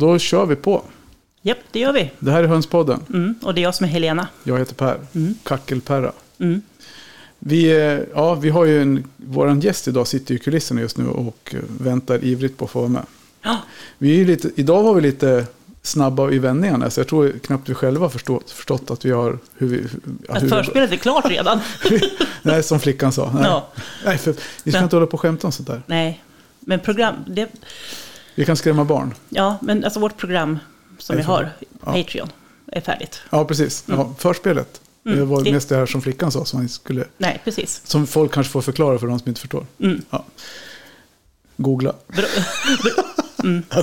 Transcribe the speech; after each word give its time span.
Ja, 0.00 0.06
då 0.06 0.18
kör 0.18 0.46
vi 0.46 0.56
på. 0.56 0.82
Japp, 1.42 1.58
det 1.72 1.78
gör 1.80 1.92
vi. 1.92 2.10
Det 2.18 2.30
här 2.30 2.44
är 2.44 2.48
Hönspodden. 2.48 3.00
Mm. 3.14 3.34
Och 3.42 3.54
det 3.54 3.60
är 3.60 3.62
jag 3.62 3.74
som 3.74 3.84
är 3.86 3.90
Helena. 3.90 4.28
Jag 4.44 4.58
heter 4.58 4.74
Per. 4.74 4.98
Kackelperra. 5.42 6.12
Mm. 6.38 6.62
Vi, 7.38 7.70
eh, 7.70 7.98
ja, 8.14 8.34
vi 8.34 8.50
har 8.50 8.64
ju 8.64 8.82
en, 8.82 9.04
våran 9.16 9.60
gäst 9.60 9.88
idag 9.88 10.06
sitter 10.06 10.34
i 10.34 10.38
kulisserna 10.38 10.80
just 10.80 10.98
nu 10.98 11.08
och 11.08 11.54
eh, 11.54 11.60
väntar 11.80 12.24
ivrigt 12.24 12.56
på 12.58 12.64
att 12.64 12.70
få 12.70 12.78
vara 12.78 12.88
med. 12.88 13.02
Ja, 13.42 13.58
Vi 13.98 14.20
är 14.20 14.24
lite, 14.24 14.50
idag 14.56 14.82
var 14.82 14.94
vi 14.94 15.00
lite 15.00 15.46
snabba 15.82 16.30
i 16.30 16.38
vändningarna, 16.38 16.90
så 16.90 17.00
jag 17.00 17.08
tror 17.08 17.32
knappt 17.44 17.68
vi 17.68 17.74
själva 17.74 18.04
har 18.04 18.10
förstått, 18.10 18.50
förstått 18.50 18.90
att 18.90 19.04
vi 19.04 19.10
har... 19.10 19.38
Hur 19.56 19.66
vi, 19.68 19.84
att 20.28 20.42
hur 20.42 20.48
förspelet 20.48 20.92
är 20.92 20.96
klart 20.96 21.26
redan. 21.30 21.60
Nej, 22.42 22.62
som 22.62 22.80
flickan 22.80 23.12
sa. 23.12 23.30
Nej, 23.34 23.42
Ja. 23.44 23.68
nej 24.04 24.18
för 24.18 24.32
vi 24.64 24.70
ska 24.70 24.78
Men- 24.78 24.82
inte 24.84 24.96
hålla 24.96 25.06
på 25.06 25.14
och 25.14 25.20
skämta 25.20 25.46
om 25.46 25.52
sånt 25.52 25.68
där. 25.68 25.82
Nej, 25.86 26.22
men 26.60 26.80
program... 26.80 27.14
Det, 27.26 27.48
Vi 28.36 28.44
kan 28.44 28.56
skrämma 28.56 28.84
barn. 28.84 29.14
ja, 29.28 29.58
men 29.62 29.84
alltså 29.84 30.00
vårt 30.00 30.16
program 30.16 30.58
som 30.98 31.16
vi 31.16 31.22
har. 31.22 31.50
Patreon, 31.80 32.28
är 32.66 32.80
färdigt. 32.80 33.20
Ja, 33.30 33.44
precis. 33.44 33.84
Ja, 33.86 34.14
förspelet. 34.18 34.80
Det 35.02 35.24
var 35.24 35.42
Det- 35.44 35.52
mest 35.52 35.68
det 35.68 35.76
här 35.76 35.86
som 35.86 36.02
flickan 36.02 36.32
sa, 36.32 36.44
som, 36.44 36.68
skulle, 36.68 37.04
Nej, 37.18 37.40
precis. 37.44 37.80
som 37.84 38.06
folk 38.06 38.32
kanske 38.32 38.52
får 38.52 38.60
förklara 38.62 38.98
för 38.98 39.06
de 39.06 39.18
som 39.18 39.28
inte 39.28 39.40
förstår. 39.40 39.66
Mm. 39.80 40.02
Ja. 40.10 40.24
Googla. 41.56 41.92
Bra, 42.06 42.24
Ja, 43.70 43.82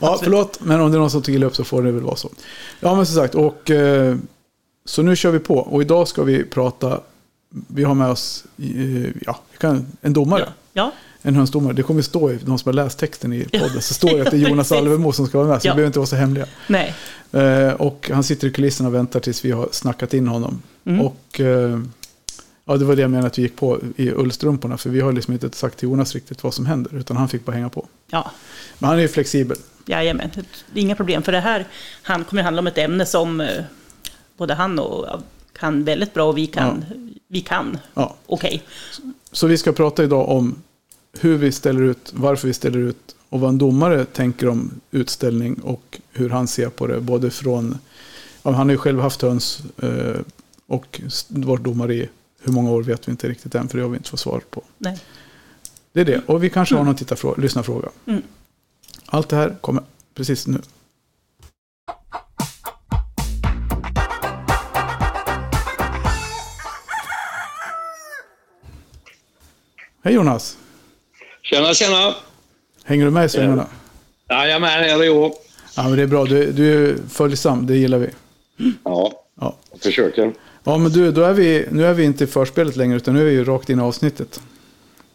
ja, 0.00 0.18
förlåt, 0.22 0.60
men 0.60 0.80
om 0.80 0.90
det 0.90 0.96
är 0.96 1.00
någon 1.00 1.10
som 1.10 1.22
tog 1.22 1.34
illa 1.34 1.46
upp 1.46 1.56
så 1.56 1.64
får 1.64 1.82
det 1.82 1.90
väl 1.92 2.02
vara 2.02 2.16
så. 2.16 2.30
Ja, 2.80 2.94
men 2.94 3.06
som 3.06 3.14
sagt, 3.14 3.34
och 3.34 3.70
eh, 3.70 4.16
så 4.84 5.02
nu 5.02 5.16
kör 5.16 5.30
vi 5.30 5.38
på. 5.38 5.54
Och 5.58 5.82
idag 5.82 6.08
ska 6.08 6.22
vi 6.22 6.44
prata, 6.44 7.00
vi 7.68 7.84
har 7.84 7.94
med 7.94 8.08
oss 8.10 8.44
eh, 8.58 9.10
ja, 9.26 9.40
en 10.00 10.12
domare. 10.12 10.40
ja. 10.46 10.52
ja, 10.72 10.92
En 11.26 11.36
hönsdomare. 11.36 11.72
Det 11.72 11.82
kommer 11.82 12.02
stå 12.02 12.30
i 12.32 12.38
de 12.44 12.58
som 12.58 12.68
har 12.68 12.72
läst 12.72 12.98
texten 12.98 13.32
i 13.32 13.44
podden. 13.44 13.82
Så 13.82 13.94
står 13.94 14.08
det 14.16 14.22
att 14.22 14.30
det 14.30 14.36
är 14.36 14.48
Jonas. 14.48 14.72
Alvemo 14.72 15.12
som 15.12 15.26
ska 15.26 15.38
vara 15.38 15.48
med. 15.48 15.62
Så 15.62 15.68
Ja. 15.68 15.72
vi 15.72 15.76
behöver 15.76 15.86
inte 15.86 15.98
vara 15.98 16.06
så 16.06 16.16
hemliga. 16.16 16.46
nej. 16.66 16.94
Eh, 17.32 17.72
och 17.72 18.10
han 18.12 18.24
sitter 18.24 18.48
i 18.48 18.50
kulisserna 18.52 18.88
och 18.88 18.94
väntar 18.94 19.20
tills 19.20 19.44
vi 19.44 19.50
har 19.50 19.68
snackat 19.72 20.14
in 20.14 20.28
honom. 20.28 20.62
Mm. 20.84 21.00
Och 21.00 21.40
eh, 21.40 21.80
ja, 22.64 22.76
det 22.76 22.84
var 22.84 22.96
det 22.96 23.02
jag 23.02 23.10
menade 23.10 23.26
att 23.26 23.38
vi 23.38 23.42
gick 23.42 23.56
på 23.56 23.78
i 23.96 24.10
ullstrumporna. 24.10 24.76
För 24.76 24.90
vi 24.90 25.00
har 25.00 25.12
liksom 25.12 25.32
inte 25.34 25.50
sagt 25.56 25.78
till 25.78 25.88
Jonas 25.88 26.14
riktigt 26.14 26.42
vad 26.44 26.54
som 26.54 26.66
händer. 26.66 26.94
Utan 26.96 27.16
han 27.16 27.28
fick 27.28 27.44
bara 27.44 27.52
hänga 27.52 27.68
på. 27.68 27.86
Ja, 28.10 28.30
Men 28.78 28.88
han 28.88 28.98
är 28.98 29.02
ju 29.02 29.08
flexibel. 29.08 29.56
jajamän. 29.86 30.30
Inga 30.74 30.94
problem, 30.94 31.22
för 31.22 31.32
det 31.32 31.40
här 31.40 31.66
han 32.02 32.24
kommer 32.24 32.42
handla 32.42 32.60
om 32.60 32.66
ett 32.66 32.78
ämne 32.78 33.06
som 33.06 33.40
eh, 33.40 33.48
både 34.36 34.54
han 34.54 34.78
och 34.78 35.06
kan 35.58 35.84
väldigt 35.84 36.14
bra 36.14 36.24
och 36.28 36.38
vi 36.38 36.46
kan, 36.46 36.84
vi 37.28 37.40
kan 37.40 37.78
Ja. 37.94 38.16
okej. 38.26 38.62
Så 39.32 39.46
vi 39.46 39.58
ska 39.58 39.72
prata 39.72 40.04
idag 40.04 40.28
om 40.28 40.54
hur 41.20 41.36
vi 41.36 41.52
ställer 41.52 41.82
ut, 41.82 42.12
varför 42.14 42.48
vi 42.48 42.54
ställer 42.54 42.78
ut 42.78 43.16
och 43.28 43.40
vad 43.40 43.50
en 43.50 43.58
domare 43.58 44.04
tänker 44.04 44.48
om 44.48 44.70
utställning 44.90 45.54
och 45.54 46.00
hur 46.12 46.30
han 46.30 46.48
ser 46.48 46.68
på 46.68 46.86
det. 46.86 47.00
Både 47.00 47.30
från, 47.30 47.78
ja, 48.42 48.50
han 48.50 48.66
har 48.66 48.72
ju 48.72 48.78
själv 48.78 49.00
haft 49.00 49.22
höns 49.22 49.62
eh, 49.82 50.20
och 50.66 51.00
varit 51.28 51.64
domare 51.64 51.94
i 51.94 52.08
hur 52.42 52.52
många 52.52 52.70
år 52.70 52.82
vet 52.82 53.08
vi 53.08 53.10
inte 53.10 53.28
riktigt 53.28 53.54
än 53.54 53.68
för 53.68 53.78
det 53.78 53.84
har 53.84 53.90
vi 53.90 53.96
inte 53.96 54.10
fått 54.10 54.20
svar 54.20 54.42
på. 54.50 54.62
Nej. 54.78 55.00
Det 55.92 56.00
är 56.00 56.04
det. 56.04 56.22
Och 56.26 56.44
vi 56.44 56.50
kanske 56.50 56.74
har 56.74 56.84
någon 56.84 56.96
tittarfråga, 56.96 57.42
lyssnarfråga. 57.42 57.88
Mm. 58.06 58.22
Allt 59.06 59.28
det 59.28 59.36
här 59.36 59.56
kommer 59.60 59.82
precis 60.14 60.46
nu. 60.46 60.60
Hej 70.02 70.14
Jonas! 70.14 70.56
Tjena, 71.50 71.74
tjena! 71.74 72.14
Hänger 72.84 73.04
du 73.04 73.10
med 73.10 73.24
i 73.26 73.28
svängarna? 73.28 73.66
Jajamän, 74.30 74.68
här 74.70 75.00
är 75.00 75.04
jag. 75.04 75.32
Ja, 75.76 75.82
men 75.88 75.96
det 75.96 76.02
är 76.02 76.06
bra. 76.06 76.24
Du, 76.24 76.52
du 76.52 76.90
är 76.90 76.96
följsam, 77.08 77.66
det 77.66 77.76
gillar 77.76 77.98
vi. 77.98 78.08
Ja, 78.84 79.12
Ja, 79.40 79.56
jag 79.70 79.80
försöker. 79.80 80.32
ja 80.64 80.78
men 80.78 80.92
du, 80.92 81.12
då 81.12 81.22
är 81.22 81.32
vi, 81.32 81.66
nu 81.70 81.86
är 81.86 81.94
vi 81.94 82.04
inte 82.04 82.24
i 82.24 82.26
förspelet 82.26 82.76
längre, 82.76 82.96
utan 82.96 83.14
nu 83.14 83.20
är 83.20 83.24
vi 83.24 83.30
ju 83.32 83.44
rakt 83.44 83.70
in 83.70 83.78
i 83.78 83.82
avsnittet. 83.82 84.40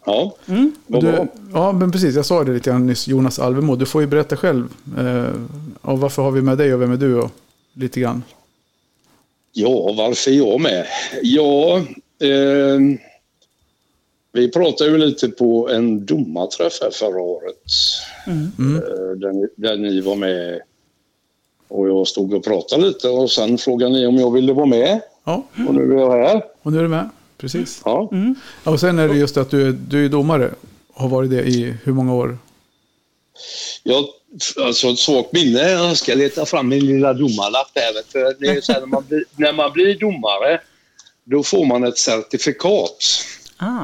Ja, 0.06 0.36
Mm. 0.46 0.75
Du, 0.88 1.28
ja, 1.53 1.72
men 1.72 1.92
precis. 1.92 2.16
Jag 2.16 2.25
sa 2.25 2.44
det 2.44 2.52
lite 2.52 2.69
grann 2.69 2.88
nyss, 2.88 3.08
Jonas 3.08 3.40
Alvemo. 3.40 3.75
Du 3.75 3.86
får 3.86 4.02
ju 4.02 4.08
berätta 4.08 4.38
själv. 4.38 4.68
Eh, 4.98 5.34
och 5.81 6.00
varför 6.00 6.22
har 6.24 6.31
vi 6.31 6.42
med 6.42 6.58
dig 6.58 6.74
och 6.74 6.81
vem 6.81 6.92
är 6.92 6.98
du? 6.98 7.16
Och 7.16 7.31
lite 7.74 8.00
grann. 8.00 8.24
Ja, 9.53 9.94
varför 9.98 10.31
är 10.31 10.36
jag 10.36 10.62
med? 10.62 10.86
Ja, 11.22 11.78
eh, 12.19 12.80
vi 14.34 14.52
pratade 14.52 14.90
ju 14.90 14.97
lite 14.97 15.28
på 15.28 15.69
en 15.69 16.06
domarträff 16.06 16.78
här 16.81 16.92
förra 16.92 17.22
året. 17.22 17.56
Mm. 18.28 18.75
Eh, 18.75 18.81
där, 19.18 19.31
ni, 19.34 19.47
där 19.56 19.78
ni 19.78 20.02
var 20.02 20.16
med. 20.16 20.62
Och 21.68 21.88
jag 21.90 22.08
stod 22.08 22.34
och 22.34 22.44
pratade 22.44 22.88
lite 22.88 23.09
och 23.09 23.31
sen 23.31 23.58
frågade 23.58 23.92
ni 23.92 24.08
om 24.08 24.16
jag 24.16 24.31
ville 24.34 24.53
vara 24.53 24.66
med. 24.66 25.02
Ja, 25.24 25.44
Och 25.68 25.75
nu 25.75 25.94
är 25.94 25.97
jag 26.00 26.12
här. 26.28 26.44
och 26.62 26.72
nu 26.72 26.78
är 26.80 26.84
du 26.84 26.90
med. 26.90 27.09
Precis. 27.38 27.81
Ja, 27.86 28.09
Ja, 28.64 28.72
och 28.72 28.80
sen 28.80 29.00
är 29.00 29.08
det 29.08 29.16
just 29.18 29.38
att 29.38 29.52
du, 29.52 29.68
är- 29.68 29.72
du 29.90 30.06
är 30.06 30.09
domare. 30.09 30.52
Har 30.94 31.09
varit 31.09 31.30
det 31.30 31.42
i 31.44 31.75
hur 31.84 31.94
många 31.94 32.16
år? 32.16 32.38
jag, 33.84 34.06
alltså 34.66 34.88
ett 34.88 35.00
svagt 35.00 35.34
minne. 35.34 35.69
Jag 35.72 35.98
ska 35.98 36.13
leta 36.16 36.46
fram 36.46 36.69
min 36.69 36.86
lilla 36.86 37.13
domarlapp 37.13 37.72
här. 37.75 37.94
vet 37.94 38.13
du. 38.13 38.46
Det 38.46 38.52
är 38.58 38.62
så 38.62 38.72
här, 38.74 38.80
när, 38.80 38.88
man 38.88 39.03
blir, 39.09 39.24
när 39.36 39.53
man 39.53 39.72
blir 39.74 40.00
domare, 40.00 40.62
då 41.24 41.44
får 41.44 41.66
man 41.66 41.84
ett 41.84 41.98
certifikat. 41.98 42.98
Ah, 43.58 43.84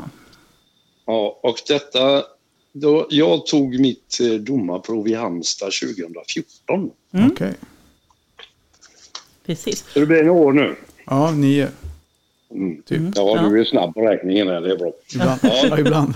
Ja, 1.07 1.40
och 1.44 1.56
detta... 1.68 2.23
Då, 2.73 3.07
jag 3.09 3.45
tog 3.45 3.79
mitt 3.79 4.18
eh, 4.22 4.28
domarprov 4.34 5.07
i 5.07 5.13
Halmstad 5.13 5.72
2014. 5.84 6.91
Mm. 7.13 7.31
Okej. 7.31 7.53
precis. 9.46 9.85
Så 9.94 10.00
det 10.00 10.06
blir 10.06 10.22
en 10.23 10.29
år 10.29 10.53
nu. 10.53 10.75
Ja, 11.06 11.31
nio. 11.31 11.67
Mm. 12.51 12.81
Typ. 12.81 13.01
Ja, 13.16 13.41
du 13.50 13.62
är 13.62 13.66
snabb 13.66 13.94
på 13.94 14.01
räkningen 14.01 14.47
här, 14.47 14.62
det 14.62 14.72
är 14.72 14.78
bra. 14.78 14.91
Ibland. 15.13 15.40
Ja, 15.44 15.79
ibland. 15.79 16.13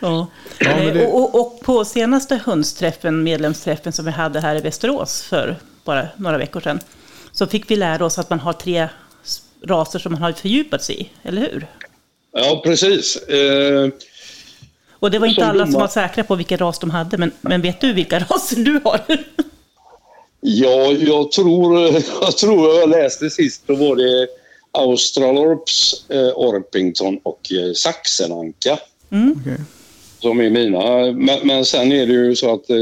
Ja. 0.00 0.26
Ja, 0.58 0.76
men 0.76 0.88
Eh, 0.88 0.94
det- 0.94 1.06
och, 1.06 1.34
och, 1.34 1.40
och 1.40 1.60
på 1.60 1.84
senaste 1.84 2.36
hönsträffen, 2.46 3.22
medlemsträffen 3.22 3.92
som 3.92 4.04
vi 4.04 4.10
hade 4.10 4.40
här 4.40 4.56
i 4.56 4.60
Västerås 4.60 5.22
för 5.22 5.56
bara 5.84 6.08
några 6.16 6.38
veckor 6.38 6.60
sedan, 6.60 6.80
så 7.32 7.46
fick 7.46 7.70
vi 7.70 7.76
lära 7.76 8.04
oss 8.04 8.18
att 8.18 8.30
man 8.30 8.40
har 8.40 8.52
tre 8.52 8.88
raser 9.64 9.98
som 9.98 10.12
man 10.12 10.22
har 10.22 10.32
fördjupat 10.32 10.82
sig 10.84 11.00
i, 11.02 11.10
eller 11.22 11.40
hur? 11.40 11.66
Ja, 12.34 12.60
precis. 12.64 13.16
Eh, 13.16 13.88
Och 14.90 15.10
det 15.10 15.18
var 15.18 15.26
inte 15.26 15.40
Som 15.40 15.50
alla 15.50 15.66
som 15.66 15.80
var 15.80 15.88
säkra 15.88 16.24
på 16.24 16.34
vilken 16.34 16.58
ras 16.58 16.78
de 16.78 16.90
hade, 16.90 17.18
men, 17.18 17.32
men 17.40 17.62
vet 17.62 17.80
du 17.80 17.92
vilka 17.92 18.18
raser 18.30 18.56
du 18.56 18.80
har? 18.84 19.00
ja, 20.40 20.92
jag 20.92 21.32
tror, 21.32 21.78
jag 22.20 22.36
tror 22.36 22.74
jag 22.74 22.88
läste 22.90 23.30
sist, 23.30 23.62
då 23.66 23.74
var 23.74 23.96
det 23.96 24.28
Australorps, 24.72 26.04
eh, 26.10 26.32
Orpington 26.38 27.18
och 27.22 27.52
eh, 27.52 27.72
Saxenanka. 27.72 28.78
Okej. 29.38 29.56
som 30.20 30.40
är 30.40 30.50
mina. 30.50 31.12
Men, 31.12 31.38
men 31.46 31.64
sen 31.64 31.92
är 31.92 32.06
det 32.06 32.12
ju 32.12 32.36
så 32.36 32.54
att 32.54 32.70
eh, 32.70 32.76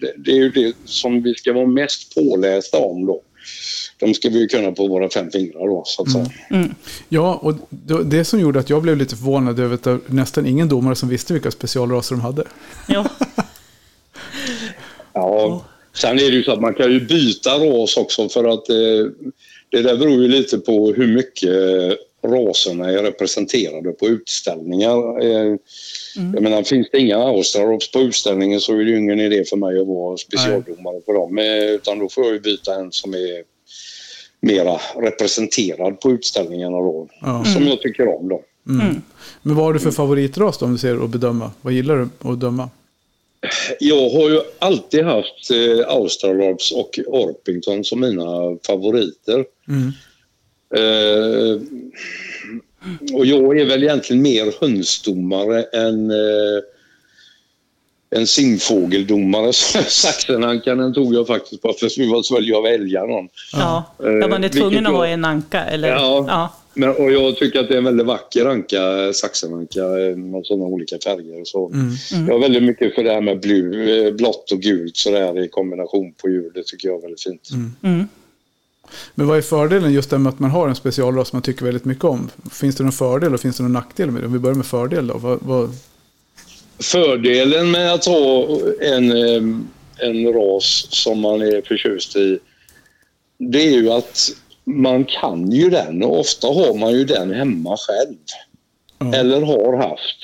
det, 0.00 0.12
det 0.16 0.30
är 0.30 0.36
ju 0.36 0.50
det 0.50 0.72
som 0.84 1.22
vi 1.22 1.34
ska 1.34 1.52
vara 1.52 1.66
mest 1.66 2.14
pålästa 2.14 2.78
om 2.78 3.06
då. 3.06 3.20
De 3.98 4.14
ska 4.14 4.28
vi 4.28 4.38
ju 4.40 4.46
kunna 4.48 4.72
på 4.72 4.86
våra 4.88 5.10
fem 5.10 5.30
fingrar 5.30 5.66
då, 5.66 5.82
så 5.86 6.02
att 6.02 6.12
säga. 6.12 6.26
Ja, 7.08 7.34
och 7.42 7.54
det- 8.04 8.24
som 8.24 8.40
gjorde 8.40 8.60
att 8.60 8.70
jag 8.70 8.82
blev 8.82 8.96
lite 8.96 9.16
förvånad 9.16 9.60
över 9.60 9.74
att 9.74 9.82
det 9.82 9.98
nästan 10.06 10.46
ingen 10.46 10.68
domare 10.68 10.94
som 10.96 11.08
visste 11.08 11.32
vilka 11.32 11.50
specialraser 11.50 12.14
de 12.14 12.20
hade. 12.22 12.44
ja. 12.88 13.06
Ja. 15.12 15.64
Sen 15.94 16.10
är 16.18 16.30
det 16.30 16.36
ju 16.36 16.42
så 16.44 16.52
att 16.52 16.60
man 16.60 16.74
kan 16.74 16.92
ju 16.92 17.00
byta 17.00 17.50
ras 17.58 17.96
också 17.96 18.28
för 18.28 18.44
att 18.44 18.68
eh, 18.68 18.76
det 19.70 19.82
där 19.82 19.96
beror 19.96 20.22
ju 20.22 20.28
lite 20.28 20.58
på 20.58 20.92
hur 20.92 21.06
mycket 21.14 21.48
eh, 21.50 22.28
raserna 22.30 22.90
är 22.90 23.02
representerade 23.02 23.90
på 23.92 24.08
utställningar. 24.08 25.22
Eh, 25.24 25.56
Jag 26.34 26.42
menar, 26.42 26.62
finns 26.62 26.88
det 26.92 26.98
inga 26.98 27.16
Australops 27.16 27.90
på 27.92 28.00
utställningen 28.00 28.60
så 28.60 28.72
är 28.72 28.76
det 28.84 28.90
ju 28.90 28.98
ingen 28.98 29.20
idé 29.20 29.44
för 29.44 29.56
mig 29.56 29.80
att 29.80 29.86
vara 29.86 30.16
specialdomare 30.16 31.00
på 31.00 31.12
dem. 31.12 31.38
Eh, 31.38 31.64
Utan 31.74 31.98
då 31.98 32.08
får 32.08 32.24
jag 32.24 32.32
ju 32.32 32.40
byta 32.40 32.74
en 32.74 32.92
som 32.92 33.14
är 33.14 33.42
mera 34.44 34.80
representerad 34.96 36.00
på 36.00 36.10
utställningarna 36.10 36.76
då. 36.76 37.08
Ja. 37.20 37.44
Som 37.44 37.66
jag 37.66 37.80
tycker 37.80 38.08
om 38.08 38.28
då. 38.28 38.42
Men 39.42 39.56
vad 39.56 39.64
har 39.64 39.72
du 39.72 39.80
för 39.80 39.90
favoritras 39.90 40.58
då, 40.58 40.66
om 40.66 40.72
du 40.72 40.78
ser 40.78 41.04
att 41.04 41.10
bedöma? 41.10 41.50
Vad 41.60 41.72
gillar 41.72 41.96
du 41.96 42.30
att 42.30 42.40
döma? 42.40 42.70
Jag 43.80 44.10
har 44.10 44.30
ju 44.30 44.40
alltid 44.58 45.04
haft 45.04 45.50
eh, 45.50 45.88
Australops 45.88 46.72
och 46.72 46.98
Orpington 47.06 47.84
som 47.84 48.00
mina 48.00 48.58
favoriter. 48.66 49.44
Mm. 49.68 49.92
Eh, 50.76 51.60
och 53.14 53.26
jag 53.26 53.60
är 53.60 53.64
väl 53.64 53.82
egentligen 53.82 54.22
mer 54.22 54.52
hönsdomare 54.60 55.62
än, 55.62 56.10
eh, 56.10 56.60
en 58.14 58.26
simfågeldomare. 58.26 59.52
Saxenankan 59.88 60.78
den 60.78 60.94
tog 60.94 61.14
jag 61.14 61.26
faktiskt 61.26 61.62
på 61.62 61.72
för 61.72 61.98
vi 61.98 62.10
var 62.10 62.22
tvungna 62.22 62.58
att 62.58 62.64
välja 62.64 63.04
någon. 63.04 63.28
Ja, 63.52 63.84
ni 63.98 64.06
Eh, 64.06 64.50
tvungen 64.50 64.70
vilket 64.70 64.88
att 64.88 64.94
ha 64.94 65.06
en 65.06 65.24
anka? 65.24 65.64
Eller? 65.64 65.88
Ja. 65.88 66.24
ja. 66.28 66.54
Men, 66.74 66.90
och 66.90 67.12
jag 67.12 67.36
tycker 67.36 67.60
att 67.60 67.68
det 67.68 67.74
är 67.74 67.78
en 67.78 67.84
väldigt 67.84 68.06
vacker 68.06 68.46
anka, 68.46 69.12
saxenanka 69.12 69.80
eh, 69.80 70.16
med 70.16 70.46
sådana 70.46 70.64
olika 70.64 70.96
färger. 71.04 71.40
och 71.40 71.48
Så. 71.48 71.68
Mm. 71.68 72.28
Jag 72.28 72.36
är 72.36 72.40
väldigt 72.40 72.62
mycket 72.62 72.94
för 72.94 73.04
det 73.04 73.12
här 73.12 73.20
med 73.20 73.40
blu, 73.40 74.06
eh, 74.06 74.12
blått 74.14 74.52
och 74.52 74.60
gult 74.60 74.96
så 74.96 75.10
där 75.10 75.44
i 75.44 75.48
kombination 75.48 76.12
på 76.12 76.28
djur. 76.28 76.50
Det 76.54 76.66
tycker 76.66 76.88
jag 76.88 76.98
är 76.98 77.02
väldigt 77.02 77.22
fint. 77.22 77.50
Mm. 77.82 78.08
Men 79.14 79.26
vad 79.26 79.38
är 79.38 79.42
fördelen 79.42 79.92
just 79.92 80.10
det 80.10 80.18
med 80.18 80.30
att 80.30 80.38
man 80.38 80.50
har 80.50 80.68
en 80.68 80.74
specialras 80.74 81.32
man 81.32 81.42
tycker 81.42 81.64
väldigt 81.64 81.84
mycket 81.84 82.04
om? 82.04 82.30
Finns 82.52 82.76
det 82.76 82.82
någon 82.82 82.92
fördel 82.92 83.34
och 83.34 83.40
finns 83.40 83.56
det 83.56 83.62
någon 83.62 83.72
nackdel 83.72 84.10
med 84.10 84.22
det? 84.22 84.26
Om 84.26 84.32
vi 84.32 84.38
börjar 84.38 84.56
med 84.56 84.66
fördel 84.66 85.06
då. 85.06 85.18
Vad, 85.18 85.38
vad, 85.42 85.70
Fördelen 86.78 87.70
med 87.70 87.92
att 87.92 88.04
ha 88.04 88.46
en, 88.80 89.10
eh, 89.12 89.42
en 90.08 90.32
ras 90.32 90.86
som 90.90 91.20
man 91.20 91.42
är 91.42 91.62
förtjust 91.62 92.16
i 92.16 92.38
det 93.38 93.66
är 93.66 93.70
ju 93.70 93.90
att 93.90 94.28
man 94.64 95.04
kan 95.04 95.50
ju 95.52 95.70
den 95.70 96.02
och 96.02 96.20
ofta 96.20 96.46
har 96.46 96.74
man 96.74 96.92
ju 96.92 97.04
den 97.04 97.34
hemma 97.34 97.76
själv. 97.76 98.16
Ja. 98.98 99.14
Eller 99.14 99.40
har 99.40 99.76
haft. 99.88 100.18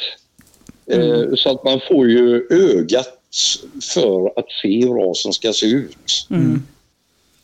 Eh, 0.91 1.35
Så 1.37 1.50
att 1.50 1.64
man 1.64 1.81
får 1.88 2.08
ju 2.08 2.47
ögat 2.50 3.19
för 3.94 4.38
att 4.38 4.50
se 4.62 4.81
hur 4.87 4.94
rasen 4.94 5.32
ska 5.32 5.53
se 5.53 5.67
ut. 5.67 6.26
Mm. 6.31 6.62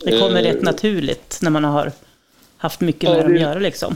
Det 0.05 0.11
kommer 0.19 0.39
Eh, 0.39 0.43
rätt 0.53 0.61
naturligt 0.61 1.39
när 1.41 1.51
man 1.51 1.63
har 1.63 1.91
haft 2.57 2.81
mycket 2.81 3.03
Ja, 3.03 3.09
med 3.15 3.23
dem 3.25 3.31
det- 3.33 3.37
att 3.37 3.41
göra. 3.41 3.59
Liksom. 3.59 3.95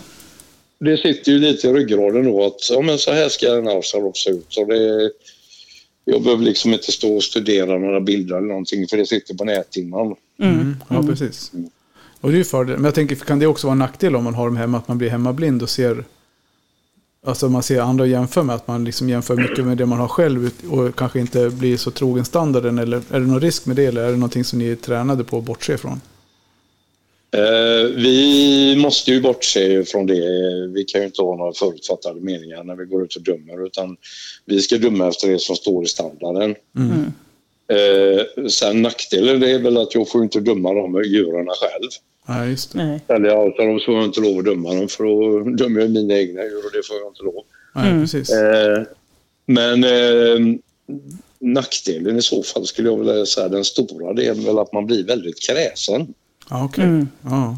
Det 0.85 0.97
sitter 0.97 1.31
ju 1.31 1.39
lite 1.39 1.67
i 1.67 1.73
ryggraden 1.73 2.25
då 2.25 2.45
att 2.45 2.69
ja, 2.69 2.81
men 2.81 2.97
så 2.97 3.11
här 3.11 3.29
ska 3.29 3.57
en 3.57 3.67
Australop 3.67 4.17
se 4.17 4.29
ut. 4.29 4.45
Så 4.49 4.65
det, 4.65 5.11
jag 6.05 6.23
behöver 6.23 6.43
liksom 6.43 6.73
inte 6.73 6.91
stå 6.91 7.15
och 7.15 7.23
studera 7.23 7.77
några 7.77 8.01
bilder 8.01 8.37
eller 8.37 8.47
någonting 8.47 8.87
för 8.87 8.97
det 8.97 9.05
sitter 9.05 9.33
på 9.33 9.43
näthinnan. 9.43 10.15
mm. 10.39 10.75
Ja, 10.89 11.03
precis. 11.03 11.51
Och 12.21 12.29
det 12.29 12.35
är 12.35 12.37
ju 12.37 12.43
fördel. 12.43 12.75
Men 12.75 12.85
jag 12.85 12.95
tänker, 12.95 13.15
kan 13.15 13.39
det 13.39 13.47
också 13.47 13.67
vara 13.67 13.73
en 13.73 13.79
nackdel 13.79 14.15
om 14.15 14.23
man 14.23 14.33
har 14.33 14.45
dem 14.45 14.57
hemma? 14.57 14.77
Att 14.77 14.87
man 14.87 14.97
blir 14.97 15.09
hemmablind 15.09 15.63
och 15.63 15.69
ser... 15.69 16.03
Alltså 17.25 17.49
man 17.49 17.63
ser 17.63 17.81
andra 17.81 18.03
och 18.03 18.07
jämför 18.07 18.43
med 18.43 18.55
att 18.55 18.67
man 18.67 18.83
liksom 18.83 19.09
jämför 19.09 19.35
mycket 19.35 19.65
med 19.65 19.77
det 19.77 19.85
man 19.85 19.99
har 19.99 20.07
själv 20.07 20.45
ut- 20.45 20.63
och 20.69 20.95
kanske 20.95 21.19
inte 21.19 21.49
blir 21.49 21.77
så 21.77 21.91
trogen 21.91 22.25
standarden. 22.25 22.79
Eller 22.79 22.97
är 22.97 23.19
det 23.19 23.27
någon 23.27 23.41
risk 23.41 23.65
med 23.65 23.75
det 23.75 23.85
eller 23.85 24.01
är 24.01 24.11
det 24.11 24.17
någonting 24.17 24.43
som 24.43 24.59
ni 24.59 24.67
är 24.69 24.75
tränade 24.75 25.23
på 25.23 25.37
att 25.37 25.43
bortse 25.43 25.73
ifrån? 25.73 26.01
Eh, 27.35 27.83
vi 27.95 28.75
måste 28.77 29.11
ju 29.11 29.21
bortse 29.21 29.85
från 29.85 30.05
det. 30.05 30.67
Vi 30.73 30.83
kan 30.83 31.01
ju 31.01 31.07
inte 31.07 31.21
ha 31.21 31.35
några 31.35 31.53
förutfattade 31.53 32.21
meningar 32.21 32.63
när 32.63 32.75
vi 32.75 32.85
går 32.85 33.03
ut 33.03 33.15
och 33.15 33.21
dömer 33.21 33.65
utan 33.65 33.97
vi 34.45 34.61
ska 34.61 34.77
döma 34.77 35.07
efter 35.07 35.27
det 35.27 35.39
som 35.39 35.55
står 35.55 35.83
i 35.83 35.87
standarden. 35.87 36.55
Mm. 36.77 37.11
Eh, 37.67 38.47
sen 38.49 38.81
nackdelen 38.81 39.39
det 39.39 39.51
är 39.51 39.59
väl 39.59 39.77
att 39.77 39.95
jag 39.95 40.09
får 40.09 40.23
inte 40.23 40.39
döma 40.39 40.73
de 40.73 41.03
djuren 41.03 41.47
själv. 41.47 41.89
Nej, 42.27 42.49
just 42.49 42.73
det. 42.73 42.77
Nej. 42.85 42.99
Eller 43.07 43.29
ja, 43.29 43.53
så 43.57 43.61
de 43.63 43.79
får 43.85 43.95
jag 43.95 44.03
inte 44.05 44.21
lov 44.21 44.39
att 44.39 44.45
döma 44.45 44.73
dem 44.73 44.87
för 44.87 45.03
då 45.03 45.39
dömer 45.49 45.81
jag 45.81 45.89
mina 45.89 46.13
egna 46.19 46.43
djur 46.43 46.65
och 46.65 46.71
det 46.73 46.87
får 46.87 46.97
jag 46.97 47.07
inte 47.07 47.23
lov. 47.23 47.43
Nej, 47.75 47.89
Mm. 47.89 48.01
precis. 48.01 48.31
Eh, 48.31 48.83
men 49.45 49.83
eh, 49.83 50.55
nackdelen 51.39 52.17
i 52.17 52.21
så 52.21 52.43
fall 52.43 52.65
skulle 52.67 52.89
jag 52.89 52.97
vilja 52.97 53.25
säga 53.25 53.47
den 53.47 53.63
stora 53.63 54.13
det 54.13 54.25
är 54.25 54.33
väl 54.33 54.59
att 54.59 54.73
man 54.73 54.85
blir 54.85 55.03
väldigt 55.03 55.39
kräsen. 55.41 56.13
Ja, 56.51 56.65
okej. 56.65 56.83
Mm. 56.83 57.07
Ja. 57.21 57.57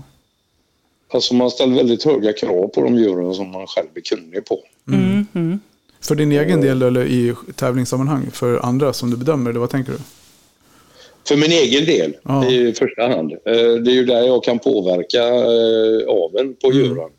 Alltså 1.14 1.34
man 1.34 1.52
ställer 1.52 1.76
väldigt 1.76 2.04
höga 2.04 2.34
krav 2.34 2.68
på 2.68 2.82
de 2.82 2.96
djuren 2.96 3.34
som 3.34 3.52
man 3.52 3.68
själv 3.68 3.88
är 3.96 4.02
kunnig 4.02 4.46
på. 4.46 4.60
Mm. 4.88 5.28
Mm. 5.34 5.60
För 6.02 6.16
din 6.16 6.32
egen 6.32 6.62
del 6.62 6.82
eller 6.82 7.06
i 7.06 7.36
tävlingssammanhang? 7.56 8.32
För 8.32 8.60
andra 8.66 8.94
som 8.94 9.12
du 9.12 9.18
bedömer? 9.18 9.50
Eller 9.50 9.60
vad 9.60 9.70
tänker 9.70 9.92
du? 9.92 9.98
För 11.28 11.36
min 11.36 11.52
egen 11.52 11.86
del 11.86 12.16
Ja. 12.24 12.50
i 12.50 12.74
första 12.74 13.08
hand. 13.08 13.32
Eh, 13.32 13.38
det 13.56 13.92
är 13.92 13.96
ju 13.96 14.06
där 14.06 14.22
jag 14.22 14.44
kan 14.44 14.60
påverka 14.60 15.24
eh, 15.28 16.10
aveln 16.10 16.56
på 16.64 16.74
djuren. 16.74 17.10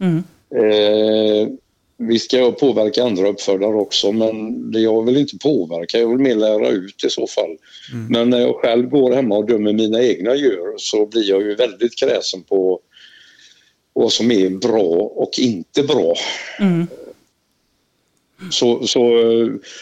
Mm. 0.00 0.22
Eh, 0.54 1.48
vi 1.98 2.18
ska 2.18 2.52
påverka 2.52 3.04
andra 3.04 3.28
uppfödare 3.28 3.74
också 3.74 4.12
men 4.12 4.70
det 4.70 4.80
jag 4.80 5.04
vill 5.04 5.16
inte 5.16 5.38
påverka, 5.38 5.98
jag 5.98 6.08
vill 6.08 6.18
mer 6.18 6.34
lära 6.34 6.68
ut 6.68 7.04
i 7.04 7.10
så 7.10 7.26
fall. 7.26 7.56
Men 8.10 8.30
när 8.30 8.40
jag 8.40 8.56
själv 8.56 8.88
går 8.88 9.12
hemma 9.12 9.36
och 9.36 9.46
dömer 9.46 9.72
mina 9.72 10.02
egna 10.02 10.34
djur 10.34 10.74
så 10.76 11.06
blir 11.06 11.30
jag 11.30 11.42
ju 11.42 11.54
väldigt 11.54 11.98
kräsen 11.98 12.42
på 12.42 12.80
vad 13.92 14.12
som 14.12 14.30
är 14.30 14.50
bra 14.50 15.12
och 15.14 15.30
inte 15.38 15.82
bra. 15.82 16.14
Mm. 16.60 16.86
Så, 18.50 18.86
så 18.86 19.00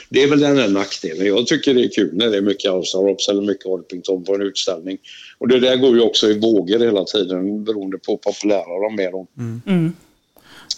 det 0.09 0.23
är 0.23 0.31
väl 0.31 0.41
den 0.41 0.57
här 0.57 0.69
nackdelen. 0.69 1.27
Jag 1.27 1.47
tycker 1.47 1.75
det 1.75 1.85
är 1.85 1.89
kul 1.89 2.11
när 2.13 2.31
det 2.31 2.37
är 2.37 2.43
mycket 2.43 2.71
Australops 2.71 3.29
eller 3.29 3.43
mycket 3.43 3.67
Orpington 3.67 4.25
på 4.25 4.35
en 4.35 4.43
utställning. 4.43 4.99
Och 5.39 5.49
det 5.49 5.61
där 5.61 5.77
går 5.77 5.95
ju 5.95 6.01
också 6.01 6.31
i 6.31 6.39
vågor 6.39 6.79
hela 6.79 7.05
tiden 7.05 7.65
beroende 7.65 7.99
på 7.99 8.13
hur 8.13 8.17
populära 8.17 8.89
de 8.89 9.03
är. 9.03 9.13
Då. 9.13 9.27
Mm. 9.39 9.93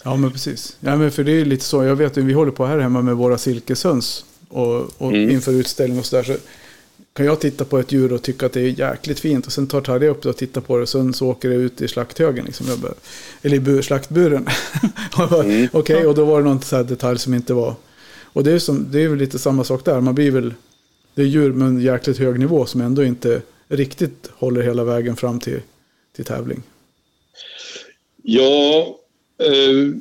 Ja, 0.03 0.15
men 0.15 0.31
precis. 0.31 0.77
Ja, 0.79 0.95
men 0.95 1.11
för 1.11 1.23
det 1.23 1.31
är 1.31 1.45
lite 1.45 1.63
så. 1.65 1.83
Jag 1.83 1.95
vet 1.95 2.17
ju, 2.17 2.21
vi 2.21 2.33
håller 2.33 2.51
på 2.51 2.65
här 2.65 2.79
hemma 2.79 3.01
med 3.01 3.15
våra 3.15 3.37
silkeshöns. 3.37 4.25
Och, 4.49 4.75
och 5.01 5.11
Mm. 5.13 5.29
inför 5.29 5.51
utställning 5.51 5.99
och 5.99 6.05
sådär. 6.05 6.23
Så 6.23 6.35
kan 7.13 7.25
jag 7.25 7.39
titta 7.39 7.65
på 7.65 7.79
ett 7.79 7.91
djur 7.91 8.13
och 8.13 8.21
tycka 8.21 8.45
att 8.45 8.53
det 8.53 8.61
är 8.61 8.79
jäkligt 8.79 9.19
fint. 9.19 9.45
Och 9.45 9.51
sen 9.51 9.67
tar 9.67 9.81
Tarja 9.81 10.09
upp 10.09 10.21
det 10.23 10.29
och 10.29 10.37
tittar 10.37 10.61
på 10.61 10.75
det. 10.77 10.81
Och 10.83 10.89
sen 10.89 11.13
så 11.13 11.27
åker 11.27 11.49
det 11.49 11.55
ut 11.55 11.81
i 11.81 11.87
slakthögen. 11.87 12.45
Liksom. 12.45 12.65
Bara, 12.81 12.93
eller 13.41 13.55
i 13.57 13.59
bur, 13.59 13.81
slaktburen. 13.81 14.47
Mm. 15.43 15.67
Okej, 15.73 16.05
och 16.05 16.15
då 16.15 16.25
var 16.25 16.39
det 16.41 16.45
någon 16.49 16.61
så 16.61 16.75
här 16.75 16.83
detalj 16.83 17.19
som 17.19 17.33
inte 17.33 17.53
var. 17.53 17.75
Och 18.23 18.43
det 18.43 18.51
är, 18.51 18.59
som, 18.59 18.91
det 18.91 19.01
är 19.03 19.07
väl 19.07 19.17
lite 19.17 19.39
samma 19.39 19.63
sak 19.63 19.85
där. 19.85 20.01
Man 20.01 20.15
blir 20.15 20.31
väl... 20.31 20.53
Det 21.15 21.21
är 21.21 21.25
djur 21.25 21.53
med 21.53 21.67
en 21.67 21.81
jäkligt 21.81 22.17
hög 22.17 22.39
nivå 22.39 22.65
som 22.65 22.81
ändå 22.81 23.03
inte 23.03 23.41
riktigt 23.67 24.29
håller 24.33 24.61
hela 24.61 24.83
vägen 24.83 25.15
fram 25.15 25.39
till, 25.39 25.61
till 26.15 26.25
tävling. 26.25 26.63
Ja, 28.23 28.95
eh, 29.39 29.93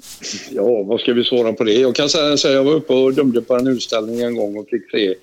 ja, 0.50 0.82
vad 0.82 1.00
ska 1.00 1.12
vi 1.12 1.24
svara 1.24 1.52
på 1.52 1.64
det? 1.64 1.72
Jag 1.74 1.94
kan 1.94 2.08
säga 2.08 2.36
här, 2.44 2.50
jag 2.50 2.64
var 2.64 2.72
uppe 2.72 2.92
och 2.92 3.14
dömde 3.14 3.42
på 3.42 3.54
en 3.54 3.66
utställning 3.66 4.20
en 4.20 4.36
gång 4.36 4.56
och 4.56 4.68
fick 4.68 4.90
se 4.90 5.14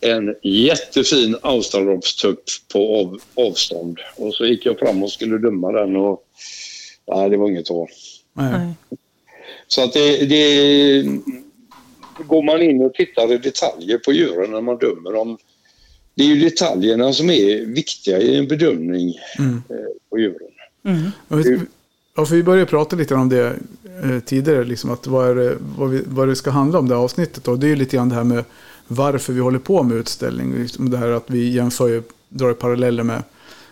en 0.00 0.34
jättefin 0.42 1.36
australopstupp 1.42 2.42
på 2.72 2.96
av, 2.96 3.20
avstånd. 3.34 3.98
Och 4.16 4.34
så 4.34 4.46
gick 4.46 4.66
jag 4.66 4.78
fram 4.78 5.02
och 5.02 5.12
skulle 5.12 5.38
döma 5.38 5.72
den 5.72 5.96
och 5.96 6.22
nej, 7.06 7.30
det 7.30 7.36
var 7.36 7.48
inget 7.48 7.70
att. 7.70 7.88
Nej. 8.32 8.72
Så 9.68 9.84
att 9.84 9.92
det, 9.92 10.26
det... 10.26 11.04
Går 12.26 12.42
man 12.42 12.62
in 12.62 12.82
och 12.82 12.94
tittar 12.94 13.32
i 13.32 13.38
detaljer 13.38 13.98
på 13.98 14.12
djuren 14.12 14.50
när 14.50 14.60
man 14.60 14.78
dömer 14.78 15.12
dem. 15.12 15.38
Det 16.14 16.22
är 16.22 16.26
ju 16.26 16.40
detaljerna 16.40 17.12
som 17.12 17.30
är 17.30 17.64
viktiga 17.64 18.18
i 18.18 18.36
en 18.36 18.48
bedömning 18.48 19.14
Mm. 19.38 19.62
eh, 19.70 19.76
på 20.10 20.18
djuren. 20.18 20.48
Mm. 20.84 21.10
Ja, 22.18 22.22
Ja, 22.22 22.26
för 22.26 22.34
vi 22.36 22.42
började 22.42 22.66
prata 22.70 22.96
lite 22.96 23.14
om 23.14 23.28
det 23.28 23.56
eh, 24.04 24.18
tidigare, 24.26 24.64
liksom 24.64 24.90
att 24.90 25.06
vad, 25.06 25.28
är 25.30 25.34
det, 25.34 25.56
vad, 25.78 25.90
vi, 25.90 26.02
vad 26.06 26.28
det 26.28 26.36
ska 26.36 26.50
handla 26.50 26.78
om 26.78 26.88
det 26.88 26.94
här 26.94 27.02
avsnittet. 27.02 27.48
Och 27.48 27.58
det 27.58 27.66
är 27.66 27.68
ju 27.68 27.76
lite 27.76 27.96
grann 27.96 28.08
det 28.08 28.14
här 28.14 28.24
med 28.24 28.44
varför 28.88 29.32
vi 29.32 29.40
håller 29.40 29.58
på 29.58 29.82
med 29.82 29.96
utställning. 29.96 30.54
Liksom 30.62 30.90
det 30.90 30.98
här 30.98 31.08
att 31.08 31.24
vi 31.30 31.48
jämför, 31.48 32.02
drar 32.28 32.52
paralleller 32.52 33.02
med, 33.02 33.22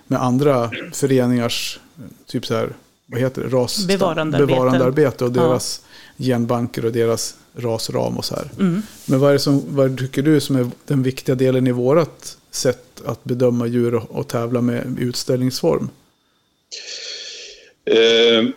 med 0.07 0.23
andra 0.23 0.71
föreningars, 0.93 1.81
typ 2.27 2.47
så 2.47 2.55
här, 2.55 2.73
vad 3.07 3.21
heter 3.21 3.43
det, 3.43 3.49
ras, 3.49 3.87
Bevarandearbete. 3.87 4.53
bevarandearbete 4.53 5.25
och 5.25 5.31
Ja. 5.37 5.43
deras 5.43 5.81
genbanker 6.19 6.85
och 6.85 6.93
deras 6.93 7.35
rasram 7.57 8.17
och 8.17 8.25
så 8.25 8.35
här. 8.35 8.51
Mm. 8.61 8.83
Men 9.07 9.21
vad, 9.21 9.35
är 9.35 9.39
som, 9.39 9.63
vad 9.69 9.99
tycker 9.99 10.23
du 10.23 10.41
som 10.41 10.57
är 10.57 10.71
den 10.87 11.03
viktiga 11.03 11.35
delen 11.35 11.67
i 11.67 11.73
vårat 11.73 12.37
sätt 12.51 13.03
att 13.07 13.25
bedöma 13.25 13.67
djur 13.67 13.95
och, 13.95 14.11
och 14.11 14.29
tävla 14.29 14.61
med 14.61 14.97
utställningsform? 15.01 15.89
Eh, 17.91 18.49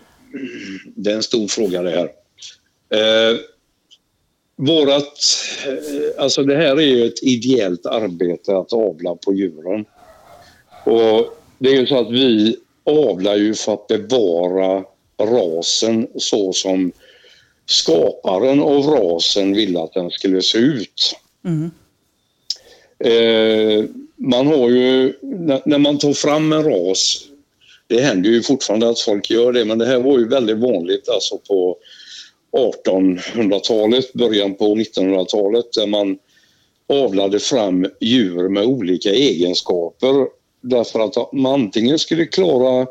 det 0.86 1.12
är 1.12 1.16
en 1.16 1.24
stor 1.24 1.48
fråga 1.48 1.82
det 1.82 1.90
här. 1.90 2.10
Eh, 3.00 3.38
vårat, 4.56 5.20
eh, 5.68 6.24
alltså 6.24 6.44
det 6.44 6.56
här 6.56 6.76
är 6.76 6.86
ju 6.86 7.06
ett 7.06 7.24
ideellt 7.24 7.86
arbete 7.86 8.58
att 8.58 8.74
avla 8.74 9.16
på 9.16 9.34
djuren. 9.34 9.86
Och 10.86 11.38
det 11.58 11.70
är 11.70 11.80
ju 11.80 11.88
så 11.88 12.00
att 12.00 12.12
vi 12.12 12.58
avlar 12.84 13.36
ju 13.36 13.54
för 13.54 13.74
att 13.74 13.88
bevara 13.88 14.84
rasen 15.22 16.08
så 16.16 16.54
som 16.54 16.92
skaparen 17.66 18.60
av 18.60 18.84
rasen 18.84 19.54
ville 19.54 19.80
att 19.80 19.94
den 19.94 20.12
skulle 20.12 20.42
se 20.42 20.58
ut. 20.58 21.16
Mm. 21.46 21.72
Eh, 23.00 23.86
man 24.16 24.48
har 24.48 24.70
ju, 24.70 25.14
när, 25.22 25.62
när 25.66 25.78
man 25.78 25.98
tar 25.98 26.14
fram 26.14 26.54
en 26.54 26.64
ras, 26.64 27.29
det 27.90 28.02
händer 28.02 28.30
ju 28.30 28.44
fortfarande 28.44 28.90
att 28.90 29.00
folk 29.00 29.30
gör 29.30 29.54
det, 29.54 29.66
men 29.66 29.78
det 29.78 29.86
här 29.86 30.00
var 30.00 30.20
ju 30.20 30.28
väldigt 30.28 30.58
vanligt 30.58 31.10
alltså 31.10 31.38
på 31.38 31.78
1800-talet, 32.86 34.14
början 34.14 34.56
på 34.56 34.76
1900-talet, 34.76 35.66
där 35.74 35.88
man 35.88 36.18
avlade 36.90 37.40
fram 37.40 37.88
djur 38.00 38.50
med 38.50 38.64
olika 38.64 39.10
egenskaper 39.10 40.28
därför 40.62 41.00
att 41.00 41.34
man 41.34 41.54
antingen 41.54 42.00
skulle 42.00 42.26
klara 42.26 42.88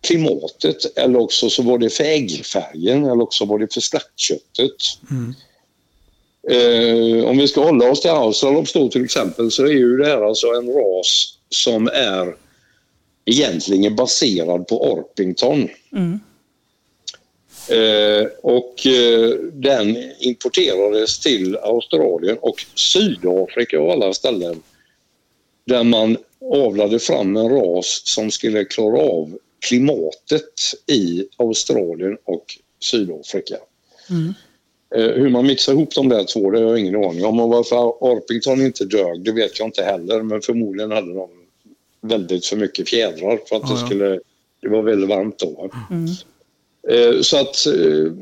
klimatet 0.00 0.98
eller 0.98 1.18
också 1.18 1.50
så 1.50 1.62
var 1.62 1.78
det 1.78 1.90
för 1.90 2.04
äggfärgen 2.04 3.04
eller 3.04 3.22
också 3.22 3.44
var 3.44 3.58
det 3.58 3.74
för 3.74 3.80
slaktköttet. 3.80 4.76
Mm. 5.10 5.34
Eh, 6.48 7.24
om 7.24 7.38
vi 7.38 7.48
ska 7.48 7.64
hålla 7.64 7.90
oss 7.90 8.00
till 8.00 8.10
Australops 8.10 8.72
då 8.72 8.88
till 8.88 9.04
exempel 9.04 9.50
så 9.50 9.64
är 9.64 9.72
ju 9.72 9.96
det 9.96 10.06
här 10.06 10.22
alltså 10.22 10.46
en 10.46 10.68
ras 10.68 11.38
som 11.48 11.86
är 11.86 12.36
egentligen 13.24 13.96
baserad 13.96 14.68
på 14.68 14.92
Orpington. 14.92 15.68
Mm. 15.92 16.20
Eh, 17.68 18.26
och 18.42 18.86
eh, 18.86 19.30
den 19.52 19.96
importerades 20.20 21.18
till 21.20 21.56
Australien 21.56 22.38
och 22.40 22.64
Sydafrika 22.74 23.80
och 23.80 23.92
alla 23.92 24.14
ställen 24.14 24.62
där 25.64 25.84
man 25.84 26.16
avlade 26.54 26.98
fram 26.98 27.36
en 27.36 27.48
ras 27.48 28.02
som 28.04 28.30
skulle 28.30 28.64
klara 28.64 28.98
av 28.98 29.38
klimatet 29.68 30.54
i 30.86 31.26
Australien 31.36 32.18
och 32.24 32.44
Sydafrika. 32.80 33.56
Mm. 34.10 34.34
Eh, 34.94 35.22
hur 35.22 35.30
man 35.30 35.46
mixar 35.46 35.72
ihop 35.72 35.94
de 35.94 36.08
där 36.08 36.24
två 36.24 36.50
det 36.50 36.58
har 36.58 36.66
jag 36.66 36.78
ingen 36.78 37.04
aning 37.04 37.24
om. 37.24 37.40
Och 37.40 37.48
varför 37.48 38.04
Orpington 38.04 38.62
inte 38.62 38.84
dög 38.84 39.24
det 39.24 39.32
vet 39.32 39.58
jag 39.58 39.68
inte 39.68 39.82
heller 39.82 40.22
men 40.22 40.42
förmodligen 40.42 40.90
hade 40.90 41.14
de 41.14 41.30
väldigt 42.02 42.46
för 42.46 42.56
mycket 42.56 42.88
fjädrar 42.88 43.38
för 43.48 43.56
att 43.56 43.62
Ja, 43.62 43.68
det 43.74 43.80
ja. 43.80 43.86
skulle... 43.86 44.20
Det 44.62 44.68
var 44.68 44.82
väldigt 44.82 45.08
varmt 45.10 45.38
då. 45.38 45.70
Mm. 45.90 46.06
Eh, 46.88 47.20
Så 47.20 47.36
att 47.40 47.66
eh, 47.66 48.12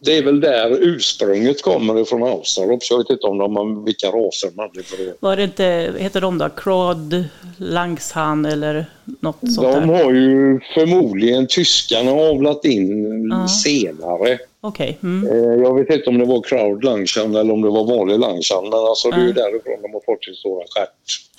det 0.00 0.18
är 0.18 0.22
väl 0.22 0.40
där 0.40 0.78
ursprunget 0.80 1.62
kommer 1.62 1.98
ifrån 2.00 2.22
Australops. 2.22 2.90
Jag 2.90 2.98
vet 2.98 3.10
inte 3.10 3.26
om 3.26 3.38
de 3.38 3.56
har, 3.56 3.84
vilka 3.84 4.06
raser 4.08 4.50
de 4.54 4.58
hade 4.62 4.82
för 4.82 4.96
det. 5.04 5.14
Var 5.20 5.36
det 5.36 5.44
inte, 5.44 5.94
heter 5.98 6.20
de 6.20 6.38
då? 6.38 6.48
Crod, 6.48 7.24
Langshan 7.58 8.44
eller 8.46 8.86
något 9.20 9.36
sånt 9.40 9.56
De 9.56 9.88
där? 9.88 10.04
har 10.04 10.12
ju 10.12 10.60
förmodligen 10.74 11.46
tyskarna 11.46 12.10
avlat 12.12 12.64
in 12.64 13.28
Ja. 13.32 13.48
senare. 13.48 14.38
Okej. 14.60 14.98
Mm. 15.02 15.28
Eh, 15.28 15.62
Jag 15.62 15.74
vet 15.78 15.90
inte 15.90 16.10
om 16.10 16.18
det 16.18 16.24
var 16.24 16.42
crowd 16.42 16.84
langshan 16.84 17.34
eller 17.36 17.52
om 17.52 17.62
det 17.62 17.70
var 17.70 17.84
vanlig 17.84 18.18
langshan 18.18 18.64
men 18.64 18.72
alltså 18.78 19.10
det 19.10 19.16
är 19.16 19.26
ju 19.26 19.32
därifrån 19.32 19.82
de 19.82 19.92
har 19.92 20.00
fått 20.14 20.24
sin 20.24 20.34
stora 20.34 20.64
stjärt. 20.74 20.88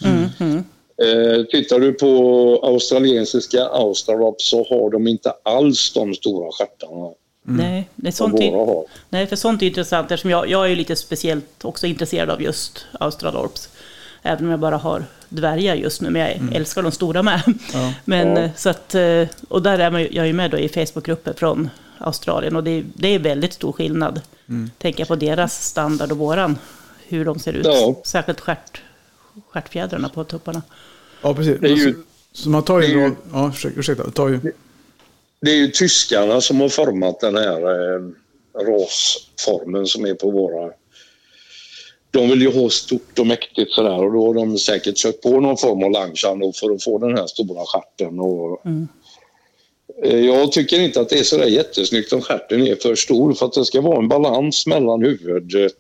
Mm. 0.06 0.26
Mm. 0.52 0.64
Eh, 1.04 1.44
tittar 1.46 1.80
du 1.80 1.94
på 1.94 2.60
australiensiska 2.64 3.66
australops 3.66 4.50
så 4.50 4.58
har 4.70 4.90
de 4.92 5.08
inte 5.08 5.34
alls 5.44 5.94
de 5.94 6.14
stora 6.14 6.52
stjärtarna 6.52 7.10
Nej, 7.48 7.90
det 7.96 8.08
är 8.08 8.12
sånt, 8.12 8.40
är, 8.40 8.84
nej, 9.10 9.28
för 9.28 9.36
sånt 9.36 9.62
är 9.62 9.66
intressant 9.68 10.12
eftersom 10.12 10.30
jag, 10.32 10.50
jag 10.50 10.66
är 10.66 10.70
ju 10.70 10.76
lite 10.76 10.96
speciellt 10.96 11.66
också 11.66 11.88
intresserad 11.88 12.30
av 12.30 12.42
just 12.42 12.86
Australorps. 13.00 13.70
Även 14.22 14.46
om 14.46 14.52
jag 14.52 14.60
bara 14.60 14.78
har 14.78 15.04
dvärgar 15.30 15.76
just 15.76 16.02
nu, 16.02 16.10
men 16.10 16.22
jag 16.22 16.56
älskar 16.56 16.82
de 16.82 16.92
stora 16.92 17.24
med. 17.24 17.42
Ja. 17.74 17.94
Men, 18.06 18.28
Ja. 18.36 18.42
eh, 18.44 18.50
så 18.56 18.70
att, 18.70 18.96
eh, 18.96 19.24
och 19.48 19.62
där 19.62 19.80
är 19.80 19.92
man, 19.92 20.08
jag 20.12 20.28
är 20.30 20.34
med 20.34 20.52
då 20.52 20.58
i 20.58 20.70
Facebookgrupper 20.70 21.34
från 21.34 21.70
Australien 21.98 22.56
och 22.56 22.64
det, 22.64 22.72
är- 22.72 22.84
det 22.94 23.08
är 23.08 23.20
väldigt 23.20 23.54
stor 23.54 23.72
skillnad. 23.72 24.22
Tänka 24.78 25.06
på 25.06 25.16
deras 25.16 25.66
standard 25.68 26.12
och 26.12 26.18
våran, 26.18 26.58
hur 27.08 27.26
de 27.26 27.40
ser 27.40 27.54
ut. 27.54 27.66
Ja. 27.66 27.96
Särskilt 28.06 28.40
stjärt, 28.40 28.82
stjärtfjädrarna 29.50 30.10
på 30.10 30.24
tupparna. 30.24 30.62
Ja, 31.22 31.34
precis. 31.34 31.58
Det 31.62 31.68
är 31.68 31.76
ju- 31.76 31.96
så, 32.32 32.50
man 32.50 32.64
tar 32.64 32.82
ju... 32.82 32.88
det 32.88 32.94
är 33.04 33.08
ju- 33.08 33.16
Ja, 33.34 33.50
ursäkta. 33.54 33.80
ursäkta 33.80 34.12
tar 34.12 34.28
ju, 34.28 34.40
Det 35.42 35.52
är 35.52 35.56
ju 35.56 35.68
tyskarna 35.68 36.42
som 36.42 36.60
har 36.62 36.70
format 36.70 37.20
den 37.20 37.36
här 37.36 37.62
eh, 37.62 38.02
rasformen 38.68 39.86
som 39.88 40.06
är 40.06 40.14
på 40.14 40.32
våra... 40.32 40.72
De 42.12 42.30
vill 42.30 42.42
ju 42.42 42.52
ha 42.62 42.70
stort 42.70 43.20
och 43.20 43.28
mäktigt 43.28 43.72
sådär 43.72 44.04
och 44.04 44.14
då 44.14 44.28
har 44.28 44.34
de 44.34 44.58
säkert 44.58 44.98
sökt 44.98 45.22
på 45.22 45.40
någon 45.40 45.58
form 45.58 45.84
av 45.84 45.92
langshan 45.92 46.40
då 46.40 46.52
för 46.54 46.72
att 46.76 46.84
få 46.84 46.98
den 46.98 47.18
här 47.18 47.28
stora 47.28 47.66
stjärten. 47.66 48.20
Och, 48.20 48.66
Mm. 48.66 48.88
eh, 50.04 50.20
Jag 50.20 50.52
tycker 50.52 50.80
inte 50.80 51.02
att 51.02 51.10
det 51.10 51.20
är 51.20 51.24
sådär 51.24 51.46
jättesnyggt 51.48 52.14
om 52.14 52.22
stjärten 52.22 52.68
är 52.68 52.76
för 52.76 52.96
stor 52.96 53.34
för 53.34 53.46
att 53.46 53.54
det 53.54 53.66
ska 53.66 53.82
vara 53.82 53.98
en 53.98 54.08
balans 54.08 54.68
mellan 54.68 55.02
huvudet 55.04 55.76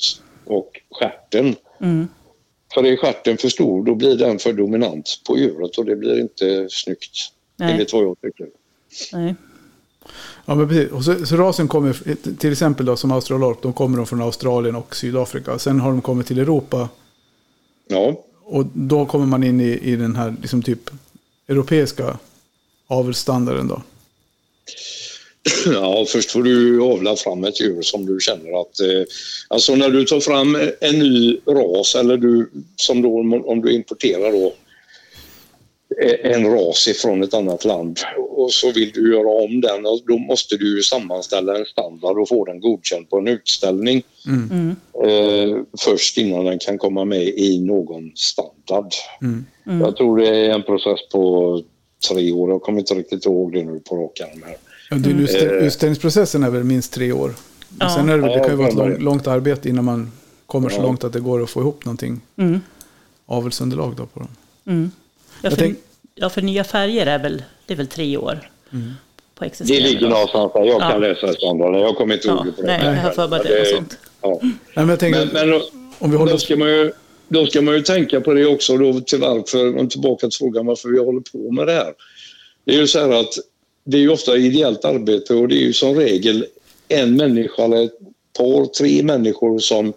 och 0.45 0.81
stjärten. 0.99 1.55
Mm. 1.81 2.07
För 2.75 2.85
är 2.85 2.97
stjärten 2.97 3.37
för 3.37 3.49
stor 3.49 3.85
då 3.85 3.95
blir 3.95 4.17
den 4.17 4.39
för 4.39 4.53
dominant 4.53 5.21
på 5.27 5.37
djuret 5.37 5.77
och 5.77 5.85
det 5.85 5.95
blir 5.95 6.19
inte 6.19 6.67
snyggt. 6.69 7.31
Nej. 7.55 7.71
Enligt 7.71 7.93
vad 7.93 8.03
jag 8.03 8.21
tycker. 8.21 8.47
Nej. 9.13 9.35
ja, 10.45 10.55
men 10.55 10.67
precis. 10.67 10.91
Och 10.91 11.03
så, 11.03 11.25
så 11.25 11.35
rasen 11.35 11.67
kommer, 11.67 12.15
till 12.35 12.51
exempel 12.51 12.85
då, 12.85 12.95
som 12.95 13.11
australorp, 13.11 13.61
de 13.61 13.73
kommer 13.73 13.97
de 13.97 14.05
från 14.07 14.21
Australien 14.21 14.75
och 14.75 14.95
Sydafrika. 14.95 15.59
Sen 15.59 15.79
har 15.79 15.89
de 15.89 16.01
kommit 16.01 16.27
till 16.27 16.39
Europa 16.39 16.89
Ja. 17.87 18.23
och 18.43 18.65
då 18.73 19.05
kommer 19.05 19.25
man 19.25 19.43
in 19.43 19.61
i, 19.61 19.79
i 19.81 19.95
den 19.95 20.15
här 20.15 20.35
liksom 20.41 20.63
typ 20.63 20.89
europeiska 21.47 22.17
avelsstandarden 22.87 23.67
då. 23.67 23.81
Ja, 25.73 26.05
först 26.07 26.31
får 26.31 26.43
du 26.43 26.81
avla 26.81 27.15
fram 27.15 27.43
ett 27.43 27.61
djur 27.61 27.81
som 27.81 28.05
du 28.05 28.19
känner 28.19 28.61
att... 28.61 28.79
Eh, 28.79 29.03
alltså 29.47 29.75
när 29.75 29.89
du 29.89 30.05
tar 30.05 30.19
fram 30.19 30.57
en 30.81 30.99
ny 30.99 31.37
ras 31.45 31.95
eller 31.95 32.17
du, 32.17 32.51
som 32.75 33.01
då 33.01 33.19
om 33.45 33.61
du 33.61 33.73
importerar 33.73 34.31
då 34.31 34.53
eh, 36.01 36.31
en 36.31 36.45
ras 36.45 36.87
ifrån 36.87 37.23
ett 37.23 37.33
annat 37.33 37.65
land 37.65 37.99
och 38.17 38.53
så 38.53 38.71
vill 38.71 38.91
du 38.91 39.13
göra 39.13 39.43
om 39.43 39.61
den 39.61 39.85
och 39.85 40.01
då 40.07 40.17
måste 40.17 40.57
du 40.57 40.83
sammanställa 40.83 41.57
en 41.57 41.65
standard 41.65 42.17
och 42.17 42.29
få 42.29 42.45
den 42.45 42.59
godkänd 42.59 43.09
på 43.09 43.17
en 43.17 43.27
utställning 43.27 44.03
Mm. 44.27 44.75
eh, 45.03 45.57
först 45.79 46.17
innan 46.17 46.45
den 46.45 46.59
kan 46.59 46.77
komma 46.77 47.05
med 47.05 47.23
i 47.23 47.59
någon 47.59 48.11
standard. 48.15 48.91
Mm. 49.21 49.45
Mm. 49.67 49.81
Jag 49.81 49.97
tror 49.97 50.17
det 50.17 50.27
är 50.29 50.49
en 50.49 50.63
process 50.63 50.99
på 51.11 51.61
tre 52.09 52.31
år. 52.31 52.49
Jag 52.49 52.61
kommer 52.61 52.79
inte 52.79 52.93
riktigt 52.93 53.25
ihåg 53.25 53.53
det 53.53 53.63
nu 53.63 53.79
på 53.79 53.95
rak 53.95 54.19
arm 54.19 54.43
här. 54.45 54.55
Ja, 54.89 54.97
det 54.97 55.09
är 55.09 55.11
Mm. 55.11 55.23
utställ, 55.23 55.47
utställningsprocessen 55.49 56.43
är 56.43 56.49
väl 56.49 56.63
minst 56.63 56.93
tre 56.93 57.11
år. 57.11 57.33
Ja. 57.79 57.89
sen 57.89 58.09
är 58.09 58.17
det, 58.17 58.27
det 58.27 58.39
kan 58.39 58.49
ju 58.49 58.55
vara 58.55 58.67
ett 58.67 58.73
är 58.73 58.77
lång, 58.77 58.99
långt 58.99 59.27
arbete 59.27 59.69
innan 59.69 59.85
man 59.85 60.11
kommer 60.45 60.69
så 60.69 60.81
långt 60.81 61.03
att 61.03 61.13
det 61.13 61.19
går 61.19 61.43
att 61.43 61.49
få 61.49 61.61
ihop 61.61 61.85
någonting 61.85 62.21
Mm. 62.37 62.61
avelsunderlag 63.25 63.95
då 63.95 64.05
på 64.05 64.19
dem. 64.19 64.29
Mm. 64.67 64.91
Ja, 65.41 65.49
för, 65.49 65.57
tänk- 65.57 65.77
ja, 66.15 66.29
för 66.29 66.41
nya 66.41 66.63
färger 66.63 67.05
är 67.05 67.19
väl, 67.19 67.43
det 67.65 67.73
är 67.73 67.77
väl 67.77 67.87
tre 67.87 68.17
år 68.17 68.49
på 69.35 69.45
Det 69.59 69.79
ligger 69.79 70.09
någonstans 70.09 70.53
där. 70.53 70.63
Jag 70.63 70.81
Ja. 70.81 70.89
kan 70.91 71.01
läsa 71.01 71.33
standarden. 71.33 71.81
Jag 71.81 71.95
kommer 71.95 72.13
inte 72.15 72.27
ihåg 72.27 72.37
Ja, 72.47 72.51
det 72.57 72.63
nej, 72.63 72.81
jag 72.85 72.95
har 73.01 73.11
för 73.11 73.27
mig 73.27 73.41
det 73.43 73.57
var 73.59 73.65
sånt. 73.77 73.97
Ja. 74.21 74.39
Nej, 74.41 74.51
men 74.75 74.89
jag 74.89 74.99
tänker, 74.99 75.29
Men, 75.33 75.49
men 75.49 75.61
om 75.99 76.11
vi 76.11 76.17
håller 76.17 76.31
då, 76.31 76.37
ska 76.37 76.55
man 76.57 76.67
ju, 76.69 76.91
då 77.27 77.45
ska 77.45 77.61
man 77.61 77.73
ju 77.73 77.81
tänka 77.81 78.21
på 78.21 78.33
det 78.33 78.45
också 78.45 78.77
då 78.77 78.99
till 78.99 79.19
varför, 79.19 79.87
tillbaka 79.87 80.27
till 80.27 80.37
frågan 80.37 80.65
varför 80.65 80.89
vi 80.89 80.99
håller 80.99 81.21
på 81.31 81.51
med 81.51 81.67
det 81.67 81.73
här. 81.73 81.93
Det 82.65 82.75
är 82.75 82.79
ju 82.79 82.87
så 82.87 82.99
här 82.99 83.19
att 83.19 83.33
det 83.85 83.97
är 83.97 84.01
ju 84.01 84.09
ofta 84.09 84.37
ideellt 84.37 84.85
arbete 84.85 85.33
och 85.33 85.47
det 85.47 85.55
är 85.55 85.61
ju 85.61 85.73
som 85.73 85.95
regel 85.95 86.45
en 86.87 87.15
människa 87.15 87.63
eller 87.63 87.83
ett 87.83 87.99
par, 88.37 88.65
tre 88.65 89.03
människor 89.03 89.59
som 89.59 89.93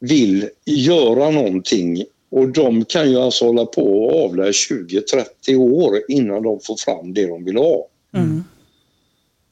vill 0.00 0.48
göra 0.64 1.30
någonting 1.30 2.04
och 2.30 2.48
de 2.48 2.84
kan 2.84 3.10
ju 3.10 3.18
alltså 3.18 3.44
hålla 3.44 3.66
på 3.66 4.06
och 4.06 4.24
avla 4.24 4.48
i 4.48 4.50
20-30 4.50 5.56
år 5.56 6.00
innan 6.08 6.42
de 6.42 6.60
får 6.60 6.76
fram 6.76 7.14
det 7.14 7.26
de 7.26 7.44
vill 7.44 7.56
ha. 7.56 7.88
Mm. 8.14 8.44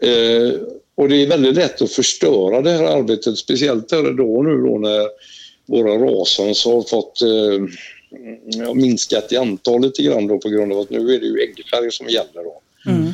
Eh, 0.02 0.54
och 0.94 1.08
det 1.08 1.22
är 1.22 1.26
väldigt 1.26 1.54
lätt 1.54 1.82
att 1.82 1.92
förstöra 1.92 2.60
det 2.60 2.70
här 2.70 2.84
arbetet, 2.84 3.38
speciellt 3.38 3.92
här 3.92 4.02
då 4.02 4.42
nu 4.42 4.68
då 4.68 4.78
när 4.78 5.08
våra 5.66 5.94
rasens 6.06 6.64
har 6.64 6.82
fått 6.82 7.22
eh, 7.22 8.74
minskat 8.74 9.32
i 9.32 9.36
antal 9.36 9.82
lite 9.82 10.02
grann 10.02 10.26
då 10.26 10.38
på 10.38 10.48
grund 10.48 10.72
av 10.72 10.78
att 10.78 10.90
nu 10.90 11.14
är 11.14 11.20
det 11.20 11.26
ju 11.26 11.40
äggfärg 11.40 11.92
som 11.92 12.08
gäller. 12.08 12.44
Då. 12.44 12.60
Mm. 12.86 13.12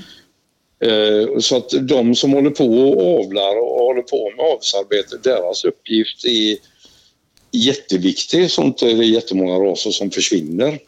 Eh, 0.81 1.39
så 1.39 1.57
att 1.57 1.71
de 1.89 2.15
som 2.15 2.33
håller 2.33 2.51
på 2.51 2.65
och 2.67 3.21
avlar 3.25 3.59
och 3.63 3.81
håller 3.85 4.03
på 4.03 4.31
med 4.37 4.45
avelsarbete, 4.47 5.17
deras 5.23 5.65
uppgift 5.65 6.25
är 6.25 6.57
jätteviktig 7.51 8.51
så 8.51 8.63
inte 8.63 8.85
det 8.85 8.91
är 8.93 9.03
jättemånga 9.03 9.71
raser 9.71 9.91
som 9.91 10.11
försvinner 10.11 10.79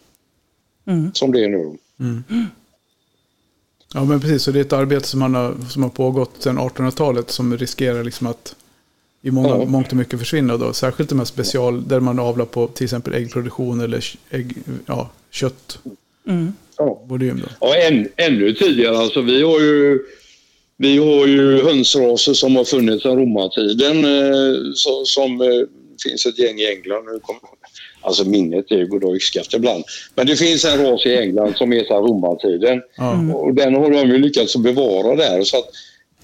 Mm. 0.87 1.11
som 1.15 1.33
det 1.33 1.45
är 1.45 1.49
nu. 1.49 1.77
Ja, 3.95 4.05
men 4.05 4.21
precis. 4.21 4.43
Så 4.43 4.51
det 4.51 4.59
är 4.59 4.65
ett 4.65 4.73
arbete 4.73 5.09
som, 5.09 5.21
man 5.21 5.35
har, 5.35 5.55
som 5.71 5.83
har 5.83 5.91
pågått 5.91 6.31
sedan 6.43 6.59
1800-talet 6.59 7.31
som 7.31 7.59
riskerar 7.59 8.05
liksom 8.05 8.27
att 8.27 8.55
i 9.23 9.31
många, 9.31 9.49
Ja. 9.49 9.65
mångt 9.65 9.91
och 9.91 9.97
mycket 9.97 10.19
försvinna. 10.19 10.57
Då. 10.57 10.73
Särskilt 10.73 11.09
de 11.09 11.19
här 11.19 11.27
special, 11.27 11.89
där 11.89 12.01
man 12.01 12.19
avlar 12.19 12.45
på 12.45 12.67
till 12.67 12.85
exempel 12.85 13.15
äggproduktion 13.15 13.81
eller 13.81 14.05
ägg, 14.31 14.55
ja, 14.87 15.11
kött. 15.31 15.79
Mm. 16.29 16.53
Ja. 16.81 17.03
Volym 17.09 17.41
då. 17.41 17.49
Ja, 17.61 17.77
än, 17.77 18.09
ännu 18.17 18.55
tidigare. 18.55 18.99
Alltså, 18.99 19.21
vi 19.21 19.43
har 19.43 19.61
ju, 19.61 19.99
vi 20.77 20.99
har 20.99 21.27
ju 21.27 21.63
hönsraser 21.63 22.35
som 22.35 22.57
har 22.57 22.65
funnits 22.65 23.03
sedan 23.03 23.17
romartiden. 23.17 24.05
Eh, 24.05 24.57
så, 24.75 25.05
som 25.05 25.41
eh, 25.41 25.49
finns 26.03 26.27
ett 26.27 26.39
gäng 26.39 26.59
i 26.59 26.67
England. 26.67 27.05
Nu 27.05 27.21
kommer, 27.21 27.43
alltså 28.01 28.25
minnet 28.25 28.71
är 28.71 28.85
goddag 28.85 29.17
yxskaft 29.17 29.55
ibland. 29.55 29.85
Men 30.15 30.27
det 30.27 30.37
finns 30.37 30.65
en 30.65 30.85
ras 30.85 31.07
i 31.07 31.17
England 31.17 31.57
som 31.57 31.73
är 31.73 31.85
sedan 31.85 32.03
romartiden. 32.03 32.83
Ja. 32.97 33.35
Och 33.35 33.55
den 33.55 33.75
har 33.75 33.91
de 33.91 34.09
ju 34.09 34.19
lyckats 34.19 34.57
bevara 34.57 35.17
där. 35.17 35.43
Så 35.43 35.59
att 35.59 35.71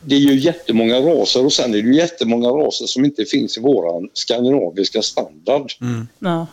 det 0.00 0.14
är 0.14 0.20
ju 0.20 0.34
jättemånga 0.34 1.00
raser 1.00 1.44
och 1.44 1.52
sen 1.52 1.74
är 1.74 1.82
det 1.82 1.88
ju 1.88 1.94
jättemånga 1.94 2.48
raser 2.48 2.86
som 2.86 3.04
inte 3.04 3.24
finns 3.24 3.58
i 3.58 3.60
våran 3.60 4.08
skandinaviska 4.12 5.02
standard. 5.02 5.72
Mm. 5.80 6.08
Ja. 6.18 6.46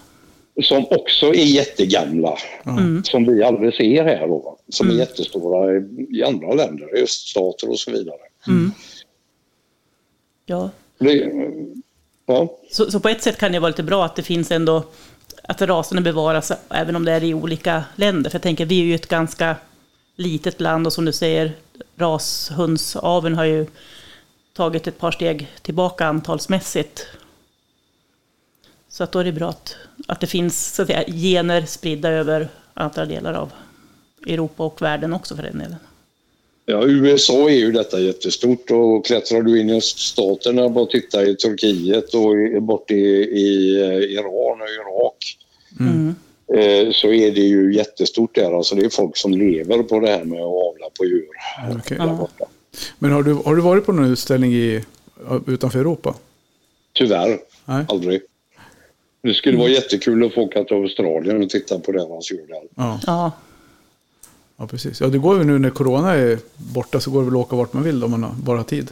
Som 0.62 0.86
också 0.90 1.26
är 1.26 1.46
jättegamla. 1.46 2.38
Mm. 2.66 3.04
Som 3.04 3.26
vi 3.26 3.44
aldrig 3.44 3.74
ser 3.74 4.04
här 4.04 4.28
då. 4.28 4.58
Som 4.70 4.90
är 4.90 4.94
jättestora 4.94 5.74
i- 5.78 6.08
i 6.18 6.24
andra 6.24 6.54
länder, 6.54 6.98
i 6.98 7.04
öststater 7.04 7.70
och 7.70 7.80
så 7.80 7.92
vidare. 7.92 8.18
Mm. 8.48 8.72
Ja. 10.46 10.70
Det, 11.00 11.32
Ja. 12.26 12.58
Så, 12.72 12.92
så 12.92 13.00
på 13.00 13.10
ett 13.10 13.22
sätt 13.24 13.38
kan 13.38 13.52
det 13.52 13.60
vara 13.60 13.70
lite 13.70 13.84
bra 13.84 14.06
att 14.06 14.16
det 14.16 14.24
finns 14.24 14.52
ändå, 14.52 14.84
att 15.44 15.62
raserna 15.62 16.02
bevaras 16.02 16.52
även 16.70 16.96
om 16.96 17.06
det 17.06 17.12
är 17.12 17.24
i 17.24 17.34
olika 17.34 17.84
länder. 17.96 18.30
För 18.30 18.36
jag 18.36 18.42
tänker, 18.44 18.66
vi 18.66 18.82
är 18.82 18.86
ju 18.86 18.96
ett 18.96 19.08
ganska 19.08 19.56
litet 20.16 20.62
land 20.62 20.88
och 20.88 20.94
som 20.94 21.06
du 21.06 21.14
säger, 21.14 21.52
rashundsaveln 21.96 23.36
har 23.36 23.46
ju 23.46 23.66
tagit 24.54 24.88
ett 24.88 24.98
par 25.00 25.12
steg 25.12 25.48
tillbaka 25.62 26.06
antalsmässigt. 26.06 27.08
Så 28.94 29.04
att 29.04 29.12
då 29.12 29.20
är 29.20 29.24
det 29.24 29.32
bra 29.32 29.50
att, 29.50 29.76
att 30.08 30.20
det 30.20 30.28
finns 30.28 30.76
så 30.76 30.82
att 30.82 30.88
säga, 30.88 31.04
gener 31.08 31.66
spridda 31.66 32.10
över 32.10 32.48
andra 32.74 33.06
delar 33.06 33.34
av 33.34 33.52
Europa 34.28 34.64
och 34.64 34.82
världen 34.82 35.14
också 35.14 35.36
för 35.36 35.44
den 35.44 35.60
delen. 35.60 35.76
Ja, 36.66 36.84
USA 36.88 37.50
är 37.50 37.56
ju 37.56 37.72
detta 37.72 38.00
jättestort 38.00 38.72
och 38.72 39.06
klättrar 39.06 39.42
du 39.42 39.60
in 39.60 39.70
i 39.70 39.78
öststaterna, 39.78 40.70
bara 40.70 40.86
titta 40.86 41.26
i 41.26 41.36
Turkiet 41.36 42.14
och 42.14 42.64
bort 42.64 42.92
i, 42.92 42.96
i 42.96 43.82
eh, 43.82 43.98
Iran 43.98 44.62
och 44.62 44.68
Irak. 44.70 45.38
Mm. 45.80 46.16
Eh, 46.54 46.92
så 46.92 47.08
är 47.08 47.32
det 47.32 47.42
ju 47.42 47.76
jättestort 47.76 48.36
där. 48.36 48.58
Alltså 48.58 48.76
det 48.76 48.86
är 48.86 48.90
folk 48.90 49.18
som 49.18 49.32
lever 49.32 49.84
på 49.84 50.00
det 50.00 50.10
här 50.10 50.24
med 50.24 50.40
att 50.40 50.46
avla 50.46 50.90
på 50.98 51.06
djur. 51.06 52.18
Borta. 52.18 52.46
Men 53.00 53.12
har 53.12 53.24
du, 53.24 53.34
har 53.34 53.56
du 53.56 53.62
varit 53.62 53.86
på 53.86 53.92
någon 53.92 54.12
utställning 54.12 54.54
i, 54.54 54.84
utanför 55.48 55.80
Europa? 55.80 56.16
Tyvärr, 56.94 57.40
Nej. 57.66 57.86
aldrig. 57.88 58.22
Det 59.24 59.34
skulle 59.34 59.58
vara 59.58 59.70
jättekul 59.70 60.26
att 60.26 60.34
få 60.34 60.42
åka 60.42 60.64
till 60.64 60.76
Australien 60.78 61.44
och 61.44 61.50
titta 61.50 61.80
på 61.80 61.92
deras 61.92 62.32
djur 62.32 62.46
där. 62.48 62.62
Ja, 62.76 63.00
Ja, 63.08 63.32
ja, 64.58 64.68
precis. 64.68 65.02
Ja, 65.02 65.08
det 65.08 65.18
går 65.18 65.38
ju 65.38 65.44
nu 65.44 65.60
när 65.60 65.70
corona 65.70 66.14
är 66.14 66.40
borta 66.56 67.00
så 67.00 67.12
går 67.12 67.20
det 67.20 67.26
väl 67.26 67.34
att 67.40 67.46
åka 67.46 67.56
vart 67.56 67.74
man 67.74 67.84
vill 67.84 68.04
om 68.04 68.12
man 68.12 68.24
har- 68.24 68.34
bara 68.34 68.58
har 68.58 68.64
tid. 68.64 68.92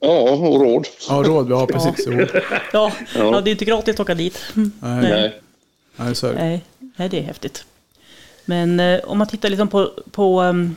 Ja, 0.00 0.30
och 0.30 0.60
råd. 0.60 0.86
Ja, 1.08 1.14
råd. 1.26 1.50
Ja, 1.50 1.66
precis. 1.72 2.06
Jo. 2.06 2.26
ja, 2.72 2.92
ja. 3.14 3.40
det 3.40 3.50
är 3.50 3.52
inte 3.52 3.64
gratis 3.64 3.94
att 3.94 4.00
åka 4.00 4.14
dit. 4.14 4.38
Mm. 4.56 4.72
Nej, 4.80 5.00
Nej. 5.02 5.40
nej, 5.96 6.14
så 6.14 6.26
är 6.26 6.32
det. 6.32 6.38
Nej, 6.44 6.64
nej, 6.96 7.08
det 7.08 7.18
är 7.18 7.22
häftigt. 7.22 7.64
Men 8.44 8.80
eh, 8.80 9.00
om 9.04 9.18
man 9.18 9.26
tittar 9.26 9.48
liksom 9.48 9.68
på, 9.68 9.90
på 10.10 10.42
um, 10.42 10.76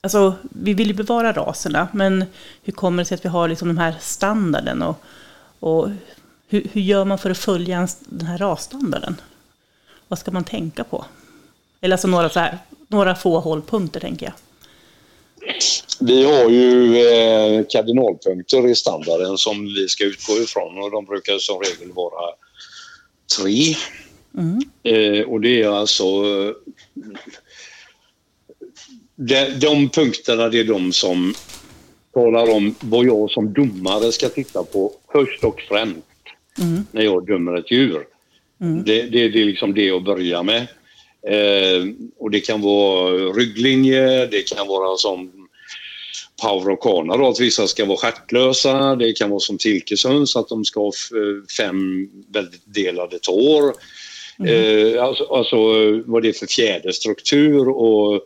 alltså, 0.00 0.34
vi 0.42 0.74
vill 0.74 0.88
ju 0.88 0.94
bevara 0.94 1.32
raserna, 1.32 1.88
men 1.92 2.24
hur 2.62 2.72
kommer 2.72 3.02
det 3.02 3.06
sig 3.06 3.14
att 3.14 3.24
vi 3.24 3.28
har 3.28 3.48
liksom 3.48 3.68
den 3.68 3.78
här 3.78 3.94
standarden? 4.00 4.82
Och, 4.82 4.96
och 5.60 5.88
hur, 6.52 6.66
hur 6.72 6.80
gör 6.80 7.04
man 7.04 7.18
för 7.18 7.30
att 7.30 7.38
följa 7.38 7.78
en, 7.78 7.88
den 8.00 8.26
här 8.26 8.38
rasstandarden? 8.38 9.20
Vad 10.08 10.18
ska 10.18 10.30
man 10.30 10.44
tänka 10.44 10.84
på? 10.84 11.04
Eller 11.80 11.94
alltså 11.94 12.08
några, 12.08 12.28
så 12.28 12.40
här, 12.40 12.58
några 12.88 13.14
få 13.14 13.40
hållpunkter, 13.40 14.00
tänker 14.00 14.26
jag. 14.26 14.34
Vi 16.00 16.24
har 16.24 16.50
ju 16.50 16.96
eh, 16.96 17.64
kardinalpunkter 17.68 18.68
i 18.68 18.74
standarden 18.74 19.38
som 19.38 19.64
vi 19.64 19.88
ska 19.88 20.04
utgå 20.04 20.32
ifrån 20.32 20.82
och 20.82 20.90
de 20.90 21.04
brukar 21.04 21.38
som 21.38 21.60
regel 21.60 21.92
vara 21.92 22.34
tre. 23.38 23.76
Mm. 24.38 24.60
Eh, 24.82 25.28
och 25.28 25.40
det 25.40 25.62
är 25.62 25.68
alltså... 25.68 26.22
De, 29.16 29.48
de 29.48 29.88
punkterna 29.88 30.48
det 30.48 30.60
är 30.60 30.64
de 30.64 30.92
som 30.92 31.34
talar 32.14 32.50
om 32.50 32.74
vad 32.80 33.06
jag 33.06 33.30
som 33.30 33.52
domare 33.52 34.12
ska 34.12 34.28
titta 34.28 34.64
på 34.64 34.92
först 35.12 35.44
och 35.44 35.60
främst 35.68 36.11
Mm. 36.58 36.86
när 36.92 37.02
jag 37.02 37.26
dömer 37.26 37.54
ett 37.54 37.70
djur. 37.70 38.06
Det, 38.84 39.02
det, 39.02 39.28
det 39.28 39.40
är 39.40 39.44
liksom 39.44 39.74
det 39.74 39.90
att 39.90 40.04
börja 40.04 40.42
med. 40.42 40.66
Eh, 41.28 41.86
och 42.18 42.30
det 42.30 42.40
kan 42.40 42.60
vara 42.60 43.12
rygglinje, 43.12 44.26
det 44.26 44.42
kan 44.42 44.68
vara 44.68 44.96
som 44.96 45.48
Power 46.42 46.72
och 46.72 46.80
Kana 46.80 47.16
då, 47.16 47.28
att 47.28 47.40
vissa 47.40 47.66
ska 47.66 47.84
vara 47.84 47.98
stjärtlösa. 47.98 48.96
Det 48.96 49.12
kan 49.12 49.30
vara 49.30 49.40
som 49.40 49.58
Tilkeshöns, 49.58 50.36
att 50.36 50.48
de 50.48 50.64
ska 50.64 50.80
ha 50.80 50.92
fem 51.56 52.08
väldigt 52.32 52.74
delade 52.74 53.18
tår. 53.18 53.74
Eh, 54.48 55.04
alltså, 55.04 55.24
alltså 55.24 55.56
vad 56.06 56.22
det 56.22 56.28
är 56.28 56.32
för 56.32 56.46
fjäderstruktur 56.46 57.68
och 57.68 58.22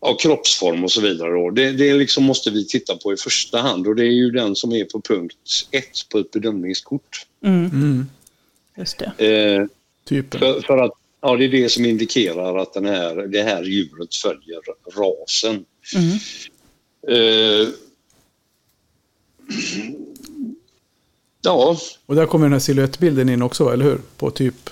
ja, 0.00 0.14
kroppsform 0.14 0.84
och 0.84 0.92
så 0.92 1.00
vidare. 1.00 1.30
Då. 1.30 1.50
Det, 1.50 1.72
det 1.72 1.94
liksom 1.94 2.24
måste 2.24 2.50
vi 2.50 2.66
titta 2.66 2.96
på 2.96 3.12
i 3.12 3.16
första 3.16 3.58
hand 3.58 3.86
och 3.86 3.96
det 3.96 4.04
är 4.04 4.12
ju 4.12 4.30
den 4.30 4.56
som 4.56 4.72
är 4.72 4.84
på 4.84 5.00
punkt 5.00 5.66
ett 5.70 6.08
på 6.10 6.18
ett 6.18 6.30
bedömningskort. 6.30 7.26
Mm. 7.44 7.64
Mm, 7.66 8.06
Just 8.76 8.98
det. 8.98 9.28
Eh, 9.58 9.66
typen. 10.04 10.40
för, 10.40 10.60
för 10.60 10.78
att 10.78 10.92
ja, 11.20 11.36
det 11.36 11.44
är 11.44 11.48
det 11.48 11.68
som 11.68 11.84
indikerar 11.84 12.56
att 12.58 12.74
den 12.74 12.84
här, 12.86 13.14
det 13.26 13.42
här 13.42 13.62
djuret 13.62 14.14
följer 14.14 14.60
rasen. 14.96 15.64
Mm. 15.96 16.18
Eh, 17.08 17.68
ja, 21.42 21.76
Och 22.06 22.14
där 22.14 22.26
kommer 22.26 22.44
den 22.46 22.52
här 22.52 22.60
siluettbilden 22.60 23.28
in 23.28 23.42
också, 23.42 23.72
eller 23.72 23.84
hur? 23.84 24.00
På 24.16 24.30
typ 24.30 24.70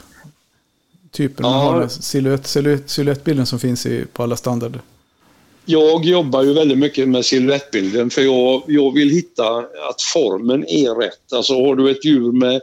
typen. 1.10 1.42
Man 1.42 1.52
Ja. 1.52 1.58
har 1.58 1.72
den 1.72 1.82
här 1.82 1.88
silhuett, 1.88 2.46
silhuett, 2.46 2.90
silhuettbilden 2.90 3.46
som 3.46 3.58
finns 3.58 3.86
i, 3.86 4.04
på 4.12 4.22
alla 4.22 4.36
standarder. 4.36 4.80
Jag 5.70 6.04
jobbar 6.04 6.42
ju 6.42 6.52
väldigt 6.52 6.78
mycket 6.78 7.08
med 7.08 7.24
silhuettbilden 7.24 8.10
för 8.10 8.22
jag, 8.22 8.62
jag 8.66 8.94
vill 8.94 9.10
hitta 9.10 9.58
att 9.90 10.02
formen 10.02 10.64
är 10.68 10.94
rätt. 10.94 11.32
Alltså 11.32 11.54
har 11.54 11.76
du 11.76 11.90
ett 11.90 12.04
djur 12.04 12.32
med 12.32 12.60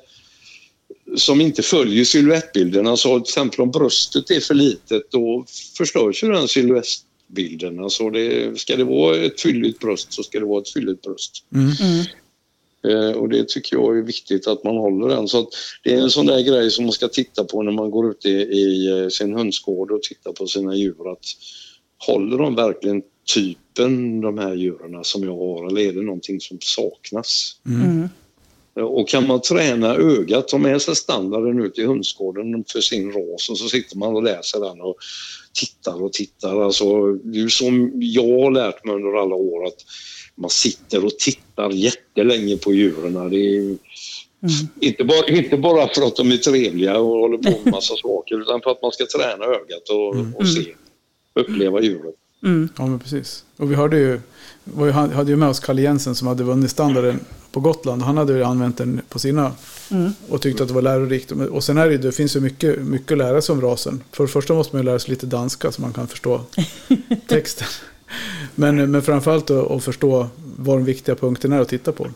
som 1.15 1.41
inte 1.41 1.61
följer 1.61 2.05
silhuettbilden, 2.05 2.87
alltså 2.87 3.19
till 3.19 3.21
exempel 3.21 3.61
om 3.61 3.71
bröstet 3.71 4.31
är 4.31 4.39
för 4.39 4.53
litet 4.53 5.11
då 5.11 5.45
förstörs 5.77 6.23
ju 6.23 6.31
den 6.31 6.47
silhuettbilden. 6.47 7.79
Alltså 7.79 8.09
det, 8.09 8.59
ska 8.59 8.75
det 8.75 8.83
vara 8.83 9.17
ett 9.17 9.41
fylligt 9.41 9.79
bröst 9.79 10.13
så 10.13 10.23
ska 10.23 10.39
det 10.39 10.45
vara 10.45 10.61
ett 10.61 10.73
fylligt 10.73 11.01
bröst. 11.01 11.43
Mm. 11.53 11.71
Mm. 11.81 12.05
Eh, 12.87 13.11
och 13.11 13.29
det 13.29 13.47
tycker 13.47 13.75
jag 13.75 13.97
är 13.97 14.01
viktigt 14.01 14.47
att 14.47 14.63
man 14.63 14.77
håller 14.77 15.07
den. 15.07 15.27
Så 15.27 15.39
att 15.39 15.47
det 15.83 15.93
är 15.93 15.97
en 15.97 16.09
sån 16.09 16.25
där 16.25 16.41
grej 16.41 16.71
som 16.71 16.85
man 16.85 16.93
ska 16.93 17.07
titta 17.07 17.43
på 17.43 17.63
när 17.63 17.71
man 17.71 17.91
går 17.91 18.11
ut 18.11 18.25
i, 18.25 18.29
i 18.29 18.87
eh, 18.87 19.07
sin 19.09 19.33
hönsgård 19.33 19.91
och 19.91 20.03
tittar 20.03 20.31
på 20.31 20.47
sina 20.47 20.75
djur. 20.75 21.11
Att 21.11 21.25
håller 21.97 22.37
de 22.37 22.55
verkligen 22.55 23.01
typen, 23.33 24.21
de 24.21 24.37
här 24.37 24.53
djuren 24.55 25.03
som 25.03 25.23
jag 25.23 25.37
har, 25.37 25.67
eller 25.67 25.81
är 25.81 25.93
det 25.93 26.01
någonting 26.01 26.39
som 26.39 26.57
saknas? 26.61 27.59
Mm. 27.65 28.09
Eh, 28.77 28.83
Och 28.83 29.09
kan 29.09 29.27
man 29.27 29.41
träna 29.41 29.95
ögat, 29.95 30.47
ta 30.47 30.57
med 30.57 30.81
sig 30.81 30.95
standarden 30.95 31.61
ut 31.61 31.77
i 31.79 31.85
hönsgården 31.85 32.63
för 32.71 32.81
sin 32.81 33.11
ras 33.11 33.49
och 33.49 33.57
så 33.57 33.69
sitter 33.69 33.97
man 33.97 34.15
och 34.15 34.23
läser 34.23 34.59
den 34.59 34.81
och 34.81 34.95
tittar 35.53 36.03
och 36.03 36.13
tittar. 36.13 36.61
Alltså, 36.61 37.11
det 37.13 37.39
är 37.39 37.47
som 37.47 37.91
jag 37.95 38.43
har 38.43 38.51
lärt 38.51 38.85
mig 38.85 38.95
under 38.95 39.21
alla 39.21 39.35
år 39.35 39.65
att 39.65 39.85
man 40.35 40.49
sitter 40.49 41.05
och 41.05 41.17
tittar 41.19 41.69
jättelänge 41.69 42.57
på 42.57 42.73
djuren. 42.73 43.29
Det 43.29 43.37
är 43.37 43.77
inte, 44.79 45.03
bara, 45.03 45.27
inte 45.27 45.57
bara 45.57 45.87
för 45.87 46.01
att 46.07 46.15
de 46.15 46.31
är 46.31 46.37
trevliga 46.37 46.99
och 46.99 47.07
håller 47.19 47.37
på 47.37 47.63
med 47.63 47.73
massa 47.73 47.95
saker 48.01 48.41
utan 48.41 48.61
för 48.61 48.71
att 48.71 48.81
man 48.81 48.91
ska 48.91 49.05
träna 49.05 49.45
ögat 49.45 49.89
och, 49.89 50.39
och 50.39 50.47
se, 50.47 50.75
uppleva 51.35 51.81
djuret. 51.81 52.15
Mm. 52.43 52.69
Ja, 52.77 52.87
men 52.87 52.99
precis. 52.99 53.43
Och 53.57 53.71
vi 53.71 53.75
hörde 53.75 53.97
ju, 53.97 54.19
han 54.91 55.11
hade 55.11 55.31
ju 55.31 55.37
med 55.37 55.49
oss 55.49 55.59
Kalle 55.59 55.81
Jensen 55.81 56.15
som 56.15 56.27
hade 56.27 56.43
vunnit 56.43 56.71
standarden 56.71 57.19
på 57.51 57.59
Gotland. 57.59 58.01
Han 58.01 58.17
hade 58.17 58.33
ju 58.33 58.43
använt 58.43 58.77
den 58.77 59.01
på 59.09 59.19
sina 59.19 59.51
och 60.29 60.41
tyckte 60.41 60.63
att 60.63 60.69
det 60.69 60.75
var 60.75 60.81
lärorikt. 60.81 61.31
Och 61.31 61.63
sen 61.63 61.77
är 61.77 61.85
det, 61.85 61.91
ju- 61.91 61.97
det 61.97 62.11
finns 62.11 62.35
ju 62.35 62.39
mycket, 62.39 62.79
mycket 62.81 63.11
att 63.11 63.17
lära 63.17 63.41
sig 63.41 63.53
om 63.53 63.61
rasen. 63.61 64.03
För 64.11 64.23
det 64.23 64.27
första 64.27 64.53
måste 64.53 64.75
man 64.75 64.81
ju 64.81 64.85
lära 64.85 64.99
sig 64.99 65.09
lite 65.09 65.25
danska 65.25 65.71
så 65.71 65.81
man 65.81 65.93
kan 65.93 66.07
förstå 66.07 66.41
texten. 67.27 67.67
Men, 68.55 68.91
men 68.91 69.01
framförallt 69.01 69.49
att, 69.49 69.71
att 69.71 69.83
förstå 69.83 70.27
vad 70.57 70.77
de 70.77 70.85
viktiga 70.85 71.15
punkterna 71.15 71.55
är 71.55 71.59
att 71.61 71.69
titta 71.69 71.91
på. 71.91 72.07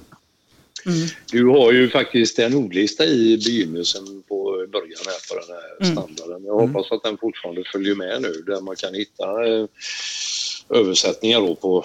Du 1.31 1.45
har 1.45 1.71
ju 1.71 1.89
faktiskt 1.89 2.39
en 2.39 2.53
ordlista 2.55 3.05
i 3.05 3.37
begynnelsen 3.45 4.23
början 4.71 5.01
här 5.05 5.29
på 5.29 5.35
den 5.39 5.55
här 5.55 5.93
standarden. 5.93 6.45
Jag 6.45 6.53
hoppas 6.53 6.91
att 6.91 7.03
den 7.03 7.17
fortfarande 7.17 7.63
följer 7.71 7.95
med 7.95 8.21
nu 8.21 8.31
där 8.31 8.61
man 8.61 8.75
kan 8.75 8.93
hitta 8.93 9.23
eh, 9.47 9.65
översättningar 10.69 11.39
då 11.39 11.55
på 11.55 11.83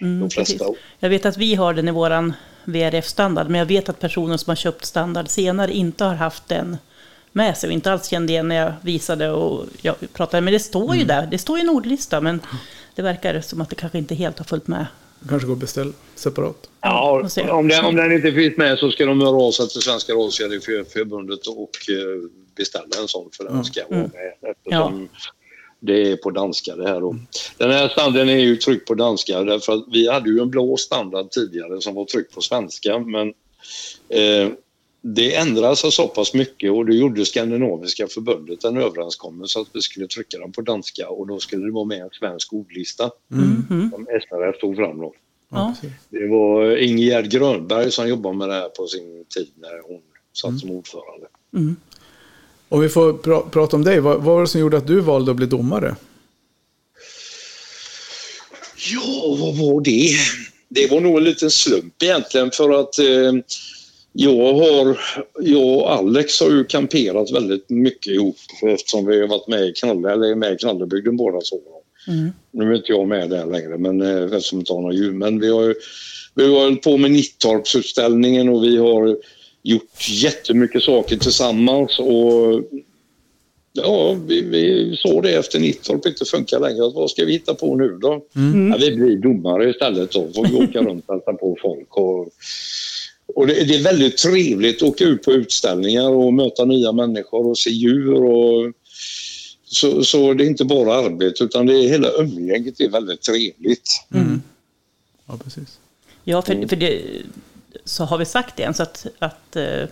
Mm, 0.00 0.20
de 0.20 0.28
precis. 0.28 0.56
flesta. 0.58 0.74
Jag 0.98 1.10
vet 1.10 1.26
att 1.26 1.36
vi 1.36 1.54
har 1.54 1.74
den 1.74 1.88
i 1.88 1.90
våran 1.90 2.32
VRF-standard, 2.64 3.48
men 3.48 3.58
jag 3.58 3.66
vet 3.66 3.88
att 3.88 4.00
personer 4.00 4.36
som 4.36 4.50
har 4.50 4.56
köpt 4.56 4.84
standard 4.84 5.28
senare 5.28 5.72
inte 5.72 6.04
har 6.04 6.14
haft 6.14 6.48
den 6.48 6.76
med 7.32 7.56
sig 7.56 7.66
och 7.68 7.72
inte 7.72 7.92
alls 7.92 8.08
kände 8.08 8.32
igen 8.32 8.48
när 8.48 8.56
jag 8.56 8.72
visade 8.82 9.30
och 9.30 9.66
jag 9.82 9.96
pratade. 10.12 10.40
Men 10.40 10.52
det 10.52 10.60
står 10.60 10.96
ju 10.96 11.04
där, 11.04 11.26
det 11.26 11.38
står 11.38 11.58
ju 11.58 11.62
en 11.62 11.70
ordlista, 11.70 12.20
men 12.20 12.40
det 12.94 13.02
verkar 13.02 13.40
som 13.40 13.60
att 13.60 13.68
det 13.70 13.76
kanske 13.76 13.98
inte 13.98 14.14
helt 14.14 14.38
har 14.38 14.44
följt 14.44 14.66
med. 14.66 14.86
Kanske 15.28 15.46
går 15.46 15.54
att 15.54 15.60
beställa 15.60 15.92
separat. 16.14 16.70
Ja, 16.80 17.28
om 17.50 17.68
den, 17.68 17.84
om 17.84 17.96
den 17.96 18.12
inte 18.12 18.32
finns 18.32 18.56
med 18.56 18.78
så 18.78 18.90
ska 18.90 19.06
de 19.06 19.20
höra 19.20 19.36
av 19.36 19.52
sig 19.52 19.68
till 19.68 19.80
Svenska 19.80 20.12
Rådgivningsförbundet 20.12 21.46
och 21.46 21.70
eh, 21.88 22.28
beställa 22.56 23.00
en 23.00 23.08
sån 23.08 23.30
för 23.36 23.44
den 23.44 23.64
ska 23.64 23.80
vara 23.88 24.00
med 24.00 24.50
eftersom 24.50 25.08
det 25.80 26.12
är 26.12 26.16
på 26.16 26.30
danska 26.30 26.76
det 26.76 26.88
här 26.88 27.00
då. 27.00 27.16
Den 27.58 27.70
här 27.70 27.88
standarden 27.88 28.28
är 28.28 28.38
ju 28.38 28.56
tryckt 28.56 28.88
på 28.88 28.94
danska 28.94 29.42
därför 29.42 29.72
att 29.72 29.84
vi 29.92 30.08
hade 30.08 30.30
ju 30.30 30.40
en 30.40 30.50
blå 30.50 30.76
standard 30.76 31.30
tidigare 31.30 31.80
som 31.80 31.94
var 31.94 32.04
tryckt 32.04 32.34
på 32.34 32.40
svenska 32.40 32.98
men 32.98 33.28
eh, 34.08 34.52
det 35.04 35.34
ändrade 35.34 35.76
sig 35.76 35.92
så 35.92 36.08
pass 36.08 36.34
mycket 36.34 36.72
och 36.72 36.86
då 36.86 36.92
gjorde 36.92 37.24
Skandinaviska 37.26 38.08
förbundet 38.08 38.64
en 38.64 38.76
överenskommelse 38.76 39.60
att 39.60 39.66
vi 39.72 39.80
skulle 39.82 40.06
trycka 40.06 40.38
den 40.38 40.52
på 40.52 40.60
danska 40.60 41.08
och 41.08 41.26
då 41.26 41.38
skulle 41.38 41.66
det 41.66 41.72
vara 41.72 41.84
med 41.84 42.00
en 42.02 42.10
svensk 42.12 42.52
ordlista 42.52 43.10
Mhm. 43.28 43.90
som 43.92 44.06
SRF 44.06 44.60
tog 44.60 44.76
fram 44.76 44.98
då. 44.98 45.14
Ja. 45.50 45.74
Det 46.10 46.28
var 46.28 46.76
Ingegerd 46.76 47.30
Grönberg 47.30 47.90
som 47.92 48.08
jobbade 48.08 48.36
med 48.36 48.48
det 48.48 48.54
här 48.54 48.68
på 48.68 48.86
sin 48.86 49.24
tid 49.34 49.48
när 49.60 49.82
hon 49.88 50.00
satt 50.32 50.60
som 50.60 50.70
ordförande. 50.70 51.26
Om 52.68 52.80
vi 52.80 52.88
får 52.88 53.12
pra- 53.12 53.50
prata 53.50 53.76
om 53.76 53.84
dig, 53.84 54.00
vad, 54.00 54.16
vad 54.16 54.24
var 54.34 54.40
det 54.40 54.46
som 54.46 54.60
gjorde 54.60 54.76
att 54.76 54.86
du 54.86 55.00
valde 55.00 55.30
att 55.30 55.36
bli 55.36 55.46
domare? 55.46 55.96
Ja, 58.92 59.36
vad 59.40 59.56
var 59.56 59.80
det? 59.80 60.08
Det 60.68 60.90
var 60.90 61.00
nog 61.00 61.18
en 61.18 61.24
liten 61.24 61.50
slump 61.50 62.02
egentligen 62.02 62.50
för 62.50 62.70
att 62.80 62.98
eh, 62.98 63.32
jag, 64.12 64.54
har, 64.54 65.00
jag 65.40 65.78
och 65.78 65.92
Alex 65.92 66.40
har 66.40 66.50
ju 66.50 66.64
kamperat 66.64 67.30
väldigt 67.30 67.70
mycket 67.70 68.12
ihop 68.12 68.36
eftersom 68.62 69.06
vi 69.06 69.20
har 69.20 69.28
varit 69.28 69.48
med 69.48 69.68
i 69.68 69.72
Knalle, 69.72 70.12
eller 70.12 70.34
med 70.34 70.52
i 70.52 70.56
Knallebygden 70.56 71.16
båda 71.16 71.40
två. 71.40 71.60
Mm. 72.08 72.30
Nu 72.50 72.70
är 72.70 72.76
inte 72.76 72.92
jag 72.92 73.08
med 73.08 73.30
där 73.30 73.46
längre, 73.46 73.78
men 73.78 74.00
eh, 74.00 74.24
eftersom 74.24 74.58
inte 74.58 74.72
har 74.72 74.80
några 74.80 74.94
djur. 74.94 75.12
Men 75.12 75.40
vi 75.40 75.48
har 75.48 75.62
ju 75.62 75.74
vi 76.34 76.44
har 76.44 76.64
hållit 76.64 76.82
på 76.82 76.96
med 76.96 77.10
Nittorpsutställningen 77.10 78.48
och 78.48 78.64
vi 78.64 78.76
har 78.76 79.16
gjort 79.62 80.08
jättemycket 80.22 80.82
saker 80.82 81.16
tillsammans. 81.16 81.98
Och 81.98 82.62
Ja, 83.74 84.16
vi, 84.26 84.42
vi 84.42 84.96
såg 84.96 85.22
det 85.22 85.34
efter 85.34 85.60
Nittorp 85.60 86.06
inte 86.06 86.24
funkar 86.24 86.60
längre. 86.60 86.92
Vad 86.94 87.10
ska 87.10 87.24
vi 87.24 87.32
hitta 87.32 87.54
på 87.54 87.76
nu 87.76 87.98
då? 88.00 88.24
Ja, 88.70 88.76
vi 88.80 88.96
blir 88.96 89.16
domare 89.16 89.70
istället 89.70 90.12
då. 90.12 90.32
Får 90.34 90.46
vi 90.46 90.56
åka 90.56 90.82
runt 90.82 91.04
och 91.06 91.14
hälsa 91.14 91.32
på 91.32 91.56
folk. 91.62 91.96
Och, 91.96 92.28
och 93.36 93.46
det, 93.46 93.64
det 93.64 93.74
är 93.74 93.82
väldigt 93.82 94.16
trevligt 94.16 94.76
att 94.76 94.88
åka 94.88 95.04
ut 95.04 95.22
på 95.22 95.32
utställningar 95.32 96.08
och 96.08 96.34
möta 96.34 96.64
nya 96.64 96.92
människor 96.92 97.46
och 97.46 97.58
se 97.58 97.70
djur. 97.70 98.22
Och, 98.22 98.72
så, 99.64 100.04
så 100.04 100.34
det 100.34 100.44
är 100.44 100.48
inte 100.48 100.64
bara 100.64 100.94
arbete 100.94 101.44
utan 101.44 101.66
det 101.66 101.74
är 101.74 101.88
hela 101.88 102.08
umgänget 102.10 102.80
är 102.80 102.88
väldigt 102.88 103.22
trevligt. 103.22 104.04
Ja, 105.26 105.38
precis. 105.44 105.78
Ja, 106.24 106.42
för, 106.42 106.68
för 106.68 106.76
det, 106.76 107.02
så 107.84 108.04
har 108.04 108.18
vi 108.18 108.24
sagt 108.24 108.56
det 108.56 108.62
än, 108.62 108.74
så 108.74 108.82
att, 108.82 109.06
att, 109.18 109.56
eh, 109.56 109.84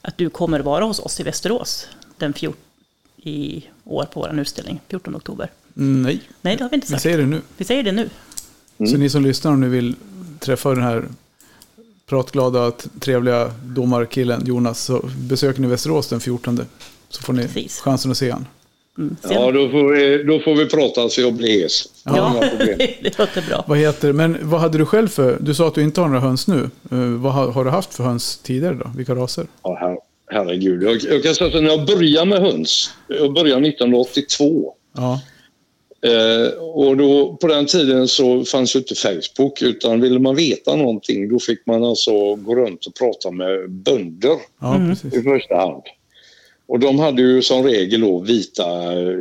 att 0.00 0.18
du 0.18 0.30
kommer 0.30 0.60
vara 0.60 0.84
hos 0.84 0.98
oss 0.98 1.20
i 1.20 1.22
Västerås 1.22 1.86
den 2.18 2.32
14, 2.32 2.60
i 3.22 3.64
år 3.84 4.04
på 4.04 4.20
vår 4.20 4.40
utställning, 4.40 4.80
14 4.88 5.16
oktober. 5.16 5.50
Mm, 5.76 6.02
nej, 6.02 6.20
Nej, 6.42 6.56
det 6.56 6.64
har 6.64 6.70
vi 6.70 6.74
inte 6.74 6.86
vi 6.86 6.90
sagt. 6.90 7.02
säger 7.02 7.18
det 7.18 7.26
nu. 7.26 7.40
Vi 7.56 7.64
säger 7.64 7.82
det 7.82 7.92
nu. 7.92 8.10
Så 8.78 8.96
ni 8.96 9.10
som 9.10 9.22
lyssnar 9.22 9.52
om 9.52 9.60
ni 9.60 9.68
vill 9.68 9.94
träffa 10.40 10.70
den 10.74 10.82
här 10.82 11.08
pratglada, 12.12 12.72
trevliga 13.00 13.50
domarkillen 13.64 14.42
Jonas 14.46 14.84
så 14.84 15.00
besöker 15.28 15.60
ni 15.60 15.66
Västerås 15.66 16.08
den 16.08 16.20
14. 16.20 16.60
Så 17.08 17.22
får 17.22 17.32
ni 17.32 17.42
Precis. 17.42 17.80
chansen 17.80 18.10
att 18.10 18.16
se 18.16 18.30
han. 18.30 18.46
Mm. 18.98 19.16
Ja, 19.22 19.50
då 19.50 19.68
får, 19.68 19.92
vi, 19.92 20.22
då 20.22 20.38
får 20.38 20.54
vi 20.54 20.66
prata 20.66 21.08
så 21.08 21.20
jag 21.20 21.34
blir 21.34 21.62
hes. 21.62 21.84
ja, 22.04 22.42
det 23.02 23.18
låter 23.18 23.48
bra. 23.48 23.64
Vad 23.68 23.78
heter 23.78 24.12
Men 24.12 24.38
vad 24.42 24.60
hade 24.60 24.78
du 24.78 24.86
själv 24.86 25.08
för... 25.08 25.38
Du 25.40 25.54
sa 25.54 25.68
att 25.68 25.74
du 25.74 25.82
inte 25.82 26.00
har 26.00 26.08
några 26.08 26.20
höns 26.20 26.46
nu. 26.46 26.70
Eh, 26.90 26.98
vad 26.98 27.32
har, 27.32 27.48
har 27.48 27.64
du 27.64 27.70
haft 27.70 27.94
för 27.94 28.04
höns 28.04 28.36
tidigare 28.38 28.74
då? 28.74 28.90
Vilka 28.96 29.14
raser? 29.14 29.46
Ja, 29.62 29.78
her, 29.80 29.98
herregud. 30.30 30.82
Jag, 30.82 31.12
jag 31.12 31.22
kan 31.22 31.34
säga 31.34 31.56
att 31.56 31.62
när 31.62 31.70
jag 31.70 31.86
började 31.86 32.26
med 32.26 32.40
höns, 32.40 32.90
jag 33.08 33.32
började 33.32 33.68
1982. 33.68 34.74
Ja, 34.96 35.20
Eh, 36.06 36.52
och 36.58 36.96
då, 36.96 37.36
på 37.36 37.46
den 37.46 37.66
tiden 37.66 38.08
så 38.08 38.44
fanns 38.44 38.76
ju 38.76 38.78
inte 38.78 38.94
Facebook 38.94 39.62
utan 39.62 40.00
ville 40.00 40.18
man 40.18 40.36
veta 40.36 40.76
någonting 40.76 41.28
då 41.28 41.38
fick 41.38 41.66
man 41.66 41.84
alltså 41.84 42.34
gå 42.34 42.54
runt 42.54 42.86
och 42.86 42.94
prata 42.94 43.30
med 43.30 43.70
bönder 43.70 44.36
ja 44.60 44.76
precis. 44.88 45.14
i 45.14 45.22
första 45.22 45.56
hand. 45.56 45.82
Och 46.66 46.78
de 46.78 46.98
hade 46.98 47.22
ju 47.22 47.42
som 47.42 47.64
regel 47.64 48.00
då 48.00 48.18
vita 48.18 48.62
eh, 49.00 49.18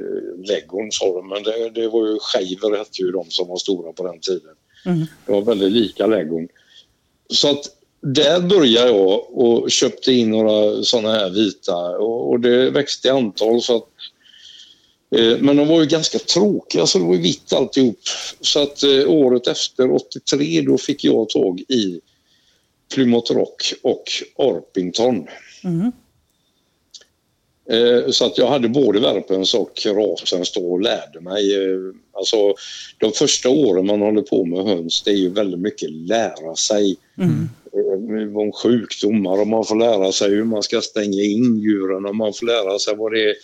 sa 0.92 1.06
de, 1.06 1.28
men 1.30 1.44
det, 1.44 1.70
det 1.70 1.88
var 1.88 2.08
ju 2.08 2.20
schejver 2.20 2.78
hette 2.78 3.02
ju 3.02 3.12
de 3.12 3.26
som 3.30 3.48
var 3.48 3.58
stora 3.58 3.94
på 3.94 4.08
den 4.08 4.20
tiden. 4.20 4.56
Mm. 4.86 5.06
Det 5.26 5.32
var 5.32 5.42
väldigt 5.42 5.72
lika 5.72 6.08
legon. 6.08 6.48
Så 7.30 7.52
att 7.52 7.66
där 8.02 8.40
började 8.40 8.92
jag 8.92 9.38
och 9.38 9.72
köpte 9.72 10.14
in 10.14 10.30
några 10.30 10.84
sådana 10.84 11.12
här 11.12 11.30
vita 11.30 11.76
och, 11.76 12.30
och 12.30 12.40
det 12.40 12.70
växte 12.70 13.08
i 13.08 13.12
antal 13.12 13.62
så 13.62 13.76
att 13.76 13.88
men 15.40 15.58
de 15.58 15.68
var 15.68 15.80
ju 15.82 15.88
ganska 15.88 16.20
tråkiga 16.20 16.86
så 16.86 16.98
det 17.00 17.06
var 17.06 17.16
ju 17.16 17.22
vitt 17.22 17.54
alltihop. 17.54 18.00
Så 18.42 18.60
att 18.64 18.84
eh, 18.84 19.10
året 19.10 19.48
efter, 19.48 19.92
83, 19.92 20.62
då 20.62 20.78
fick 20.78 21.04
jag 21.04 21.30
tag 21.30 21.60
i 21.60 22.02
Plymouth 22.94 23.34
Rock 23.34 23.74
och 23.82 24.04
Orpington. 24.36 25.28
Mm. 25.64 25.92
Eh, 27.70 28.10
Så 28.12 28.26
att 28.26 28.38
jag 28.38 28.48
hade 28.48 28.70
både 28.70 29.00
värpens 29.00 29.54
och 29.54 29.82
rasens 29.86 30.52
då 30.54 30.72
och 30.72 30.82
lärde 30.82 31.22
mig. 31.22 31.56
eh, 31.56 31.80
Alltså 32.14 32.54
de 32.98 33.12
första 33.12 33.50
åren 33.50 33.86
man 33.86 34.02
håller 34.02 34.22
på 34.22 34.46
med 34.46 34.64
höns 34.66 35.02
det 35.02 35.12
är 35.12 35.16
ju 35.16 35.30
väldigt 35.30 35.60
mycket 35.60 35.92
lära 35.92 36.56
sig 36.56 36.96
Mm. 37.18 37.50
eh, 37.74 38.38
om 38.38 38.52
sjukdomar 38.52 39.42
och 39.42 39.48
man 39.48 39.66
får 39.66 39.76
lära 39.76 40.12
sig 40.12 40.30
hur 40.30 40.44
man 40.44 40.64
ska 40.64 40.82
stänga 40.82 41.24
in 41.24 41.58
djuren 41.60 42.06
och 42.06 42.16
man 42.16 42.34
får 42.34 42.46
lära 42.46 42.80
sig 42.80 42.96
vad 42.98 43.12
det 43.12 43.24
är 43.30 43.36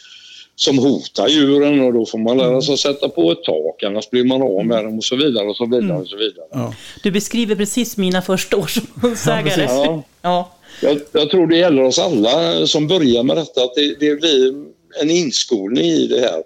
som 0.60 0.78
hotar 0.78 1.28
djuren 1.28 1.82
och 1.82 1.94
då 1.94 2.06
får 2.06 2.18
man 2.18 2.38
lära 2.38 2.62
sig 2.62 2.74
att 2.74 2.80
sätta 2.80 3.10
på 3.10 3.32
ett 3.32 3.44
tak 3.44 3.84
annars 3.84 4.10
blir 4.10 4.24
man 4.24 4.42
av 4.42 4.66
med 4.66 4.84
dem 4.84 4.98
och 4.98 5.04
så 5.04 5.16
vidare 5.16 5.48
och 5.48 5.56
så 5.56 5.66
vidare 5.66 5.98
och 5.98 6.08
så 6.08 6.18
vidare. 6.18 6.46
Ja. 6.52 6.74
Du 7.04 7.12
beskriver 7.12 7.56
precis 7.56 7.98
mina 7.98 8.22
första 8.22 8.58
år 8.58 8.68
som 8.68 8.88
hundsägare. 9.02 9.44
precis. 9.44 9.70
Ja, 9.70 10.04
Ja. 10.22 10.54
Jag, 10.82 11.00
jag 11.12 11.30
tror 11.30 11.48
det 11.48 11.58
gäller 11.58 11.84
oss 11.84 12.00
alla 12.00 12.68
som 12.68 12.88
börjar 12.88 13.24
med 13.24 13.38
detta 13.38 13.64
att 13.64 13.76
det, 13.76 13.96
det 14.00 14.16
blir 14.16 14.54
en 15.02 15.10
inskolning 15.10 15.86
i 15.86 16.08
det 16.08 16.20
här. 16.20 16.44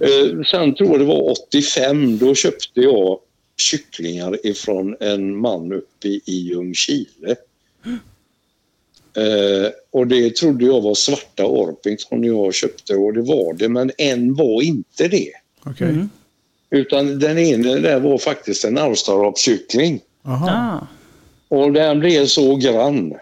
Eh, 0.00 0.42
sen 0.50 0.74
tror 0.74 0.90
jag 0.90 1.00
det 1.00 1.04
var 1.04 1.30
85, 1.30 2.18
då 2.18 2.34
köpte 2.34 2.80
jag 2.80 3.18
kycklingar 3.56 4.46
ifrån 4.46 4.96
en 5.00 5.36
man 5.36 5.72
uppe 5.72 6.08
i, 6.08 6.20
i 6.26 6.34
Ljungskile. 6.34 7.36
Eh, 9.16 9.70
och 9.90 10.06
det 10.06 10.36
trodde 10.36 10.64
jag 10.64 10.80
var 10.80 10.94
svarta 10.94 11.46
Orpington 11.46 12.24
jag 12.24 12.54
köpte 12.54 12.94
och 12.96 13.12
det 13.14 13.22
var 13.22 13.52
det 13.54 13.68
men 13.68 13.90
en 13.98 14.34
var 14.34 14.62
inte 14.62 15.08
det. 15.08 15.30
Okej. 15.64 15.88
Mm. 15.88 16.10
Utan 16.70 17.18
den 17.18 17.38
ene 17.38 17.74
där 17.78 18.00
var 18.00 18.18
faktiskt 18.18 18.64
en 18.64 18.78
Australopskyckling. 18.78 20.00
Jaha. 20.24 20.78
Ah, 20.80 20.86
Och 21.56 21.72
den 21.72 22.00
blev 22.00 22.26
så 22.26 22.56
grann. 22.56 23.14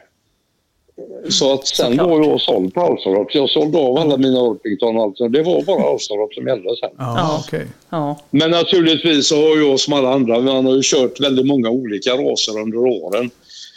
Så 1.28 1.52
att 1.54 1.66
sen 1.66 1.86
Såklart. 1.90 2.08
var 2.10 2.24
jag 2.24 2.40
såld 2.40 2.74
på 2.74 2.80
Australop. 2.80 3.34
Jag 3.34 3.50
sålde 3.50 3.78
av 3.78 3.96
alla 3.98 4.16
mina 4.16 4.40
Orpington 4.40 5.00
alltså. 5.00 5.28
Det 5.28 5.42
var 5.42 5.62
bara 5.62 5.82
Australop 5.82 6.34
som 6.34 6.46
gällde 6.46 6.68
sen. 6.80 6.90
Ja, 6.98 7.42
ja. 7.90 8.20
Men 8.30 8.50
naturligtvis 8.50 9.26
så 9.28 9.36
har 9.48 9.56
jag 9.56 9.80
som 9.80 9.92
alla 9.92 10.12
andra, 10.12 10.40
man 10.40 10.66
har 10.66 10.74
ju 10.74 10.80
kört 10.84 11.20
väldigt 11.20 11.46
många 11.46 11.70
olika 11.70 12.10
raser 12.10 12.58
under 12.60 12.78
åren. 12.78 13.30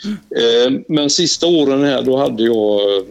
Eh, 0.06 0.72
men 0.88 1.10
sista 1.10 1.48
åren 1.48 1.84
här 1.84 2.02
då 2.02 2.18
hade 2.18 2.44
jag 2.44 2.98
eh, 2.98 3.04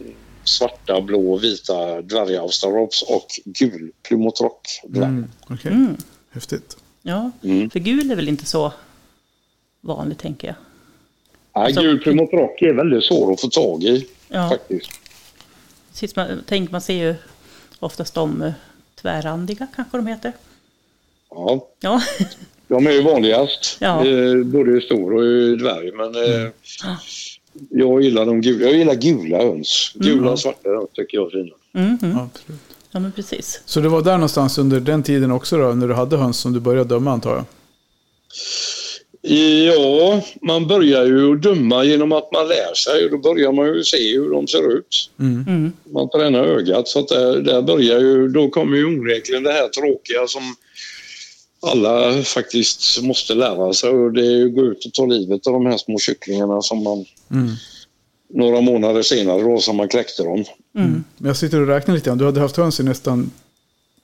svarta, 0.43 1.01
blå, 1.01 1.37
vita 1.37 2.01
dvärgaustralops 2.01 3.01
och 3.01 3.27
gul 3.45 3.91
Plymouth 4.07 4.41
Rock. 4.43 4.67
Mm, 4.95 5.27
okej. 5.49 5.71
Mm. 5.71 5.97
Häftigt. 6.31 6.77
ja. 7.01 7.31
Mm. 7.43 7.69
För 7.69 7.79
gul 7.79 8.11
är 8.11 8.15
väl 8.15 8.29
inte 8.29 8.45
så 8.45 8.73
vanligt, 9.81 10.19
tänker 10.19 10.47
jag. 10.47 10.55
Ja, 11.53 11.73
Så- 11.73 11.81
gul 11.81 11.99
Plymouth 11.99 12.35
Rock 12.35 12.61
är 12.61 12.73
väldigt 12.73 13.03
svår 13.03 13.33
att 13.33 13.41
få 13.41 13.47
tag 13.49 13.83
i 13.83 14.07
Ja. 14.27 14.49
faktiskt. 14.49 14.91
Precis, 15.91 16.15
man, 16.15 16.43
tänk, 16.47 16.71
man 16.71 16.81
ser 16.81 16.93
ju 17.07 17.15
oftast 17.79 18.13
de 18.13 18.41
eh, 18.41 18.53
tvärrandiga, 19.01 19.67
kanske 19.75 19.97
de 19.97 20.07
heter. 20.07 20.33
Ja, 21.29 21.67
Ja, 21.79 22.01
De 22.73 22.87
är 22.87 22.91
ju 22.91 23.01
vanligast, 23.01 23.77
Ja. 23.79 24.05
eh, 24.07 24.35
både 24.43 24.77
i 24.77 24.81
stor 24.81 25.13
och 25.13 25.23
i 25.25 25.55
dvärg. 25.55 25.91
Men 25.91 26.15
eh, 26.15 26.49
jag 27.69 28.01
gillar 28.03 28.25
de 28.25 28.41
gula. 28.41 28.65
Jag 28.65 28.75
gillar 28.77 28.95
gula 28.95 29.37
höns. 29.37 29.91
Gula 29.95 30.31
och 30.31 30.39
svarta 30.39 30.69
höns 30.69 30.89
tycker 30.93 31.17
jag 31.17 31.27
är 31.27 31.31
fina. 31.31 31.55
mm, 31.85 31.97
mm. 32.03 32.17
Absolut. 32.17 32.59
ja 32.91 32.99
men 32.99 33.11
precis. 33.11 33.61
Så 33.65 33.79
det 33.79 33.89
var 33.89 34.01
där 34.01 34.13
någonstans 34.13 34.57
under 34.57 34.79
den 34.79 35.03
tiden 35.03 35.31
också 35.31 35.57
då, 35.57 35.67
när 35.73 35.87
du 35.87 35.93
hade 35.93 36.17
höns 36.17 36.37
som 36.39 36.53
du 36.53 36.59
började 36.59 36.89
döma 36.89 37.11
antar 37.11 37.31
jag? 37.35 37.43
Ja, 39.65 40.21
man 40.41 40.67
börjar 40.67 41.05
ju 41.05 41.35
döma 41.35 41.83
genom 41.83 42.11
att 42.11 42.31
man 42.31 42.47
lär 42.47 42.73
sig. 42.75 43.09
Då 43.09 43.17
börjar 43.17 43.51
man 43.51 43.67
ju 43.67 43.83
se 43.83 44.13
hur 44.17 44.29
de 44.29 44.47
ser 44.47 44.77
ut. 44.77 45.09
Mm. 45.19 45.45
Mm. 45.47 45.71
Man 45.93 46.09
tränar 46.09 46.43
ögat. 46.43 46.87
Så 46.87 46.99
att 46.99 47.07
där, 47.07 47.39
där 47.39 47.61
börjar 47.61 47.99
ju, 47.99 48.27
då 48.27 48.49
kommer 48.49 48.77
ju 48.77 48.85
onekligen 48.85 49.43
det 49.43 49.51
här 49.51 49.67
tråkiga 49.67 50.27
som 50.27 50.41
alla 51.63 52.23
faktiskt 52.23 53.01
måste 53.03 53.33
lära 53.33 53.73
sig. 53.73 53.89
Och 53.89 54.13
det 54.13 54.21
är 54.25 54.31
ju 54.31 54.47
att 54.47 54.55
gå 54.55 54.61
ut 54.61 54.85
och 54.85 54.93
ta 54.93 55.05
livet 55.05 55.47
av 55.47 55.53
de 55.53 55.65
här 55.65 55.77
små 55.77 55.99
kycklingarna 55.99 56.61
som 56.61 56.83
man 56.83 57.05
Mm. 57.31 57.49
några 58.29 58.61
månader 58.61 59.01
senare 59.01 59.41
då 59.41 59.59
som 59.59 59.75
man 59.75 59.87
kläckte 59.87 60.23
dem. 60.23 60.43
Mm. 60.75 61.03
Men 61.17 61.27
Jag 61.27 61.37
sitter 61.37 61.61
och 61.61 61.67
räknar 61.67 61.95
lite 61.95 62.09
grann. 62.09 62.17
Du 62.17 62.25
hade 62.25 62.39
haft 62.39 62.57
höns 62.57 62.79
i 62.79 62.83
nästan 62.83 63.31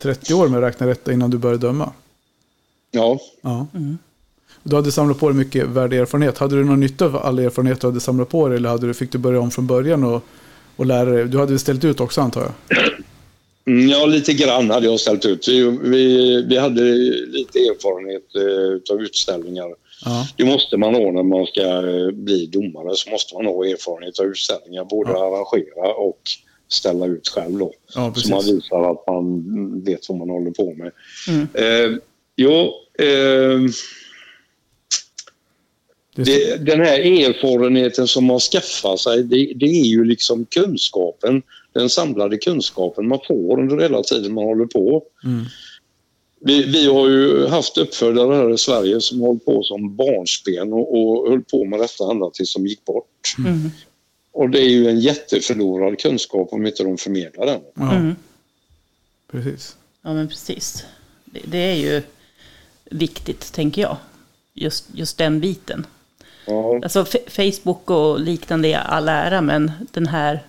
30 0.02 0.34
år 0.34 0.48
med 0.48 0.58
att 0.64 0.64
räkna 0.74 0.88
rätt 0.88 1.08
innan 1.08 1.30
du 1.30 1.38
började 1.38 1.68
döma. 1.68 1.92
Ja, 2.92 3.20
Ja. 3.42 3.68
Mm. 3.76 3.98
Du 4.64 4.76
hade 4.76 4.92
samlat 4.92 5.20
på 5.20 5.30
dig 5.30 5.38
mycket 5.38 5.68
värde 5.68 5.98
erfarenhet. 5.98 6.38
Hade 6.38 6.56
du 6.56 6.64
någon 6.64 6.80
nytta 6.80 7.06
av 7.06 7.18
all 7.18 7.40
erfarenhet 7.40 7.82
du 7.82 7.88
hade 7.88 8.00
samlat 8.00 8.30
på 8.30 8.48
dig? 8.48 8.58
Eller 8.58 8.70
hade 8.70 8.88
du, 8.88 8.94
fick 8.94 9.12
du 9.12 9.18
börja 9.18 9.40
om 9.40 9.52
från 9.52 9.68
början 9.68 10.04
och, 10.04 10.24
och 10.76 10.86
lära 10.86 11.10
dig? 11.10 11.26
Du 11.28 11.40
hade 11.40 11.60
ställt 11.60 11.84
ut 11.84 12.00
också 12.00 12.22
antar 12.22 12.42
jag? 12.42 12.78
Mm, 13.70 13.90
Ja, 13.90 14.06
lite 14.06 14.34
grann 14.34 14.70
hade 14.70 14.86
jag 14.86 15.00
ställt 15.00 15.26
ut. 15.26 15.48
Vi, 15.48 15.78
vi, 15.82 16.42
vi 16.50 16.58
hade 16.58 16.82
lite 17.28 17.60
erfarenhet 17.60 18.36
eh, 18.36 18.96
av 18.96 19.02
utställningar. 19.02 19.76
Ja. 20.06 20.28
Det 20.38 20.46
måste 20.46 20.78
man 20.78 20.96
ha 20.96 21.12
när 21.12 21.24
man 21.24 21.46
ska 21.46 21.62
eh, 21.62 22.12
bli 22.12 22.46
domare. 22.46 22.96
Så 22.96 23.10
måste 23.10 23.36
man 23.36 23.46
ha 23.46 23.66
erfarenhet 23.66 24.20
av 24.20 24.26
utställningar. 24.26 24.84
Både 24.84 25.12
arrangera 25.12 25.94
och 25.94 26.22
ställa 26.68 27.06
ut 27.06 27.28
själv. 27.28 27.58
Då. 27.58 27.74
Ja, 27.96 28.14
så 28.16 28.30
man 28.30 28.46
visar 28.46 28.92
att 28.92 29.08
man 29.08 29.84
vet 29.84 30.10
vad 30.10 30.18
man 30.18 30.30
håller 30.30 30.52
på 30.52 30.74
med. 30.74 30.92
Mm. 31.28 31.48
Eh, 31.54 32.00
jo, 32.36 32.74
eh, 33.00 33.60
det, 36.16 36.66
den 36.66 36.80
här 36.80 37.00
erfarenheten 37.00 38.08
som 38.08 38.26
man 38.26 38.40
skaffar 38.40 38.98
sig, 38.98 39.24
det, 39.24 39.54
det 39.56 39.66
är 39.66 39.86
ju 39.86 40.04
liksom 40.04 40.46
kunskapen, 40.46 41.42
den 41.80 41.90
samlade 41.90 42.38
kunskapen 42.38 43.08
man 43.08 43.20
får 43.28 43.60
under 43.60 43.78
hela 43.82 44.04
tiden 44.04 44.34
man 44.34 44.44
håller 44.44 44.66
på. 44.66 45.04
Mm. 45.24 45.46
Vi, 46.42 46.64
vi 46.64 46.86
har 46.94 47.08
ju 47.10 47.48
haft 47.48 47.78
uppfödare 47.78 48.36
här 48.36 48.54
i 48.54 48.58
Sverige 48.58 49.02
som 49.02 49.20
har 49.22 49.28
hållit 49.28 49.46
på 49.46 49.64
som 49.64 49.96
barnsben 49.96 50.74
och, 50.74 50.98
och 51.00 51.30
höll 51.30 51.42
på 51.42 51.66
med 51.66 51.80
detta 51.80 52.12
ända 52.12 52.30
tills 52.30 52.54
de 52.54 52.68
gick 52.68 52.86
bort. 52.86 53.36
Mm. 53.38 53.72
Och 54.32 54.50
det 54.50 54.60
är 54.60 54.70
ju 54.70 54.90
en 54.90 55.00
jätteförlorad 55.00 56.00
kunskap 56.00 56.54
om 56.54 56.66
inte 56.66 56.84
de 56.84 56.98
förmedlar 56.98 57.46
den. 57.46 57.62
Ja, 57.74 57.92
Mm. 57.96 58.16
precis. 59.32 59.78
Ja, 60.02 60.14
men 60.14 60.28
precis. 60.28 60.86
Det, 61.26 61.40
det 61.46 61.58
är 61.58 61.76
ju 61.76 62.02
viktigt, 62.92 63.54
tänker 63.54 63.82
jag. 63.82 63.98
Just, 64.54 64.86
just 64.94 65.18
den 65.18 65.40
biten. 65.40 65.86
Ja, 66.46 66.80
Alltså 66.84 67.06
Facebook 67.28 67.90
och 67.90 68.20
liknande 68.20 68.68
är 68.68 68.78
all 68.80 69.10
ära, 69.10 69.42
men 69.42 69.72
den 69.92 70.08
här 70.08 70.40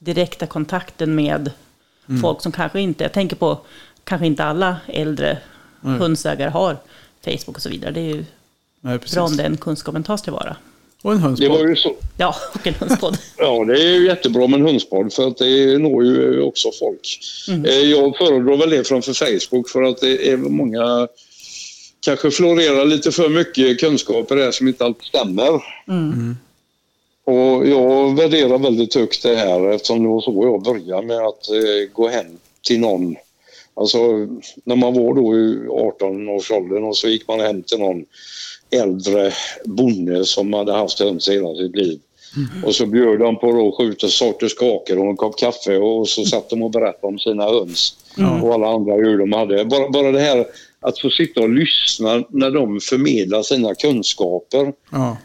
direkta 0.00 0.46
kontakten 0.46 1.14
med 1.14 1.50
folk 2.22 2.42
som 2.42 2.52
kanske 2.52 2.80
inte, 2.80 3.04
jag 3.04 3.12
tänker 3.12 3.36
på, 3.36 3.58
kanske 4.04 4.26
inte 4.26 4.44
alla 4.44 4.76
äldre 4.86 5.38
Nej. 5.80 5.98
hundsägare 5.98 6.50
har 6.50 6.76
Facebook 7.24 7.56
och 7.56 7.62
så 7.62 7.68
vidare. 7.68 7.90
Det 7.92 8.00
är 8.00 8.14
ju 8.14 8.24
Nej, 8.80 8.98
bra 9.14 9.22
om 9.22 9.36
den 9.36 9.56
kunskapen 9.56 10.02
tas 10.02 10.22
tillvara. 10.22 10.56
Och 11.02 11.12
en 11.12 11.16
det 11.18 11.22
hönspodd. 11.22 11.50
var 11.50 11.68
ju 11.68 11.76
så. 11.76 11.94
Ja, 12.16 12.34
och 12.54 12.66
en 12.66 12.74
hönspodd. 12.74 13.18
Ja, 13.38 13.64
det 13.64 13.72
är 13.82 13.92
ju 13.98 14.06
jättebra 14.06 14.46
med 14.46 14.60
en 14.60 14.66
hundspodd 14.66 15.12
för 15.12 15.28
att 15.28 15.36
det 15.38 15.78
når 15.78 16.04
ju 16.04 16.40
också 16.42 16.68
folk. 16.78 17.18
Eh, 17.66 17.78
Jag 17.80 18.16
föredrar 18.16 18.56
väl 18.56 18.70
det 18.70 18.88
framför 18.88 19.12
Facebook 19.12 19.68
för 19.68 19.82
att 19.82 20.00
det 20.00 20.30
är 20.32 20.36
många 20.36 21.08
kanske 22.00 22.30
florerar 22.30 22.84
lite 22.84 23.12
för 23.12 23.28
mycket 23.28 23.80
kunskaper 23.80 24.36
där 24.36 24.50
som 24.50 24.68
inte 24.68 24.84
alltid 24.84 25.04
stämmer. 25.04 25.62
Mm. 25.88 26.36
Och 27.24 27.68
jag 27.68 28.16
värderar 28.16 28.58
väldigt 28.58 28.94
högt 28.94 29.22
det 29.22 29.36
här 29.36 29.70
eftersom 29.70 30.02
det 30.02 30.08
var 30.08 30.20
så 30.20 30.40
jag 30.42 30.62
började 30.62 31.06
med 31.06 31.18
att 31.18 31.50
eh, 31.50 31.92
gå 31.92 32.08
hem 32.08 32.38
till 32.66 32.80
någon. 32.80 33.16
Alltså 33.74 33.98
när 34.64 34.76
man 34.76 34.94
var 34.94 35.14
då 35.14 35.36
i 35.36 35.68
18-årsåldern 35.68 36.84
och 36.84 36.96
så 36.96 37.08
gick 37.08 37.28
man 37.28 37.40
hem 37.40 37.62
till 37.62 37.78
någon 37.78 38.04
äldre 38.70 39.32
bonde 39.64 40.24
som 40.24 40.52
hade 40.52 40.72
haft 40.72 41.00
höns 41.00 41.28
hela 41.28 41.54
sitt 41.54 41.76
liv. 41.76 42.00
Och 42.64 42.74
så 42.74 42.86
bjöd 42.86 43.18
de 43.18 43.38
på 43.38 43.52
då 43.52 43.76
sju 43.78 43.94
sorters 43.98 44.54
kakor 44.54 44.98
och 44.98 45.06
en 45.06 45.16
kopp 45.16 45.38
kaffe 45.38 45.76
och 45.76 46.08
så 46.08 46.24
satt 46.24 46.50
de 46.50 46.62
och 46.62 46.70
berättade 46.70 47.06
om 47.06 47.18
sina 47.18 47.44
höns 47.44 47.96
och 48.42 48.54
alla 48.54 48.68
andra 48.68 48.96
djur 48.96 49.18
de 49.18 49.32
hade. 49.32 49.64
Bara, 49.64 49.88
bara 49.88 50.12
det 50.12 50.20
här 50.20 50.46
att 50.80 50.98
få 50.98 51.10
sitta 51.10 51.40
och 51.40 51.50
lyssna 51.50 52.24
när 52.28 52.50
de 52.50 52.80
förmedlar 52.80 53.42
sina 53.42 53.74
kunskaper. 53.74 54.72
Ja. 54.90 55.16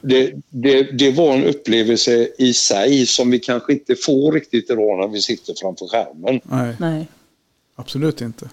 Det, 0.00 0.32
det, 0.50 0.82
det 0.82 1.10
var 1.10 1.34
en 1.34 1.44
upplevelse 1.44 2.28
i 2.38 2.54
sig 2.54 3.06
som 3.06 3.30
vi 3.30 3.38
kanske 3.38 3.72
inte 3.72 3.96
får 3.96 4.32
riktigt 4.32 4.70
idag 4.70 4.98
när 4.98 5.08
vi 5.08 5.20
sitter 5.20 5.54
framför 5.60 5.86
skärmen. 5.86 6.40
Nej, 6.44 6.76
Nej. 6.80 7.08
absolut 7.74 8.20
inte. 8.20 8.48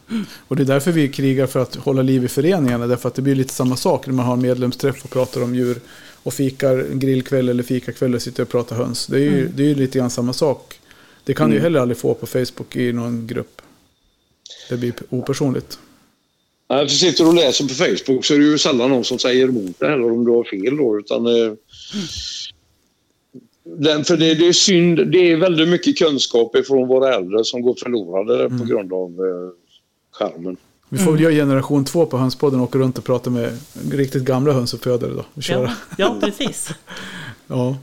Och 0.47 0.55
det 0.55 0.63
är 0.63 0.65
därför 0.65 0.91
vi 0.91 1.09
krigar 1.09 1.47
för 1.47 1.59
att 1.59 1.75
hålla 1.75 2.01
liv 2.01 2.25
i 2.25 2.27
föreningarna. 2.27 2.87
Därför 2.87 3.09
att 3.09 3.15
det 3.15 3.21
blir 3.21 3.35
lite 3.35 3.53
samma 3.53 3.75
sak 3.75 4.07
när 4.07 4.13
man 4.13 4.25
har 4.25 4.33
en 4.33 4.41
medlemsträff 4.41 5.03
och 5.03 5.09
pratar 5.09 5.43
om 5.43 5.55
djur. 5.55 5.79
Och 6.23 6.33
fikar 6.33 6.77
en 6.91 6.99
grillkväll 6.99 7.49
eller 7.49 7.63
fikakväll 7.63 8.15
och 8.15 8.21
sitter 8.21 8.43
och 8.43 8.49
pratar 8.49 8.75
höns. 8.75 9.07
Det 9.07 9.17
är 9.17 9.21
ju, 9.21 9.47
det 9.47 9.63
är 9.63 9.67
ju 9.67 9.75
lite 9.75 9.97
grann 9.97 10.09
samma 10.09 10.33
sak. 10.33 10.79
Det 11.23 11.33
kan 11.33 11.49
du 11.49 11.55
ju 11.55 11.61
heller 11.61 11.79
aldrig 11.79 11.97
få 11.97 12.13
på 12.13 12.27
Facebook 12.27 12.75
i 12.75 12.93
någon 12.93 13.27
grupp. 13.27 13.61
Det 14.69 14.77
blir 14.77 14.93
opersonligt. 15.09 15.79
När 16.69 16.83
du 16.83 16.89
sitter 16.89 17.27
och 17.27 17.33
läser 17.33 17.67
på 17.67 17.73
Facebook 17.73 18.25
så 18.25 18.33
är 18.33 18.37
det 18.39 18.45
ju 18.45 18.57
sällan 18.57 18.89
någon 18.89 19.03
som 19.03 19.19
säger 19.19 19.47
emot 19.47 19.79
det 19.79 19.87
heller 19.89 20.11
om 20.11 20.25
du 20.25 20.31
har 20.31 20.43
fel 20.43 20.77
då. 20.77 20.99
Utan, 20.99 21.25
eh, 21.27 21.53
den, 23.63 24.03
för 24.05 24.17
det, 24.17 24.35
det 24.35 24.47
är 24.47 24.53
synd, 24.53 25.07
det 25.11 25.31
är 25.31 25.37
väldigt 25.37 25.67
mycket 25.69 25.97
kunskap 25.97 26.55
från 26.67 26.87
våra 26.87 27.15
äldre 27.15 27.43
som 27.43 27.61
går 27.61 27.75
förlorade 27.83 28.49
på 28.49 28.65
grund 28.65 28.93
av 28.93 29.09
eh, 29.09 29.49
skärmen. 30.11 30.57
Vi 30.89 30.97
får 30.97 31.11
väl 31.11 31.21
göra 31.21 31.33
generation 31.33 31.85
två 31.85 32.05
på 32.05 32.17
hönspodden 32.17 32.59
och 32.59 32.63
åka 32.67 32.77
runt 32.77 32.97
och 32.97 33.03
prata 33.03 33.29
med 33.29 33.57
riktigt 33.91 34.23
gamla 34.23 34.53
hönsuppfödare 34.53 35.11
då. 35.13 35.25
Och 35.33 35.43
köra. 35.43 35.61
Ja, 35.63 35.73
ja, 35.97 36.17
precis. 36.21 36.69
Ja, 37.47 37.77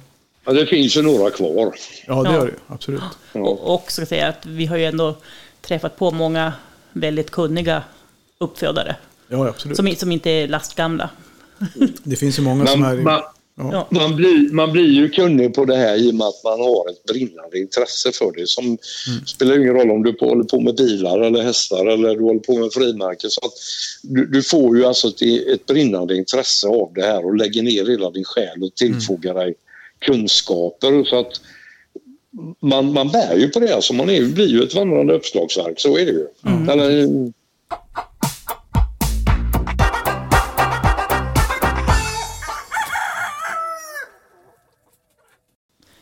Ja, 0.44 0.52
det 0.52 0.66
finns 0.66 0.96
ju 0.96 1.02
några 1.02 1.30
kvar. 1.30 1.74
ja 2.06 2.22
det 2.22 2.28
Ja. 2.28 2.34
gör 2.34 2.44
det 2.46 2.50
ju. 2.52 2.56
Absolut. 2.66 3.02
Ja. 3.32 3.40
Och, 3.40 3.74
och 3.74 3.90
ska 3.92 4.00
jag 4.02 4.08
säga 4.08 4.28
att 4.28 4.46
vi 4.46 4.66
har 4.66 4.76
ju 4.76 4.84
ändå 4.84 5.16
träffat 5.60 5.96
på 5.96 6.10
många 6.10 6.52
väldigt 6.92 7.30
kunniga 7.30 7.82
uppfödare. 8.40 8.96
Ja, 9.28 9.48
absolut. 9.48 9.76
Som, 9.76 9.96
som 9.96 10.12
inte 10.12 10.30
är 10.30 10.48
lastgamla. 10.48 11.10
Det 12.02 12.16
finns 12.16 12.38
ju 12.38 12.42
många 12.42 12.66
som 12.66 12.82
är... 12.82 12.96
man, 12.96 13.22
Ja. 13.60 13.70
Ja. 13.72 14.00
man, 14.00 14.16
blir, 14.16 14.52
man 14.52 14.72
blir 14.72 14.88
ju 14.88 15.08
kunnig 15.08 15.54
på 15.54 15.64
det 15.64 15.76
här 15.76 15.96
i 15.96 16.10
och 16.10 16.14
med 16.14 16.26
att 16.26 16.44
man 16.44 16.60
har 16.60 16.90
ett 16.90 17.04
brinnande 17.04 17.58
intresse 17.58 18.12
för 18.12 18.32
det. 18.32 18.48
Som 18.48 18.78
spelar 19.26 19.56
ingen 19.56 19.74
roll 19.74 19.90
om 19.90 20.02
du 20.02 20.12
på, 20.12 20.28
håller 20.28 20.44
på 20.44 20.60
med 20.60 20.76
bilar 20.76 21.20
eller 21.20 21.42
hästar 21.42 21.86
eller 21.86 22.14
du 22.14 22.22
håller 22.22 22.40
på 22.40 22.58
med 22.58 22.72
frimärken. 22.72 23.30
Så 23.30 23.40
att 23.44 23.52
du, 24.02 24.26
du 24.26 24.42
får 24.42 24.76
ju 24.76 24.84
alltså 24.84 25.08
ett, 25.08 25.22
ett 25.54 25.66
brinnande 25.66 26.16
intresse 26.16 26.68
av 26.68 26.92
det 26.94 27.02
här 27.02 27.26
och 27.26 27.36
lägger 27.36 27.62
ner 27.62 27.90
hela 27.90 28.10
din 28.10 28.24
själ 28.24 28.62
och 28.62 28.74
tillfogar 28.74 29.34
dig 29.34 29.54
kunskaper. 29.98 31.04
Så 31.04 31.18
att 31.18 31.40
man, 32.60 32.92
man 32.92 33.08
bär 33.08 33.36
ju 33.36 33.48
på 33.48 33.60
det. 33.60 33.74
Alltså 33.74 33.92
man 33.92 34.10
är, 34.10 34.24
blir 34.24 34.48
ju 34.48 34.62
ett 34.62 34.74
vandrande 34.74 35.14
uppslagsverk, 35.14 35.80
så 35.80 35.98
är 35.98 36.06
det 36.06 36.12
ju. 36.12 36.26
Eller, 36.70 37.08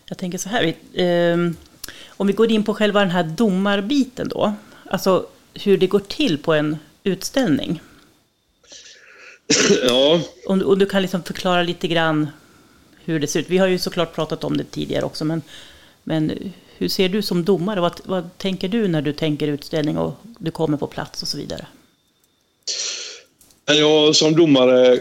Jag 0.09 0.19
tänker 0.19 0.39
så 0.39 0.49
här, 0.49 0.75
ehm, 0.95 1.57
om 2.09 2.27
vi 2.27 2.33
går 2.33 2.51
in 2.51 2.65
på 2.65 2.75
själva 2.75 3.01
den 3.01 3.11
här 3.11 3.23
domarbiten 3.25 4.29
då. 4.29 4.53
Alltså 4.91 5.27
hur 5.55 5.79
det 5.79 5.87
går 5.87 5.99
till 6.01 6.39
på 6.39 6.55
en 6.55 6.77
utställning. 7.05 7.81
ja, 9.87 10.21
Om, 10.47 10.59
du- 10.59 10.65
om 10.65 10.79
du 10.79 10.87
kan 10.87 11.03
liksom 11.03 11.23
förklara 11.23 11.63
lite 11.63 11.89
grann 11.89 12.29
hur 13.05 13.21
det 13.21 13.27
ser 13.27 13.41
ut. 13.41 13.51
Vi 13.51 13.59
har 13.59 13.67
ju 13.67 13.79
såklart 13.79 14.15
pratat 14.15 14.45
om 14.45 14.57
det 14.57 14.65
tidigare 14.65 15.05
också, 15.05 15.25
men, 15.25 15.43
men 16.05 16.53
hur 16.77 16.89
ser 16.89 17.09
du 17.09 17.23
som 17.23 17.45
domare? 17.45 17.81
Vad, 17.81 18.01
vad 18.05 18.39
tänker 18.39 18.69
du 18.69 18.89
när 18.89 19.03
du 19.03 19.13
tänker 19.13 19.49
utställning 19.49 19.99
och 19.99 20.15
du 20.39 20.51
kommer 20.51 20.77
på 20.79 20.87
plats 20.87 21.23
och 21.23 21.29
så 21.29 21.37
vidare? 21.39 21.67
När 23.69 23.75
jag 23.75 24.17
som 24.17 24.37
domare 24.37 24.99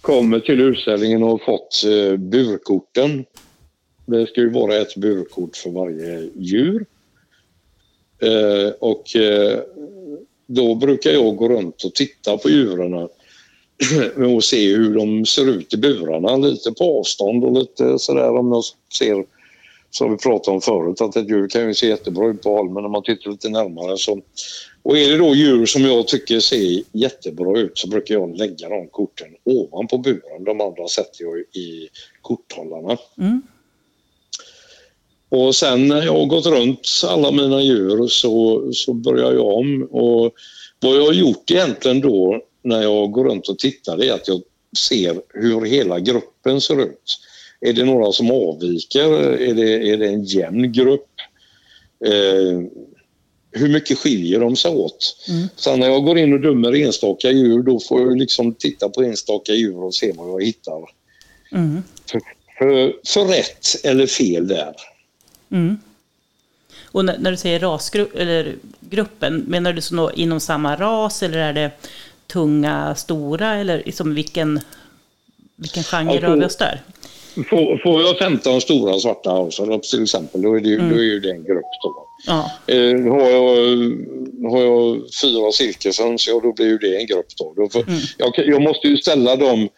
kommer 0.00 0.40
till 0.40 0.60
utställningen 0.60 1.22
och 1.22 1.28
har 1.30 1.38
fått 1.38 1.84
eh, 1.84 2.16
burkorten. 2.16 3.24
Det 4.06 4.26
ska 4.26 4.40
ju 4.40 4.50
vara 4.50 4.76
ett 4.76 4.96
burkort 4.96 5.56
för 5.56 5.70
varje 5.70 6.30
djur. 6.36 6.86
Eh, 8.22 8.72
och 8.78 9.16
eh, 9.16 9.60
då 10.46 10.74
brukar 10.74 11.10
jag 11.10 11.36
gå 11.36 11.48
runt 11.48 11.84
och 11.84 11.94
titta 11.94 12.36
på 12.36 12.50
djuren 12.50 12.94
och 14.34 14.44
se 14.44 14.76
hur 14.76 14.94
de 14.94 15.26
ser 15.26 15.48
ut 15.48 15.74
i 15.74 15.76
burarna 15.76 16.36
lite 16.36 16.72
på 16.72 16.98
avstånd 16.98 17.44
och 17.44 17.52
lite 17.52 17.98
sådär 17.98 18.30
om 18.36 18.52
jag 18.52 18.64
ser 18.98 19.24
som 19.90 20.10
vi 20.10 20.16
pratade 20.16 20.54
om 20.54 20.60
förut 20.60 21.00
att 21.00 21.16
ett 21.16 21.28
djur 21.28 21.48
kan 21.48 21.68
ju 21.68 21.74
se 21.74 21.86
jättebra 21.86 22.28
ut 22.28 22.42
på 22.42 22.56
håll 22.56 22.70
men 22.70 22.84
om 22.84 22.92
man 22.92 23.02
tittar 23.02 23.30
lite 23.30 23.48
närmare 23.48 23.96
så 23.96 24.20
och 24.82 24.98
är 24.98 25.10
det 25.10 25.18
då 25.18 25.34
djur 25.34 25.66
som 25.66 25.82
jag 25.82 26.08
tycker 26.08 26.40
ser 26.40 26.82
jättebra 26.92 27.58
ut 27.58 27.78
så 27.78 27.88
brukar 27.88 28.14
jag 28.14 28.36
lägga 28.36 28.68
de 28.68 28.88
korten 28.88 29.28
ovanpå 29.44 29.98
buren. 29.98 30.44
De 30.44 30.60
andra 30.60 30.88
sätter 30.88 31.24
jag 31.24 31.38
i 31.38 31.88
korthållarna. 32.22 32.98
Mm. 33.18 33.42
Och 35.30 35.54
sen 35.54 35.88
när 35.88 36.02
jag 36.02 36.12
har 36.12 36.26
gått 36.26 36.46
runt 36.46 36.88
alla 37.04 37.30
mina 37.30 37.62
djur 37.62 38.08
så, 38.08 38.68
så 38.72 38.92
börjar 38.92 39.32
jag 39.32 39.46
om. 39.46 39.82
Och 39.82 40.32
vad 40.80 40.96
jag 40.96 41.06
har 41.06 41.12
gjort 41.12 41.50
egentligen 41.50 42.00
då 42.00 42.42
när 42.62 42.82
jag 42.82 43.10
går 43.10 43.24
runt 43.24 43.48
och 43.48 43.58
tittar 43.58 44.04
är 44.04 44.12
att 44.12 44.28
jag 44.28 44.42
ser 44.78 45.20
hur 45.28 45.66
hela 45.66 46.00
gruppen 46.00 46.60
ser 46.60 46.82
ut. 46.82 47.18
Är 47.60 47.72
det 47.72 47.84
några 47.84 48.12
som 48.12 48.30
avviker? 48.30 49.12
Är 49.22 49.54
det, 49.54 49.90
är 49.90 49.96
det 49.96 50.08
en 50.08 50.24
jämn 50.24 50.72
grupp? 50.72 51.10
Eh, 52.04 52.60
hur 53.52 53.68
mycket 53.68 53.98
skiljer 53.98 54.40
de 54.40 54.56
sig 54.56 54.70
åt? 54.70 55.16
Mm. 55.28 55.48
Sen 55.56 55.80
när 55.80 55.88
jag 55.88 56.04
går 56.04 56.18
in 56.18 56.32
och 56.32 56.40
dömer 56.40 56.74
enstaka 56.74 57.30
djur 57.30 57.62
då 57.62 57.80
får 57.80 58.00
jag 58.00 58.18
liksom 58.18 58.54
titta 58.54 58.88
på 58.88 59.02
enstaka 59.02 59.52
djur 59.52 59.82
och 59.82 59.94
se 59.94 60.12
vad 60.16 60.28
jag 60.28 60.46
hittar. 60.46 60.82
Mm. 61.52 61.82
För, 62.10 62.20
för, 62.58 62.94
för 63.06 63.24
rätt 63.24 63.84
eller 63.84 64.06
fel 64.06 64.48
där. 64.48 64.74
Mm. 65.50 65.76
Och 66.92 67.04
när, 67.04 67.18
när 67.18 67.30
du 67.30 67.36
säger 67.36 67.58
rasgruppen, 67.60 68.20
eller 68.20 68.54
gruppen, 68.80 69.44
menar 69.48 69.72
du 69.72 69.80
så 69.80 70.10
inom 70.10 70.40
samma 70.40 70.76
ras 70.76 71.22
eller 71.22 71.38
är 71.38 71.52
det 71.52 71.70
tunga, 72.26 72.94
stora 72.94 73.54
eller 73.54 73.82
liksom 73.86 74.14
vilken, 74.14 74.60
vilken 75.56 75.82
genre 75.82 76.14
Ja, 76.14 76.20
rör 76.28 76.36
vi 76.36 76.44
oss 76.44 76.56
där? 76.56 76.80
Får, 77.50 77.82
får 77.82 78.02
jag 78.02 78.18
15 78.18 78.60
stora 78.60 78.98
svarta 78.98 79.30
Australops 79.30 79.90
till 79.90 80.02
exempel, 80.02 80.42
då 80.42 80.54
är, 80.56 80.60
det, 80.60 80.68
ju- 80.68 80.78
då 80.90 80.96
är 80.96 81.02
ju 81.02 81.20
det 81.20 81.30
en 81.30 81.44
grupp. 81.44 81.64
Då. 81.82 82.06
Ja, 82.26 82.50
Eh, 82.66 83.12
har, 83.12 83.30
jag, 83.30 83.50
har 84.50 84.60
jag 84.62 85.00
fyra 85.22 85.52
silkeshöns, 85.52 86.28
ja 86.28 86.40
då 86.42 86.52
blir 86.52 86.66
ju 86.66 86.78
det 86.78 86.96
en 87.00 87.06
grupp. 87.06 87.26
Då. 87.38 87.52
då 87.56 87.68
får, 87.68 87.84
jag, 88.18 88.34
kan- 88.34 88.44
jag 88.46 88.62
måste 88.62 88.88
ju 88.88 88.96
ställa 88.96 89.36
dem... 89.36 89.68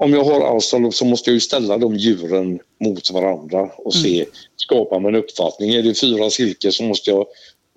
Om 0.00 0.12
jag 0.12 0.24
har 0.24 0.40
Australops 0.40 0.96
så 0.96 1.04
måste 1.04 1.30
jag 1.30 1.34
ju 1.34 1.40
ställa 1.40 1.78
de 1.78 1.96
djuren 1.96 2.58
mot 2.84 3.10
varandra 3.10 3.70
och 3.76 3.94
se, 3.94 4.26
skapa 4.56 4.98
mig 4.98 5.08
en 5.08 5.14
uppfattning. 5.14 5.70
Är 5.70 5.82
det 5.82 6.00
fyra 6.00 6.30
silke 6.30 6.72
så 6.72 6.82
måste 6.82 7.10
jag 7.10 7.26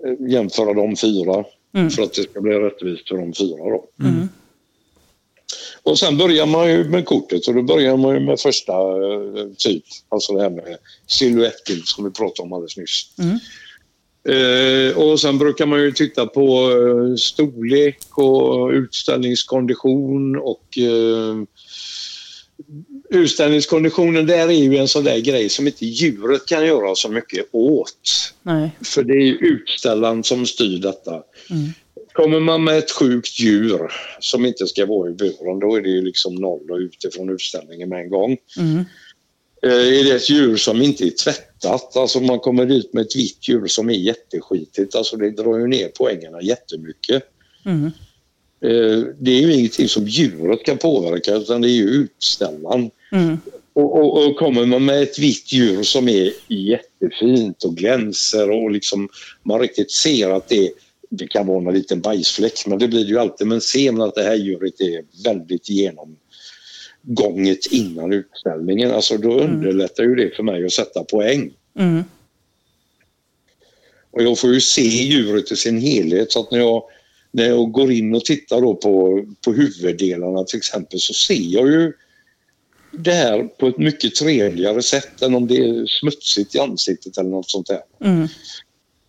eh, 0.05 0.31
jämföra 0.31 0.73
de 0.73 0.95
fyra 0.95 1.45
för 1.95 2.03
att 2.03 2.13
det 2.13 2.23
ska 2.23 2.41
bli 2.41 2.51
rättvist 2.51 3.07
för 3.07 3.17
de 3.17 3.33
fyra. 3.33 3.57
Då. 3.57 3.85
Och 5.83 5.99
sen 5.99 6.17
börjar 6.17 6.45
man 6.45 6.69
ju 6.69 6.83
med 6.83 7.05
kortet 7.05 7.47
och 7.47 7.53
då 7.53 7.61
börjar 7.61 7.97
man 7.97 8.13
ju 8.13 8.19
med 8.19 8.39
första 8.39 8.73
eh, 8.73 9.47
typ, 9.57 9.83
alltså 10.09 10.33
det 10.33 10.41
här 10.41 10.49
med 10.49 10.77
silhuettbild 11.07 11.85
som 11.85 12.03
vi 12.03 12.11
pratade 12.11 12.45
om 12.45 12.53
alldeles 12.53 12.77
nyss. 12.77 13.09
Eh, 14.29 14.97
och 14.97 15.19
sen 15.19 15.37
brukar 15.37 15.65
man 15.65 15.81
ju 15.81 15.91
titta 15.91 16.25
på 16.25 16.71
eh, 16.71 17.15
storlek 17.15 18.17
och 18.17 18.69
utställningskondition 18.69 20.37
och 20.37 20.77
eh, 20.77 21.35
utställningskonditionen 23.09 24.25
där 24.25 24.47
är 24.47 24.51
ju 24.51 24.77
en 24.77 24.87
sån 24.87 25.03
där 25.03 25.19
grej 25.19 25.49
som 25.49 25.67
inte 25.67 25.85
djuret 25.85 26.45
kan 26.45 26.65
göra 26.65 26.95
så 26.95 27.09
mycket 27.09 27.45
åt. 27.51 28.33
nej. 28.43 28.71
För 28.81 29.03
det 29.03 29.13
är 29.13 29.25
ju 29.25 29.37
utställaren 29.37 30.23
som 30.23 30.45
styr 30.45 30.79
detta. 30.79 31.23
Kommer 32.13 32.39
man 32.39 32.63
med 32.63 32.77
ett 32.77 32.91
sjukt 32.91 33.39
djur 33.39 33.91
som 34.19 34.45
inte 34.45 34.67
ska 34.67 34.85
vara 34.85 35.09
i 35.09 35.13
buren, 35.13 35.59
då 35.59 35.75
är 35.75 35.81
det 35.81 35.89
ju 35.89 36.01
liksom 36.01 36.35
noll 36.35 36.71
och 36.71 36.77
utifrån 36.77 37.29
utställningen 37.29 37.89
med 37.89 37.99
en 37.99 38.09
gång. 38.09 38.37
Mm. 38.57 38.85
Eh, 39.63 39.99
Är 39.99 40.03
det 40.03 40.15
ett 40.15 40.29
djur 40.29 40.55
som 40.55 40.81
inte 40.81 41.05
är 41.05 41.09
tvättat, 41.09 41.97
alltså 41.97 42.19
man 42.19 42.39
kommer 42.39 42.65
dit 42.65 42.93
med 42.93 43.01
ett 43.01 43.15
vitt 43.15 43.49
djur 43.49 43.67
som 43.67 43.89
är 43.89 43.93
jätteskitigt, 43.93 44.95
alltså 44.95 45.17
det 45.17 45.31
drar 45.31 45.57
ju 45.57 45.67
ner 45.67 45.87
poängerna 45.87 46.41
jättemycket. 46.41 47.23
Mm. 47.65 47.91
Eh, 48.63 48.99
Det 49.19 49.31
är 49.31 49.41
ju 49.41 49.53
ingenting 49.53 49.87
som 49.87 50.07
djuret 50.07 50.63
kan 50.63 50.77
påverka 50.77 51.35
utan 51.35 51.61
det 51.61 51.69
är 51.69 51.75
ju 51.75 51.87
utställaren. 51.89 52.91
Mm. 53.11 53.37
Och, 53.73 53.99
och, 53.99 54.25
och 54.25 54.37
kommer 54.37 54.65
man 54.65 54.85
med 54.85 55.03
ett 55.03 55.19
vitt 55.19 55.53
djur 55.53 55.83
som 55.83 56.07
är 56.07 56.31
jättefint 56.47 57.63
och 57.63 57.75
glänser 57.75 58.51
och 58.51 58.71
liksom 58.71 59.09
man 59.43 59.59
riktigt 59.59 59.91
ser 59.91 60.29
att 60.29 60.49
det, 60.49 60.71
det 61.09 61.27
kan 61.27 61.47
vara 61.47 61.67
en 61.69 61.73
liten 61.73 62.01
bajsfläck, 62.01 62.67
men 62.67 62.79
det 62.79 62.87
blir 62.87 63.03
det 63.03 63.09
ju 63.09 63.19
alltid. 63.19 63.47
Men 63.47 63.61
ser 63.61 63.91
man 63.91 64.07
att 64.07 64.15
det 64.15 64.23
här 64.23 64.35
djuret 64.35 64.81
är 64.81 65.03
väldigt 65.23 65.69
genomgånget 65.69 67.65
innan 67.71 68.13
utställningen, 68.13 68.91
alltså 68.91 69.17
då 69.17 69.39
underlättar 69.39 70.03
ju 70.03 70.15
det 70.15 70.35
för 70.35 70.43
mig 70.43 70.65
att 70.65 70.71
sätta 70.71 71.03
poäng. 71.03 71.51
Mm. 71.79 72.03
Och 74.11 74.23
jag 74.23 74.39
får 74.39 74.53
ju 74.53 74.61
se 74.61 74.81
djuret 74.81 75.51
i 75.51 75.55
sin 75.55 75.81
helhet 75.81 76.31
så 76.31 76.39
att 76.39 76.51
när 76.51 76.59
jag, 76.59 76.83
när 77.33 77.47
jag 77.47 77.71
går 77.71 77.91
in 77.91 78.15
och 78.15 78.25
tittar 78.25 78.61
då 78.61 78.75
på, 78.75 79.25
på 79.45 79.53
huvuddelarna 79.53 80.43
till 80.43 80.57
exempel 80.57 80.99
så 80.99 81.13
ser 81.13 81.53
jag 81.53 81.67
ju 81.67 81.93
det 82.91 83.11
här 83.11 83.43
på 83.43 83.67
ett 83.67 83.77
mycket 83.77 84.15
trevligare 84.15 84.81
sätt 84.81 85.21
än 85.21 85.35
om 85.35 85.47
det 85.47 85.57
är 85.57 85.85
smutsigt 85.85 86.55
i 86.55 86.59
ansiktet 86.59 87.17
eller 87.17 87.29
något 87.29 87.49
sånt 87.49 87.67
där. 87.67 87.81
Mm. 88.03 88.27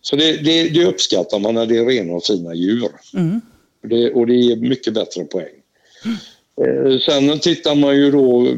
Så 0.00 0.16
det, 0.16 0.36
det, 0.36 0.68
det 0.68 0.86
uppskattar 0.86 1.38
man 1.38 1.54
när 1.54 1.66
det 1.66 1.76
är 1.76 1.86
rena 1.86 2.12
och 2.12 2.24
fina 2.24 2.54
djur. 2.54 2.90
Mm. 3.14 3.40
Det, 3.82 4.12
och 4.12 4.26
det 4.26 4.34
ger 4.34 4.56
mycket 4.56 4.94
bättre 4.94 5.24
poäng. 5.24 5.54
Eh, 6.60 6.98
sen 6.98 7.38
tittar 7.38 7.74
man 7.74 7.96
ju 7.96 8.10
då 8.10 8.56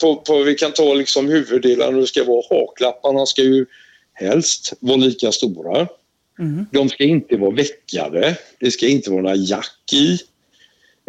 på, 0.00 0.16
på 0.16 0.42
vi 0.42 0.54
kan 0.54 0.72
ta 0.72 0.94
liksom 0.94 1.28
huvuddelarna, 1.28 1.98
det 1.98 2.06
ska 2.06 2.24
vara 2.24 2.42
haklapparna 2.50 3.26
ska 3.26 3.42
ju 3.42 3.66
helst 4.12 4.72
vara 4.80 4.96
lika 4.96 5.32
stora. 5.32 5.88
Mm. 6.38 6.66
De 6.72 6.88
ska 6.88 7.04
inte 7.04 7.36
vara 7.36 7.50
veckade, 7.50 8.38
det 8.60 8.70
ska 8.70 8.88
inte 8.88 9.10
vara 9.10 9.22
några 9.22 9.36
jack 9.36 9.92
i. 9.92 10.18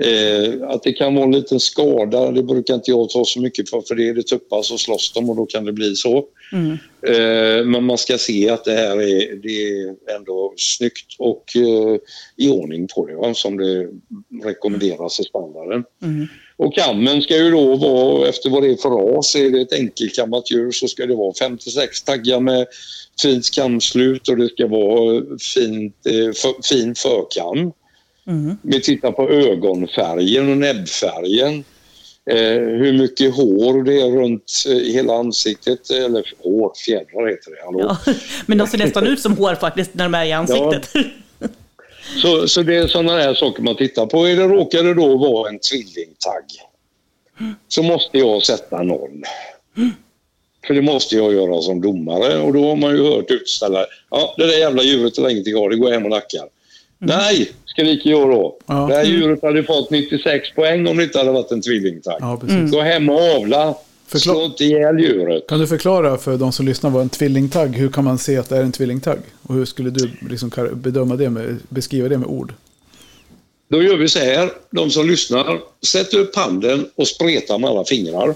Eh, 0.02 0.70
att 0.70 0.84
det 0.84 0.94
kan 0.94 1.16
vara 1.16 1.26
en 1.26 1.32
liten 1.32 1.60
skada, 1.60 2.32
det 2.32 2.44
brukar 2.44 2.74
inte 2.74 2.92
jag 2.92 3.10
ta 3.10 3.26
så 3.26 3.42
mycket 3.42 3.72
på 3.72 3.82
för 3.82 3.96
det 3.96 4.10
är 4.10 4.14
det 4.14 4.24
tuppa 4.24 4.64
så 4.64 4.78
slåss 4.78 5.14
de 5.14 5.30
och 5.30 5.36
då 5.36 5.46
kan 5.46 5.66
det 5.66 5.74
bli 5.74 5.96
så. 5.96 6.26
Mm. 6.54 6.72
Eh, 7.02 7.66
men 7.66 7.84
man 7.84 7.98
ska 7.98 8.18
se 8.18 8.50
att 8.50 8.66
det 8.66 8.72
här 8.72 9.02
är, 9.02 9.36
det 9.36 9.70
är 9.70 10.16
ändå 10.16 10.54
snyggt 10.58 11.16
och 11.20 11.56
eh, 11.56 11.98
i 12.36 12.50
ordning 12.50 12.88
på 12.88 13.08
det, 13.08 13.16
va? 13.16 13.34
som 13.34 13.58
det 13.58 13.88
rekommenderas 14.44 15.20
i 15.20 15.24
standarden. 15.24 15.84
Mm. 16.04 16.28
Och 16.58 16.76
kammen 16.76 17.22
ska 17.22 17.38
ju 17.38 17.52
då 17.52 17.76
vara 17.76 18.30
efter 18.30 18.50
vad 18.50 18.64
det 18.64 18.72
är 18.72 18.76
för 18.76 18.90
ras. 18.90 19.36
Är 19.36 19.50
det 19.50 19.62
ett 19.62 19.74
enkelkammat 19.74 20.52
djur 20.52 20.72
så 20.72 20.88
ska 20.88 21.06
det 21.06 21.16
vara 21.16 21.34
56 21.34 22.04
taggar 22.04 22.40
med 22.40 22.68
fint 23.22 23.52
kamslut 23.52 24.28
och 24.28 24.38
det 24.38 24.50
ska 24.50 24.68
vara 24.68 25.24
fint, 25.54 25.96
eh, 26.06 26.34
för, 26.34 26.68
fin 26.68 26.96
förkam. 26.96 27.72
Mm. 28.28 28.58
Vi 28.62 28.82
tittar 28.82 29.12
på 29.12 29.30
ögonfärgen 29.30 30.50
och 30.50 30.58
näbbfärgen. 30.58 31.64
Eh, 32.30 32.60
hur 32.60 32.94
mycket 32.94 33.36
hår 33.36 33.84
det 33.84 34.02
är 34.02 34.12
runt 34.12 34.64
eh, 34.68 34.94
hela 34.94 35.14
ansiktet. 35.14 35.90
Eller 35.90 36.24
hår, 36.44 36.74
fjädrar 36.86 37.30
heter 37.30 37.52
det. 37.52 37.66
Hallå? 37.66 37.98
Ja. 38.06 38.14
Men 38.46 38.58
de 38.58 38.68
ser 38.68 38.78
nästan 38.78 39.08
ut 39.08 39.20
som 39.20 39.38
hår 39.38 39.56
faktiskt 39.56 39.94
när 39.94 40.06
de 40.06 40.14
är 40.14 40.26
i 40.26 40.32
ansiktet. 40.32 40.94
Så, 42.22 42.48
så 42.48 42.64
det 42.64 42.76
är 42.76 42.88
sådana 42.88 43.12
här 43.12 43.34
saker 43.34 43.64
man 43.64 43.76
tittar 43.76 44.06
på. 44.06 44.28
Är 44.28 44.36
det, 44.36 44.44
råkar 44.44 44.84
det 44.84 44.94
då 44.94 45.18
vara 45.18 45.50
en 45.50 45.60
tvillingtagg 45.60 46.44
så 47.68 47.84
måste 47.84 48.18
jag 48.18 48.44
sätta 48.44 48.84
noll. 48.84 49.24
För 50.68 50.74
det 50.74 50.82
måste 50.82 51.16
jag 51.16 51.34
göra 51.34 51.62
som 51.62 51.82
domare 51.82 52.38
och 52.40 52.54
då 52.54 52.68
har 52.68 52.76
man 52.76 52.96
ju 52.96 53.04
hört 53.04 53.32
utställare. 53.32 53.86
Ja, 54.10 54.34
det 54.38 54.46
där 54.46 54.58
jävla 54.58 54.84
djuret 54.84 55.18
är 55.18 55.30
ingenting 55.30 55.56
av, 55.56 55.70
det 55.70 55.76
går 55.76 55.92
hem 55.92 56.04
och 56.04 56.10
nackar. 56.10 56.44
Nej, 57.00 57.52
skriker 57.66 58.10
jag 58.10 58.30
då. 58.30 58.58
Ja. 58.66 58.88
Det 58.90 58.96
här 58.96 59.04
djuret 59.04 59.42
hade 59.42 59.64
fått 59.64 59.90
96 59.90 60.56
poäng 60.56 60.88
om 60.88 60.98
det 60.98 61.04
inte 61.04 61.18
hade 61.18 61.32
varit 61.32 61.52
en 61.52 61.62
tvillingtagg. 61.62 62.18
Ja. 62.20 62.40
Gå 62.72 62.82
hem 62.82 63.10
och 63.10 63.22
avla. 63.36 63.76
Förkla- 64.08 64.20
Slå 64.20 64.46
inte 64.46 64.64
ihjäl 64.64 65.00
djuret. 65.00 65.48
Kan 65.48 65.60
du 65.60 65.68
förklara 65.68 66.18
för 66.18 66.38
de 66.38 66.52
som 66.52 66.66
lyssnar 66.66 66.90
vad 66.90 67.02
en 67.02 67.10
tvillingtagg, 67.10 67.76
hur 67.76 67.90
kan 67.90 68.04
man 68.04 68.18
se 68.18 68.38
att 68.38 68.50
det 68.50 68.58
är 68.58 68.64
en 68.64 68.72
tvillingtagg? 68.72 69.20
Och 69.44 69.56
hur 69.56 69.66
skulle 69.66 69.90
du 69.90 70.10
liksom 70.30 70.52
bedöma 70.74 71.16
det 71.16 71.30
med, 71.30 71.58
beskriva 71.70 72.10
det 72.10 72.18
med 72.18 72.28
ord? 72.28 72.54
Då 73.70 73.84
gör 73.84 73.98
vi 73.98 74.08
så 74.08 74.20
här, 74.20 74.50
de 74.72 74.90
som 74.92 75.08
lyssnar, 75.08 75.60
sätt 75.86 76.14
upp 76.14 76.36
handen 76.36 76.90
och 76.96 77.08
spreta 77.08 77.58
med 77.58 77.70
alla 77.70 77.86
fingrar. 77.86 78.36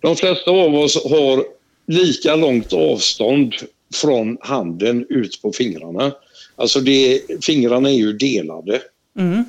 De 0.00 0.16
flesta 0.16 0.50
av 0.50 0.74
oss 0.74 1.04
har 1.04 1.44
lika 1.86 2.36
långt 2.36 2.72
avstånd 2.72 3.54
från 3.94 4.38
handen 4.40 5.06
ut 5.08 5.42
på 5.42 5.52
fingrarna. 5.52 6.12
Alltså 6.56 6.80
det, 6.80 7.20
fingrarna 7.44 7.88
är 7.90 7.94
ju 7.94 8.12
delade. 8.12 8.82
Mm. 9.18 9.44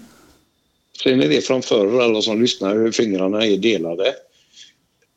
Sen 1.04 1.22
är 1.22 1.30
det 1.30 1.42
framför 1.42 2.00
alla 2.02 2.22
som 2.22 2.42
lyssnar 2.42 2.76
hur 2.76 2.92
fingrarna 2.92 3.46
är 3.46 3.58
delade. 3.58 4.14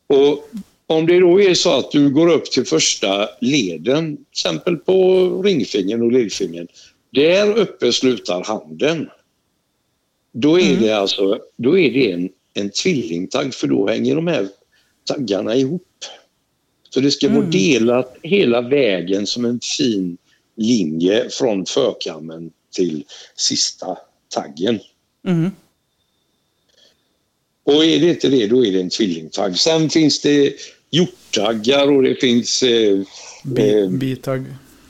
Och 0.09 0.51
om 0.87 1.07
det 1.07 1.21
då 1.21 1.42
är 1.42 1.55
så 1.55 1.79
att 1.79 1.90
du 1.90 2.11
går 2.11 2.29
upp 2.29 2.44
till 2.44 2.64
första 2.64 3.29
leden, 3.40 4.16
till 4.16 4.25
exempel 4.31 4.77
på 4.77 5.29
ringfingern 5.42 6.03
och 6.03 6.12
lillfingern. 6.12 6.68
Där 7.11 7.59
uppe 7.59 7.92
slutar 7.92 8.44
handen. 8.44 9.11
Då 10.33 10.61
är 10.61 10.77
det 10.77 10.92
alltså 10.92 11.38
då 11.57 11.79
är 11.79 11.90
det 11.90 12.12
en, 12.12 12.29
en 12.55 12.71
tvillingtagg 12.71 13.55
för 13.55 13.66
då 13.66 13.88
hänger 13.88 14.14
de 14.14 14.27
här 14.27 14.49
taggarna 15.05 15.57
ihop. 15.57 15.83
Så 16.90 17.01
det 17.01 17.11
ska 17.11 17.29
vara 17.29 17.44
delat 17.44 18.16
hela 18.23 18.61
vägen 18.61 19.27
som 19.27 19.44
en 19.44 19.61
fin 19.79 20.17
linje 20.56 21.29
från 21.31 21.67
förkammen 21.67 22.50
till 22.71 23.04
sista 23.37 23.98
taggen. 24.29 24.79
Mm. 25.27 25.50
Och 27.69 27.85
är 27.85 28.00
det 28.00 28.10
inte 28.10 28.29
det, 28.29 28.46
då 28.46 28.66
är 28.66 28.73
det 28.73 28.81
en 28.81 28.90
tvillingtagg. 28.90 29.58
Sen 29.58 29.90
finns 29.90 30.21
det 30.21 30.54
hjorttaggar 30.90 31.90
och 31.90 32.02
det 32.02 32.14
finns 32.14 32.62
eh, 32.62 32.98
Bi, 33.44 33.81
eh, 33.81 33.88
bitagg. 33.88 34.44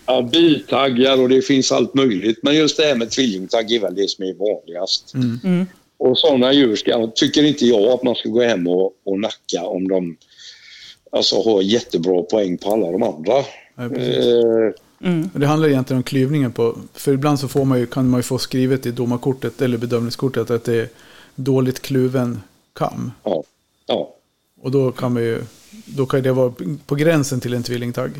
ja, 0.07 0.22
bitaggar 0.22 1.20
och 1.20 1.29
det 1.29 1.43
finns 1.43 1.72
allt 1.72 1.95
möjligt. 1.95 2.39
Men 2.43 2.55
just 2.57 2.76
det 2.76 2.83
här 2.83 2.95
med 2.95 3.11
tvillingtagg 3.11 3.72
är 3.72 3.81
väl 3.81 3.95
det 3.95 4.11
som 4.11 4.24
är 4.24 4.35
vanligast. 4.35 5.14
Mm. 5.14 5.66
Och 5.97 6.18
sådana 6.18 6.53
djur 6.53 6.76
ska, 6.76 7.07
tycker 7.14 7.43
inte 7.43 7.66
jag 7.66 7.83
att 7.83 8.03
man 8.03 8.14
ska 8.14 8.29
gå 8.29 8.43
hem 8.43 8.66
och, 8.66 8.93
och 9.05 9.20
nacka 9.20 9.62
om 9.62 9.89
de 9.89 10.16
alltså, 11.12 11.43
har 11.43 11.62
jättebra 11.62 12.22
poäng 12.22 12.59
på 12.59 12.72
alla 12.72 12.93
de 12.93 13.03
andra. 13.03 13.45
Ja. 13.76 13.85
Eh, 13.85 14.72
Mm. 15.05 15.31
Det 15.35 15.47
handlar 15.47 15.68
egentligen 15.68 15.99
om 15.99 16.03
klyvningen 16.03 16.53
på, 16.53 16.79
för 16.95 17.12
ibland 17.12 17.41
så 17.41 17.49
får 17.49 17.64
man 17.64 17.79
ju, 17.79 17.87
kan 17.87 18.11
man 18.11 18.18
ju 18.18 18.22
få 18.22 18.39
skrivet 18.39 18.87
i 18.87 18.91
domarkortet 18.91 19.62
eller 19.62 19.79
bedömningskortet 19.79 20.51
att 20.51 20.64
det 20.64 20.74
är 20.74 20.89
dåligt 21.35 21.83
kluven 21.83 22.41
kam. 22.79 23.12
ja, 23.24 23.43
ja. 23.87 24.14
Och 24.61 24.70
då 24.70 24.93
kan 24.93 25.16
ju, 25.16 25.43
då 25.87 26.07
kan 26.07 26.22
det 26.22 26.33
vara 26.33 26.53
på 26.87 26.95
gränsen 26.95 27.41
till 27.41 27.55
en 27.55 27.62
tvillingtagg. 27.62 28.11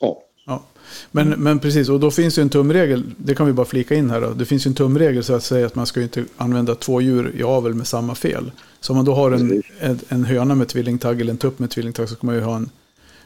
Ja. 0.00 0.22
Ja. 0.46 0.62
Men, 1.10 1.28
men 1.28 1.58
precis, 1.58 1.88
och 1.88 2.00
då 2.00 2.10
finns 2.10 2.38
ju 2.38 2.42
en 2.42 2.48
tumregel, 2.48 3.04
det 3.16 3.34
kan 3.34 3.46
vi 3.46 3.52
bara 3.52 3.66
flika 3.66 3.94
in 3.94 4.10
här 4.10 4.20
då. 4.20 4.30
Det 4.30 4.44
finns 4.44 4.66
ju 4.66 4.68
en 4.68 4.74
tumregel 4.74 5.24
så 5.24 5.34
att 5.34 5.44
säga 5.44 5.66
att 5.66 5.74
man 5.74 5.86
ska 5.86 6.02
inte 6.02 6.24
använda 6.36 6.74
två 6.74 7.00
djur 7.00 7.32
i 7.36 7.42
avel 7.42 7.74
med 7.74 7.86
samma 7.86 8.14
fel. 8.14 8.50
Så 8.80 8.92
om 8.92 8.96
man 8.96 9.04
då 9.04 9.14
har 9.14 9.30
en, 9.30 9.62
en, 9.80 10.00
en 10.08 10.24
höna 10.24 10.54
med 10.54 10.68
tvillingtagg 10.68 11.20
eller 11.20 11.32
en 11.32 11.38
tupp 11.38 11.58
med 11.58 11.70
tvillingtagg 11.70 12.08
så 12.08 12.14
ska 12.14 12.26
man 12.26 12.34
ju 12.34 12.40
ha 12.40 12.56
en 12.56 12.70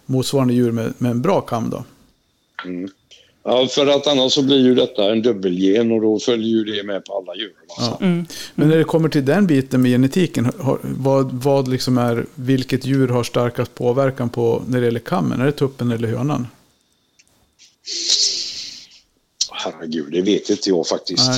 motsvarande 0.06 0.54
djur 0.54 0.72
med, 0.72 0.92
med 0.98 1.10
en 1.10 1.22
bra 1.22 1.40
kam 1.40 1.70
då. 1.70 1.84
Ja, 3.44 3.66
för 3.66 3.86
att 3.86 4.06
annars 4.06 4.32
så 4.32 4.42
blir 4.42 4.58
ju 4.58 4.74
detta 4.74 5.12
en 5.12 5.22
dubbelgen 5.22 5.92
och 5.92 6.00
då 6.00 6.18
följer 6.18 6.48
ju 6.48 6.64
det 6.64 6.82
med 6.82 7.04
på 7.04 7.16
alla 7.18 7.36
djur. 7.36 7.52
Ja. 7.78 7.96
Men 8.54 8.68
när 8.68 8.76
det 8.76 8.84
kommer 8.84 9.08
till 9.08 9.24
den 9.24 9.46
biten 9.46 9.82
med 9.82 9.90
genetiken, 9.90 10.52
vad, 10.82 11.32
vad 11.32 11.68
liksom 11.68 11.98
är, 11.98 12.26
vilket 12.34 12.86
djur 12.86 13.08
har 13.08 13.24
starkast 13.24 13.74
påverkan 13.74 14.28
på 14.28 14.62
när 14.66 14.80
det 14.80 14.84
gäller 14.84 15.00
kammen? 15.00 15.40
Är 15.40 15.46
det 15.46 15.52
tuppen 15.52 15.90
eller 15.90 16.08
hönan? 16.08 16.46
Herregud, 19.50 20.12
det 20.12 20.22
vet 20.22 20.50
inte 20.50 20.68
jag 20.70 20.86
faktiskt. 20.86 21.30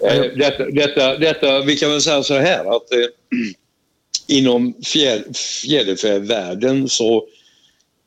Nej. 0.00 0.18
Eh, 0.18 0.38
detta, 0.38 0.64
detta, 0.64 1.18
detta, 1.18 1.60
vi 1.60 1.76
kan 1.76 1.90
väl 1.90 2.02
säga 2.02 2.22
så 2.22 2.34
här 2.34 2.76
att 2.76 2.92
eh, 2.92 3.06
inom 4.36 4.74
fjär, 4.84 5.24
fjäderfävärlden 5.34 6.88
så 6.88 7.26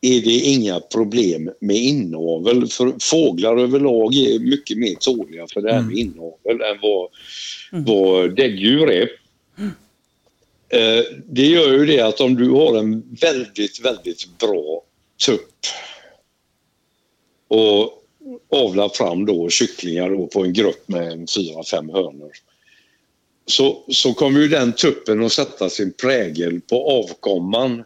är 0.01 0.21
det 0.21 0.39
inga 0.39 0.79
problem 0.79 1.51
med 1.59 1.75
inavel. 1.75 2.67
För 2.67 2.93
fåglar 2.99 3.57
överlag 3.57 4.15
är 4.15 4.39
mycket 4.39 4.77
mer 4.77 4.95
tåliga 4.95 5.47
för 5.53 5.61
det 5.61 5.73
här 5.73 5.81
med 5.81 5.97
inavel 5.97 6.61
än 6.61 6.79
vad, 6.81 7.09
vad 7.71 8.35
däggdjur 8.35 8.91
är. 8.91 9.09
Eh, 10.69 11.03
det 11.25 11.45
gör 11.45 11.73
ju 11.73 11.85
det 11.85 12.01
att 12.01 12.21
om 12.21 12.35
du 12.35 12.49
har 12.49 12.77
en 12.77 13.17
väldigt, 13.21 13.85
väldigt 13.85 14.37
bra 14.39 14.83
tupp 15.25 15.65
och 17.47 18.03
avlar 18.49 18.89
fram 18.89 19.25
då 19.25 19.49
kycklingar 19.49 20.09
då 20.09 20.27
på 20.27 20.43
en 20.43 20.53
grupp 20.53 20.87
med 20.87 21.29
fyra, 21.35 21.63
fem 21.63 21.89
hönor. 21.89 22.31
Så, 23.45 23.83
så 23.87 24.13
kommer 24.13 24.39
ju 24.39 24.47
den 24.47 24.73
tuppen 24.73 25.25
att 25.25 25.31
sätta 25.31 25.69
sin 25.69 25.93
prägel 25.93 26.61
på 26.61 26.91
avkomman 26.91 27.83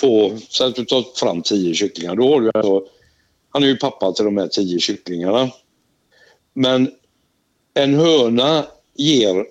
på, 0.00 0.38
så 0.48 0.64
att 0.64 0.74
du 0.74 0.84
tar 0.84 1.04
fram 1.18 1.42
tio 1.42 1.74
kycklingar. 1.74 2.16
Då 2.16 2.28
har 2.28 2.40
du 2.40 2.50
alltså, 2.54 2.84
han 3.50 3.62
är 3.62 3.66
ju 3.66 3.76
pappa 3.76 4.12
till 4.12 4.24
de 4.24 4.36
här 4.36 4.48
tio 4.48 4.80
kycklingarna. 4.80 5.50
Men 6.54 6.90
en 7.74 7.94
höna 7.94 8.66
ger 8.94 9.46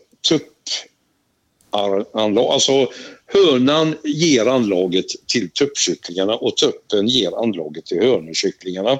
tuppanlag, 1.72 2.06
alltså 2.52 2.88
hönan 3.26 3.96
ger 4.04 4.46
anlaget 4.46 5.06
till 5.28 5.50
tuppkycklingarna 5.50 6.36
och 6.36 6.58
tuppen 6.58 7.08
ger 7.08 7.44
anlaget 7.44 7.86
till 7.86 8.02
hönökycklingarna. 8.02 9.00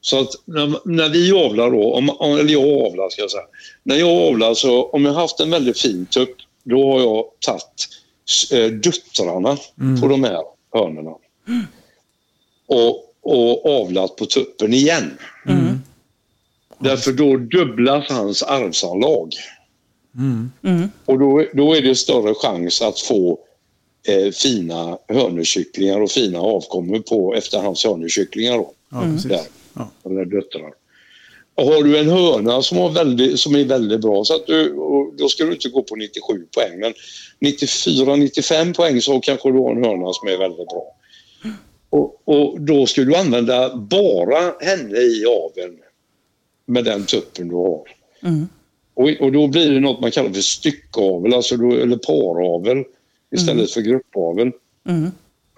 Så 0.00 0.20
att 0.20 0.30
när, 0.44 0.80
när 0.84 1.08
vi 1.08 1.32
avlar 1.32 1.70
då, 1.70 1.94
om, 1.94 2.08
eller 2.38 2.52
jag 2.52 2.86
avlar 2.86 3.10
ska 3.10 3.22
jag 3.22 3.30
säga. 3.30 3.46
När 3.82 3.96
jag 3.96 4.22
avlar 4.22 4.54
så, 4.54 4.84
om 4.84 5.04
jag 5.04 5.12
haft 5.12 5.40
en 5.40 5.50
väldigt 5.50 5.80
fin 5.80 6.06
tupp, 6.06 6.36
då 6.62 6.92
har 6.92 7.00
jag 7.00 7.24
tagit 7.40 7.88
eh, 8.52 8.72
döttrarna 8.72 9.56
på 10.00 10.08
de 10.08 10.24
här 10.24 10.53
hönorna. 10.74 11.10
Och, 12.66 13.14
och 13.22 13.66
avlat 13.80 14.16
på 14.16 14.26
tuppen 14.26 14.74
igen. 14.74 15.18
Därför 16.78 17.12
då 17.12 17.36
dubblas 17.36 18.10
hans 18.10 18.42
arvsanlag. 18.42 19.32
Mm. 20.62 20.90
Och 21.04 21.18
då, 21.18 21.46
då 21.54 21.74
är 21.74 21.82
det 21.82 21.94
större 21.94 22.34
chans 22.34 22.82
att 22.82 23.00
få 23.00 23.38
eh, 24.08 24.30
fina 24.32 24.98
hönökycklingar 25.08 26.00
och 26.00 26.10
fina 26.10 26.38
avkommor 26.40 26.98
på 26.98 27.34
efter 27.34 27.58
hans 27.58 27.84
hönökycklingar. 27.84 28.56
Då, 28.56 28.72
Ja, 28.90 29.02
där, 29.28 29.40
Ja. 29.74 29.90
eller 30.04 30.24
döttrar. 30.24 30.72
Och 31.54 31.64
har 31.64 31.82
du 31.82 31.98
en 31.98 32.08
höna 32.08 32.62
som, 32.62 32.78
har 32.78 32.90
väldigt, 32.90 33.40
som 33.40 33.54
är 33.54 33.64
väldigt 33.64 34.00
bra, 34.00 34.24
så 34.24 34.34
att 34.34 34.46
du, 34.46 34.74
då 35.18 35.28
ska 35.28 35.44
du 35.44 35.52
inte 35.52 35.68
gå 35.68 35.82
på 35.82 35.96
97 35.96 36.46
poäng. 36.54 36.80
Men 36.80 36.94
94-95 37.40 38.74
poäng 38.74 39.00
så 39.00 39.20
kanske 39.20 39.52
du 39.52 39.58
har 39.58 39.70
en 39.70 39.84
höna 39.84 40.12
som 40.12 40.28
är 40.28 40.38
väldigt 40.38 40.68
bra. 40.68 40.84
Och, 41.90 42.22
och 42.24 42.60
då 42.60 42.86
ska 42.86 43.02
du 43.02 43.16
använda 43.16 43.76
bara 43.76 44.54
henne 44.60 44.98
i 44.98 45.24
aveln 45.26 45.78
med 46.66 46.84
den 46.84 47.04
tuppen 47.04 47.48
du 47.48 47.54
har. 47.54 47.82
Mm. 48.22 48.48
Och, 48.94 49.08
och 49.20 49.32
då 49.32 49.46
blir 49.46 49.70
det 49.70 49.80
något 49.80 50.00
man 50.00 50.10
kallar 50.10 50.30
för 50.30 50.40
styckavel, 50.40 51.34
alltså 51.34 51.56
då, 51.56 51.72
eller 51.72 51.96
paravel 51.96 52.84
istället 53.34 53.70
för 53.70 53.80
gruppavel. 53.80 54.52
Mm. 54.88 55.10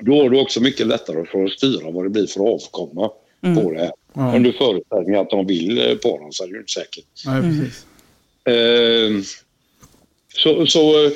Då 0.02 0.22
har 0.22 0.30
du 0.30 0.40
också 0.40 0.60
mycket 0.60 0.86
lättare 0.86 1.26
för 1.26 1.44
att 1.44 1.50
styra 1.50 1.90
vad 1.90 2.04
det 2.04 2.10
blir 2.10 2.26
för 2.26 2.40
avkomma 2.40 3.10
på 3.40 3.70
det 3.70 3.78
här. 3.78 3.92
Ja. 4.12 4.36
Under 4.36 4.52
förutsättning 4.52 5.14
att 5.14 5.30
de 5.30 5.46
vill 5.46 5.78
eh, 5.78 5.94
para 5.94 6.32
så 6.32 6.44
är 6.44 6.48
det 6.48 6.52
ju 6.52 6.58
inte 6.58 6.72
säkert. 6.72 7.04
Nej, 7.26 7.42
precis. 7.42 7.86
Eh, 8.44 9.36
så, 10.34 10.66
så 10.66 11.04
eh, 11.04 11.12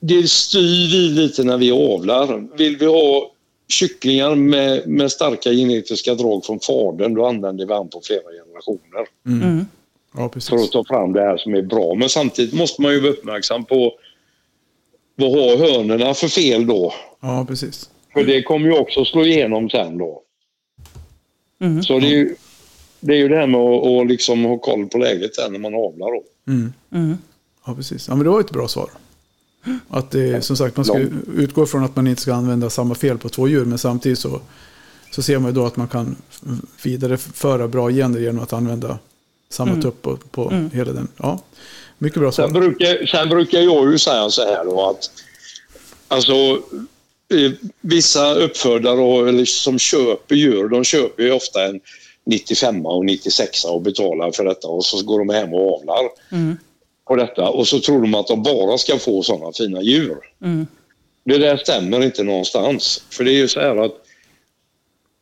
det 0.00 0.28
styr 0.28 0.90
vi 0.92 1.08
lite 1.08 1.44
när 1.44 1.58
vi 1.58 1.72
avlar. 1.72 2.56
Vill 2.56 2.76
vi 2.76 2.86
ha 2.86 3.32
kycklingar 3.68 4.34
med, 4.34 4.88
med 4.88 5.12
starka 5.12 5.52
genetiska 5.52 6.14
drag 6.14 6.44
från 6.44 6.60
fadern, 6.60 7.14
då 7.14 7.26
använder 7.26 7.66
vi 7.66 7.72
han 7.72 7.88
på 7.88 8.00
flera 8.04 8.20
generationer 8.20 9.06
Mm. 9.26 9.66
Ja, 10.14 10.30
för 10.40 10.56
att 10.56 10.72
ta 10.72 10.84
fram 10.84 11.12
det 11.12 11.20
här 11.20 11.36
som 11.36 11.54
är 11.54 11.62
bra. 11.62 11.94
Men 11.94 12.08
samtidigt 12.08 12.54
måste 12.54 12.82
man 12.82 12.92
ju 12.92 13.00
vara 13.00 13.12
uppmärksam 13.12 13.64
på 13.64 13.92
vad 15.16 15.30
har 15.30 15.56
hönorna 15.56 16.14
för 16.14 16.28
fel 16.28 16.66
då? 16.66 16.92
Ja, 17.20 17.44
precis. 17.48 17.90
För 18.12 18.24
det 18.24 18.42
kommer 18.42 18.66
ju 18.66 18.78
också 18.78 19.04
slå 19.04 19.24
igenom 19.24 19.70
sen 19.70 19.98
då. 19.98 20.22
Mm. 21.60 21.82
Så 21.82 21.98
det 21.98 22.06
är 22.06 22.10
ju 22.10 22.34
det, 23.00 23.12
är 23.12 23.16
ju 23.16 23.28
det 23.28 23.36
här 23.36 23.46
med 23.46 23.60
att, 23.60 23.86
att 23.86 24.06
liksom 24.06 24.44
ha 24.44 24.58
koll 24.58 24.86
på 24.86 24.98
läget 24.98 25.34
sen 25.34 25.52
när 25.52 25.58
man 25.58 25.74
avlar 25.74 26.06
då. 26.06 26.22
Mm. 26.52 26.72
Mm. 26.92 27.18
Ja, 27.66 27.74
precis. 27.74 28.08
Ja, 28.08 28.14
men 28.14 28.24
det 28.24 28.30
var 28.30 28.40
ett 28.40 28.50
bra 28.50 28.68
svar. 28.68 28.90
Att 29.88 30.10
det, 30.10 30.44
som 30.44 30.56
sagt, 30.56 30.76
man 30.76 30.84
ska 30.84 30.98
utgå 31.36 31.66
från 31.66 31.84
att 31.84 31.96
man 31.96 32.06
inte 32.06 32.22
ska 32.22 32.34
använda 32.34 32.70
samma 32.70 32.94
fel 32.94 33.18
på 33.18 33.28
två 33.28 33.48
djur, 33.48 33.64
men 33.64 33.78
samtidigt 33.78 34.18
så, 34.18 34.40
så 35.10 35.22
ser 35.22 35.38
man 35.38 35.50
ju 35.50 35.54
då 35.54 35.66
att 35.66 35.76
man 35.76 35.88
kan 35.88 36.16
vidareföra 36.82 37.68
bra 37.68 37.90
gener 37.90 38.20
genom 38.20 38.42
att 38.42 38.52
använda 38.52 38.98
samma 39.48 39.82
tupp 39.82 40.02
på, 40.02 40.16
på 40.16 40.68
hela 40.72 40.92
den. 40.92 41.08
Ja, 41.16 41.42
mycket 41.98 42.20
bra 42.20 42.32
Sen 42.32 42.50
svar. 42.50 42.60
brukar, 42.60 43.06
sen 43.06 43.28
brukar 43.28 43.58
jag 43.58 43.92
ju 43.92 43.98
säga 43.98 44.30
så 44.30 44.42
här 44.44 44.64
då 44.64 44.90
att 44.90 45.10
alltså 46.08 46.62
vissa 47.80 48.34
uppfödare 48.34 49.00
och, 49.00 49.28
eller 49.28 49.44
som 49.44 49.78
köper 49.78 50.34
djur, 50.34 50.68
de 50.68 50.84
köper 50.84 51.22
ju 51.22 51.32
ofta 51.32 51.64
en 51.64 51.80
95 52.26 52.86
och 52.86 53.04
96 53.04 53.64
och 53.64 53.82
betalar 53.82 54.32
för 54.32 54.44
detta 54.44 54.68
och 54.68 54.84
så 54.84 55.02
går 55.02 55.18
de 55.18 55.28
hem 55.28 55.54
och 55.54 55.74
avlar 55.74 56.10
Mm. 56.32 56.56
på 57.04 57.16
detta 57.16 57.48
och 57.48 57.68
så 57.68 57.80
tror 57.80 58.00
de 58.02 58.14
att 58.14 58.26
de 58.26 58.42
bara 58.42 58.78
ska 58.78 58.98
få 58.98 59.22
sådana 59.22 59.52
fina 59.52 59.82
djur. 59.82 60.16
Mm. 60.44 60.66
Det 61.24 61.38
där 61.38 61.56
stämmer 61.56 62.04
inte 62.04 62.22
någonstans. 62.22 63.04
För 63.10 63.24
det 63.24 63.30
är 63.32 63.36
ju 63.36 63.48
så 63.48 63.60
här 63.60 63.76
att 63.76 63.94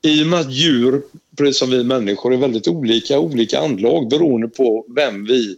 i 0.02 0.22
och 0.22 0.26
med 0.26 0.40
att 0.40 0.52
djur, 0.52 1.02
precis 1.38 1.58
som 1.58 1.70
vi 1.70 1.84
människor, 1.84 2.32
är 2.34 2.36
väldigt 2.36 2.68
olika, 2.68 3.18
olika 3.18 3.60
anlag 3.60 4.08
beroende 4.08 4.48
på 4.48 4.86
vem 4.96 5.24
vi 5.24 5.56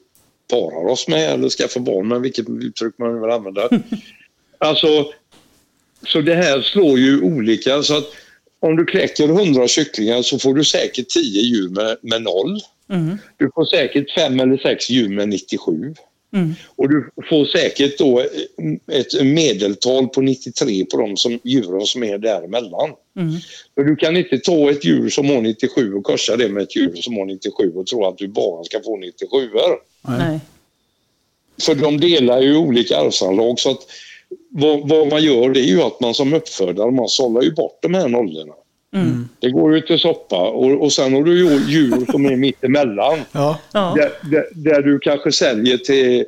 parar 0.51 0.90
oss 0.90 1.09
med 1.09 1.30
eller 1.30 1.49
skaffar 1.49 1.80
barn 1.80 2.09
med, 2.09 2.20
vilket 2.20 2.49
uttryck 2.49 2.94
man 2.99 3.20
vill 3.20 3.30
använda. 3.30 3.68
alltså, 4.59 5.12
så 6.07 6.20
det 6.20 6.34
här 6.34 6.62
slår 6.62 6.99
ju 6.99 7.20
olika. 7.20 7.82
Så 7.82 7.96
att 7.96 8.07
om 8.61 8.76
du 8.76 8.84
kläcker 8.84 9.28
100 9.28 9.68
kycklingar 9.68 10.22
så 10.22 10.38
får 10.38 10.55
du 10.55 10.64
säkert 10.64 11.09
10 11.09 11.42
djur 11.42 11.68
med, 11.68 11.96
med 12.03 12.22
noll. 12.22 12.61
Mm. 12.90 13.18
Du 13.36 13.51
får 13.55 13.64
säkert 13.64 14.14
5 14.14 14.40
eller 14.40 14.57
6 14.57 14.90
djur 14.90 15.09
med 15.09 15.28
97. 15.28 15.94
Mm. 16.32 16.55
Och 16.76 16.88
du 16.88 17.11
får 17.28 17.44
säkert 17.44 17.99
då 17.99 18.20
ett 18.92 19.22
medeltal 19.22 20.09
på 20.09 20.20
93 20.20 20.84
på 20.84 20.96
de 20.96 21.16
som, 21.16 21.40
djuren 21.44 21.86
som 21.86 22.05
är 22.05 22.18
däremellan. 22.18 22.90
Mm. 23.16 23.34
Du 23.74 23.96
kan 23.96 24.16
inte 24.16 24.38
ta 24.38 24.70
ett 24.70 24.84
djur 24.84 25.09
som 25.09 25.28
har 25.28 25.40
97 25.40 25.94
och 25.94 26.05
korsa 26.05 26.36
det 26.36 26.49
med 26.49 26.62
ett 26.62 26.76
djur 26.76 26.94
som 26.94 27.16
har 27.16 27.24
97 27.24 27.72
och 27.74 27.86
tro 27.86 28.07
att 28.07 28.18
du 28.18 28.28
bara 28.28 28.64
ska 28.64 28.80
få 28.82 28.96
97 28.96 29.36
Nej. 29.55 30.18
Nej. 30.18 30.40
För 31.62 31.74
de 31.74 32.01
delar 32.01 32.40
ju 32.40 32.57
olika 32.57 32.99
arvsanlag 32.99 33.59
så 33.59 33.70
att 33.70 33.86
vad, 34.51 34.89
vad 34.89 35.09
man 35.09 35.22
gör 35.22 35.49
det 35.49 35.61
är 35.61 35.68
ju 35.68 35.83
att 35.83 36.01
man 36.01 36.14
som 36.14 36.35
uppfödare 36.35 36.91
man 36.91 37.09
sållar 37.09 37.43
ju 37.43 37.53
bort 37.53 37.79
de 37.83 37.95
här 37.95 38.09
nollorna. 38.09 38.55
Mm. 38.95 39.29
Det 39.41 39.51
går 39.51 39.74
ju 39.74 39.81
till 39.81 39.99
soppa 39.99 40.49
och, 40.51 40.83
och 40.83 40.93
sen 40.93 41.14
har 41.14 41.22
du 41.22 41.39
ju 41.39 41.70
djur 41.72 42.12
som 42.12 42.26
är 42.26 42.37
mittemellan. 42.37 43.18
Ja, 43.33 43.59
Ja. 43.72 43.95
Där, 43.97 44.31
där, 44.31 44.47
där 44.55 44.83
du 44.83 44.99
kanske 44.99 45.33
säljer 45.33 45.79
till, 45.79 46.24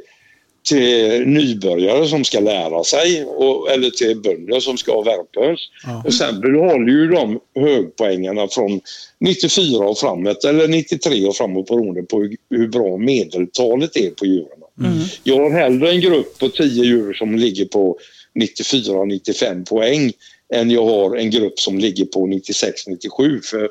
till 0.68 1.26
nybörjare 1.26 2.07
som 2.07 2.24
ska 2.24 2.40
lära 2.40 2.84
sig 2.84 3.24
och, 3.24 3.70
eller 3.70 3.90
till 3.90 4.20
bönder 4.20 4.61
som 4.61 4.76
ska 4.76 4.92
ha 4.92 5.03
värphöns. 5.03 5.61
Ja. 5.84 6.03
Och 6.07 6.14
sen 6.14 6.40
behåller 6.40 6.92
ju 6.92 7.09
de 7.09 7.40
högpoängarna 7.55 8.48
från 8.48 8.80
94 9.20 9.84
och 9.84 9.98
framåt 9.98 10.44
eller 10.44 10.68
93 10.68 11.26
och 11.26 11.36
framåt 11.36 11.68
beroende 11.68 12.03
på 12.03 12.18
hur, 12.20 12.36
hur 12.51 12.68
bra 12.68 12.96
medeltalet 12.96 13.96
är 13.96 14.11
på 14.11 14.26
djuren. 14.26 14.59
Mm. 14.81 14.99
Jag 15.24 15.37
har 15.37 15.51
hellre 15.51 15.91
en 15.91 16.01
grupp 16.01 16.39
på 16.39 16.49
10 16.49 16.85
djur 16.85 17.12
som 17.12 17.37
ligger 17.37 17.64
på 17.64 17.99
94-95 18.35 19.64
poäng 19.68 20.12
än 20.55 20.70
jag 20.70 20.85
har 20.85 21.16
en 21.16 21.31
grupp 21.31 21.61
som 21.61 21.78
ligger 21.78 22.05
på 22.05 22.26
96-97. 22.26 23.41
För 23.43 23.68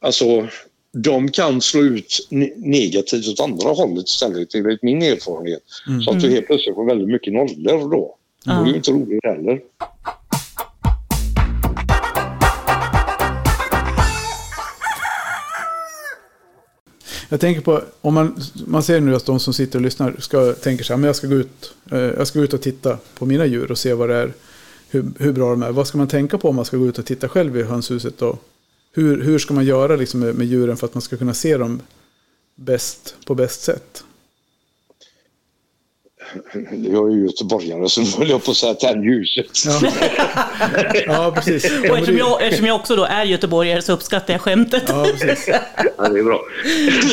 alltså, 0.00 0.48
de 0.92 1.30
kan 1.30 1.60
slå 1.60 1.80
ut 1.80 2.26
negativt 2.56 3.28
åt 3.28 3.40
andra 3.40 3.68
hållet 3.68 4.08
istället, 4.08 4.54
enligt 4.54 4.82
min 4.82 5.02
erfarenhet. 5.02 5.62
Mm. 5.88 6.02
Så 6.02 6.10
att 6.10 6.20
du 6.20 6.30
helt 6.30 6.46
plötsligt 6.46 6.74
får 6.74 6.86
väldigt 6.86 7.08
mycket 7.08 7.32
nollor 7.32 7.90
då. 7.90 8.16
Mm. 8.46 8.64
Det 8.64 8.68
är 8.68 8.72
ju 8.72 8.76
inte 8.76 8.90
roligt 8.90 9.24
heller. 9.24 9.60
Jag 17.32 17.40
tänker 17.40 17.60
på, 17.60 17.82
om 18.00 18.14
man, 18.14 18.40
man 18.66 18.82
ser 18.82 19.00
nu 19.00 19.14
att 19.14 19.26
de 19.26 19.40
som 19.40 19.54
sitter 19.54 19.78
och 19.78 19.82
lyssnar 19.82 20.16
ska, 20.18 20.52
tänker 20.52 20.84
så 20.84 20.92
här, 20.92 20.98
men 20.98 21.06
jag 21.06 21.16
ska, 21.16 21.26
gå 21.26 21.34
ut, 21.34 21.74
eh, 21.90 21.98
jag 21.98 22.26
ska 22.26 22.38
gå 22.38 22.44
ut 22.44 22.52
och 22.52 22.62
titta 22.62 22.98
på 23.18 23.26
mina 23.26 23.46
djur 23.46 23.70
och 23.70 23.78
se 23.78 23.94
vad 23.94 24.08
det 24.08 24.14
är, 24.14 24.32
hur, 24.88 25.04
hur 25.18 25.32
bra 25.32 25.50
de 25.50 25.62
är. 25.62 25.72
Vad 25.72 25.86
ska 25.86 25.98
man 25.98 26.08
tänka 26.08 26.38
på 26.38 26.48
om 26.48 26.56
man 26.56 26.64
ska 26.64 26.76
gå 26.76 26.86
ut 26.86 26.98
och 26.98 27.06
titta 27.06 27.28
själv 27.28 27.56
i 27.56 27.62
hönshuset? 27.62 28.18
då? 28.18 28.38
hur, 28.92 29.22
hur 29.22 29.38
ska 29.38 29.54
man 29.54 29.64
göra 29.64 29.96
liksom 29.96 30.20
med, 30.20 30.34
med 30.34 30.46
djuren 30.46 30.76
för 30.76 30.86
att 30.86 30.94
man 30.94 31.02
ska 31.02 31.16
kunna 31.16 31.34
se 31.34 31.56
dem 31.56 31.80
bäst, 32.54 33.16
på 33.26 33.34
bäst 33.34 33.62
sätt? 33.62 34.04
Jag 36.70 37.10
är 37.10 37.14
ju 37.16 37.26
göteborgare 37.26 37.88
så 37.88 38.00
nu 38.00 38.06
höll 38.18 38.30
jag 38.30 38.44
på 38.44 38.50
att 38.50 38.56
säga 38.56 38.74
tänd 38.74 39.04
ljuset. 39.04 39.46
Ja. 39.66 39.80
ja, 41.06 41.32
precis. 41.34 41.64
Och 41.90 41.98
eftersom 41.98 42.18
jag, 42.18 42.42
eftersom 42.42 42.66
jag 42.66 42.76
också 42.76 42.96
då 42.96 43.04
är 43.04 43.24
göteborgare 43.24 43.82
så 43.82 43.92
uppskattar 43.92 44.34
jag 44.34 44.40
skämtet. 44.40 44.82
Ja, 44.88 45.06
precis. 45.12 45.48
Ja, 45.96 46.08
det 46.08 46.18
är 46.18 46.24
bra. 46.24 46.40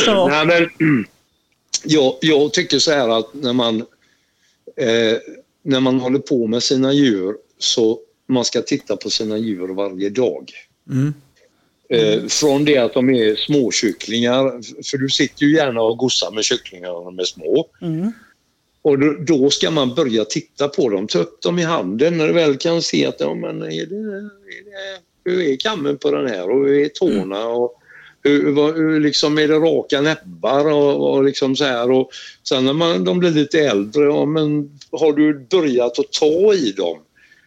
Så. 0.05 0.28
Nej, 0.28 0.45
men, 0.45 0.70
jag, 1.84 2.13
jag 2.22 2.53
tycker 2.53 2.80
så 2.80 2.91
här 2.91 3.20
att 3.20 3.34
när 3.34 3.53
man, 3.53 3.76
eh, 4.78 5.18
när 5.63 5.80
man 5.80 5.99
håller 5.99 6.20
på 6.20 6.47
med 6.47 6.63
sina 6.63 6.93
djur 6.93 7.36
så 7.59 7.99
man 8.28 8.45
ska 8.45 8.61
titta 8.61 8.97
på 8.97 9.09
sina 9.09 9.38
djur 9.38 9.68
varje 9.68 10.09
dag. 10.09 10.51
Mm. 10.89 11.13
Eh, 11.89 12.28
från 12.28 12.65
det 12.65 12.78
att 12.78 12.93
de 12.93 13.09
är 13.09 13.36
småkycklingar, 13.36 14.43
för 14.84 14.97
du 14.97 15.09
sitter 15.09 15.45
ju 15.45 15.55
gärna 15.55 15.82
och 15.82 15.97
gossar 15.97 16.32
med 16.32 16.43
kycklingar 16.43 16.88
när 16.88 17.05
de 17.05 17.20
är 17.20 17.24
små. 17.24 17.68
Mm. 17.82 18.11
Och 18.88 19.00
då, 19.26 19.50
ska 19.50 19.72
man 19.72 19.96
börja 19.96 20.26
titta 20.26 20.68
på 20.68 20.90
dem, 20.90 21.08
ta 21.08 21.20
upp 21.20 21.42
dem 21.42 21.60
i 21.60 21.64
handen 21.64 22.18
när 22.18 22.28
du 22.28 22.34
väl 22.34 22.58
kan 22.58 22.82
se 22.82 23.06
att 23.06 23.20
ja, 23.20 23.34
men 23.34 23.62
är 23.62 23.68
det, 23.68 23.96
är 23.96 24.64
det, 24.66 25.32
hur 25.32 25.42
är 25.42 25.56
kammen 25.56 25.98
på 25.98 26.12
den 26.12 26.28
här 26.28 26.50
och 26.50 26.68
hur 26.68 26.86
är 26.86 26.90
tårna 26.90 27.48
och 27.48 27.74
hur, 28.24 28.52
vad, 28.52 28.76
hur 28.76 29.00
liksom 29.00 29.38
är 29.38 29.48
det 29.48 29.54
raka 29.54 30.02
näbbar 30.02 30.72
och, 30.72 31.14
och 31.14 31.24
liksom 31.24 31.56
så 31.56 31.64
här. 31.64 31.92
Och 31.92 32.10
sen 32.44 32.66
när 32.66 32.74
man, 32.74 33.04
de 33.04 33.20
blir 33.20 33.32
lite 33.32 33.60
äldre, 33.60 34.04
ja, 34.04 34.26
men 34.26 34.80
har 34.92 35.14
du 35.14 35.48
börjat 35.50 36.00
att 36.00 36.12
ta 36.12 36.54
i 36.54 36.72
dem 36.72 36.98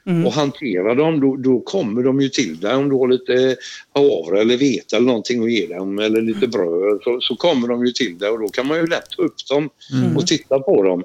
mm. 0.06 0.26
och 0.26 0.32
hantera 0.32 0.94
dem, 0.94 1.20
då, 1.20 1.36
då, 1.36 1.60
kommer 1.60 2.02
de 2.02 2.20
ju 2.20 2.28
till 2.28 2.60
dig. 2.60 2.74
Om 2.74 2.88
du 2.88 2.96
har 2.96 3.08
lite 3.08 3.56
havre 3.94 4.40
eller 4.40 4.56
vete 4.56 4.96
eller 4.96 5.06
någonting 5.06 5.42
att 5.44 5.52
ge 5.52 5.66
dem 5.66 5.98
eller 5.98 6.20
lite 6.20 6.46
bröd 6.46 7.00
så, 7.04 7.20
så, 7.20 7.36
kommer 7.36 7.68
de 7.68 7.86
ju 7.86 7.92
till 7.92 8.18
dig 8.18 8.28
och 8.28 8.40
då 8.40 8.48
kan 8.48 8.66
man 8.66 8.78
ju 8.78 8.86
lätt 8.86 9.10
ta 9.10 9.22
upp 9.22 9.46
dem 9.50 9.70
mm. 9.92 10.16
och 10.16 10.26
titta 10.26 10.58
på 10.58 10.82
dem. 10.82 11.04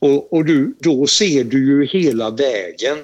Och, 0.00 0.32
och 0.32 0.44
du, 0.44 0.74
då 0.78 1.06
ser 1.06 1.44
du 1.44 1.66
ju 1.66 1.86
hela 1.86 2.30
vägen. 2.30 2.98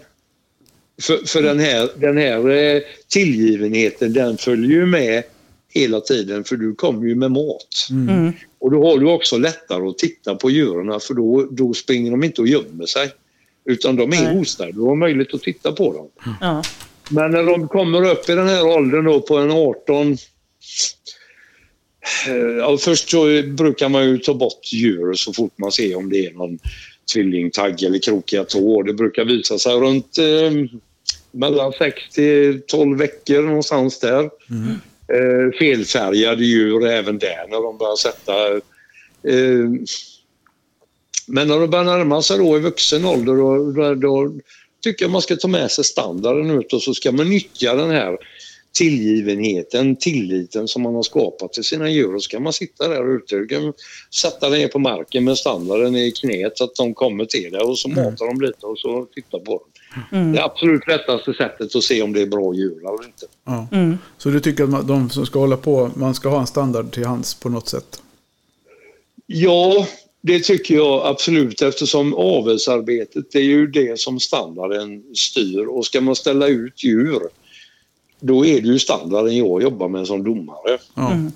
För, 1.03 1.26
för 1.26 1.42
den 1.42 1.59
här, 1.59 1.90
den 1.97 2.18
här 2.18 2.51
eh, 2.51 2.82
tillgivenheten 3.09 4.12
den 4.12 4.36
följer 4.36 4.70
ju 4.70 4.86
med 4.86 5.22
hela 5.68 6.01
tiden 6.01 6.44
för 6.44 6.57
du 6.57 6.74
kommer 6.74 7.07
ju 7.07 7.14
med 7.14 7.30
mat. 7.30 7.88
Mm. 7.90 8.09
mm. 8.09 8.32
Och 8.59 8.70
då 8.70 8.90
har 8.90 8.99
du 8.99 9.07
också 9.07 9.38
lättare 9.38 9.88
att 9.88 9.99
titta 9.99 10.34
på 10.34 10.51
djuren 10.51 11.01
för 11.01 11.14
då, 11.14 11.49
då 11.51 11.74
springer 11.74 12.11
de 12.11 12.24
inte 12.24 12.40
och 12.40 12.49
gömmer 12.49 12.86
sig. 12.86 13.11
Utan 13.64 13.97
de 13.97 14.12
är 14.12 14.34
hos 14.34 14.57
dig. 14.57 14.72
Du 14.72 14.80
har 14.80 14.97
möjlighet 14.97 15.34
att 15.34 15.42
titta 15.42 15.72
på 15.72 15.92
dem. 15.92 16.36
Mm. 16.42 16.62
Men 17.11 17.30
när 17.30 17.42
de 17.42 17.68
kommer 17.68 18.11
upp 18.11 18.28
i 18.28 18.34
den 18.34 18.49
här 18.49 18.66
åldern 18.66 19.05
då 19.05 19.20
på 19.20 19.36
en 19.36 19.51
18 19.51 20.12
eh, 20.12 20.16
Eh, 22.28 22.57
ja, 22.59 22.78
först 22.78 23.11
så 23.11 23.42
brukar 23.42 23.88
man 23.88 24.09
ju 24.09 24.18
ta 24.18 24.34
bort 24.34 24.72
djur 24.72 25.14
så 25.14 25.32
fort 25.32 25.59
man 25.59 25.72
ser 25.72 25.96
om 25.96 26.11
det 26.11 26.26
är 26.26 26.32
någon 26.32 26.59
tvillingtagg 27.12 27.82
eller 27.82 27.98
krokiga 27.98 28.44
tår. 28.44 28.84
Det 28.84 28.94
brukar 28.94 29.24
visa 29.24 29.59
sig 29.59 29.74
runt 29.74 30.18
eh, 30.18 30.78
mellan 31.30 31.72
6 31.72 31.96
till 32.14 32.62
12 32.66 32.98
veckor 32.98 33.42
någonstans 33.42 34.00
där. 34.00 34.30
Mm. 34.50 34.80
Eh, 35.09 35.59
felfärgade 35.59 36.44
djur 36.44 36.86
även 36.86 37.18
där 37.18 37.48
när 37.50 37.62
de 37.62 37.78
börjar 37.78 37.96
sätta 37.96 38.52
eh, 39.32 39.70
men 41.26 41.48
när 41.48 41.61
de 41.61 41.70
börjar 41.70 41.84
närma 41.84 42.22
sig 42.22 42.38
då 42.38 42.57
i 42.57 42.61
vuxen 42.61 43.04
ålder 43.04 43.36
då, 43.36 43.94
då, 43.94 44.32
tycker 44.82 45.04
jag 45.04 45.12
man 45.12 45.22
ska 45.22 45.36
ta 45.36 45.48
med 45.48 45.70
sig 45.70 45.84
standarden 45.84 46.50
ut 46.50 46.72
och 46.72 46.82
så 46.82 46.94
ska 46.94 47.12
man 47.12 47.30
nyttja 47.30 47.74
den 47.74 47.90
här 47.90 48.18
tillgivenheten, 48.77 49.97
tilliten 49.97 50.68
som 50.68 50.83
man 50.83 50.95
har 50.95 51.03
skapat 51.03 51.53
till 51.53 51.64
sina 51.64 51.91
djur 51.91 52.14
och 52.14 52.22
så 52.22 52.31
kan 52.31 52.43
man 52.43 52.53
sitta 52.53 52.89
där 52.89 53.16
ute. 53.16 53.37
Du 53.37 53.47
kan 53.47 53.72
sätta 54.14 54.49
ner 54.49 54.68
på 54.68 54.79
marken 54.79 55.24
med 55.24 55.39
standarden 55.39 55.97
i 55.97 56.11
knät 56.11 56.59
så 56.59 56.64
att 56.64 56.74
de 56.74 56.95
kommer 56.95 57.24
till 57.24 57.53
dig 57.53 57.61
och 57.61 57.79
så 57.79 57.89
mm. 57.89 58.05
matar 58.05 58.27
de 58.27 58.41
lite 58.41 58.66
och 58.66 58.79
så 58.79 59.07
tittar 59.14 59.39
på 59.39 59.53
dem. 59.53 59.68
Mm. 60.12 60.33
Det 60.33 60.45
absolut 60.45 60.87
lättaste 60.87 61.35
sättet 61.35 61.77
att 61.77 61.83
se 61.83 62.03
om 62.03 62.12
det 62.12 62.22
är 62.22 62.27
bra 62.27 62.55
djur 62.55 62.79
eller 62.79 63.07
inte. 63.07 63.27
Ja. 63.45 63.68
Mm. 63.72 63.99
Så 64.18 64.29
du 64.29 64.41
tycker 64.41 64.79
att 64.79 64.89
de 64.89 65.11
som 65.11 65.27
ska 65.27 65.39
hålla 65.39 65.57
på, 65.57 65.91
man 65.95 66.14
ska 66.14 66.29
ha 66.29 66.41
en 66.41 66.47
standard 66.47 66.93
till 66.93 67.05
hands 67.05 67.35
på 67.35 67.49
något 67.49 67.68
sätt? 67.68 68.03
Ja, 69.27 69.87
det 70.20 70.41
tycker 70.41 70.74
jag 70.74 71.07
absolut 71.07 71.62
eftersom 71.62 72.14
avelsarbetet 72.14 73.35
är 73.35 73.41
ju 73.41 73.66
det 73.66 74.01
som 74.01 74.20
standarden 74.20 75.03
styr 75.14 75.66
och 75.66 75.87
ska 75.87 76.01
man 76.01 76.16
ställa 76.16 76.49
ut 76.49 76.85
djur 76.85 77.20
då 78.21 78.47
är 78.47 78.61
det 78.61 78.69
ju 78.69 78.79
standarden 78.79 79.37
jag 79.37 79.62
jobbar 79.62 79.89
med 79.89 80.07
som 80.07 80.25
domare. 80.25 80.79
Mm. 80.97 81.33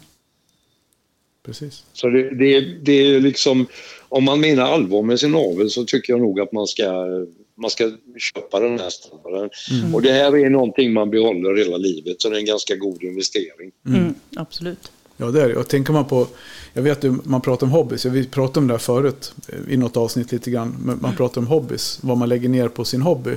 Precis. 1.43 1.85
Så 1.93 2.09
det, 2.09 2.31
det, 2.31 2.61
det, 2.61 2.93
är 2.93 3.21
liksom, 3.21 3.67
om 4.09 4.25
man 4.25 4.41
menar 4.41 4.63
allvar 4.63 5.03
med 5.03 5.21
sin 5.21 5.35
avel 5.35 5.71
så 5.71 5.85
tycker 5.85 6.13
jag 6.13 6.21
nog 6.21 6.41
att 6.41 6.53
man 6.53 6.67
ska, 6.67 7.07
man 7.55 7.71
ska 7.71 7.91
köpa 8.19 8.61
den 8.61 8.79
här 8.79 8.91
standarden. 8.91 9.51
Mm. 9.71 9.95
Och 9.95 10.03
det 10.03 10.13
här 10.13 10.37
är 10.37 10.51
någonting 10.51 10.93
man 10.93 11.11
behåller 11.11 11.57
hela 11.57 11.77
livet 11.77 12.23
så 12.23 12.31
det 12.31 12.37
är 12.37 12.41
en 12.41 12.47
ganska 12.47 12.77
god 12.77 13.03
investering. 13.03 13.71
Mm. 13.87 14.01
mm 14.01 14.15
absolut. 14.37 14.93
Ja, 15.17 15.27
det 15.27 15.43
är 15.43 15.49
det. 15.49 15.57
Och 15.57 15.69
tänker 15.69 15.93
man 15.93 16.05
på, 16.05 16.27
jag 16.73 16.83
vet 16.83 17.05
att 17.05 17.27
man 17.27 17.41
pratar 17.41 17.67
om 17.67 17.73
hobbys, 17.73 18.05
vi 18.05 18.27
pratade 18.27 18.59
om 18.61 18.67
det 18.67 18.75
här 18.75 18.79
förut 18.79 19.35
i 19.69 19.77
något 19.77 19.97
avsnitt 19.97 20.33
lite 20.33 20.51
grann, 20.51 20.77
men 20.85 20.99
man 21.01 21.17
pratar 21.17 21.41
om 21.41 21.47
hobbys, 21.47 21.99
vad 22.03 22.19
man 22.19 22.29
lägger 22.29 22.49
ner 22.49 22.69
på 22.69 22.85
sin 22.85 23.03
hobby. 23.03 23.37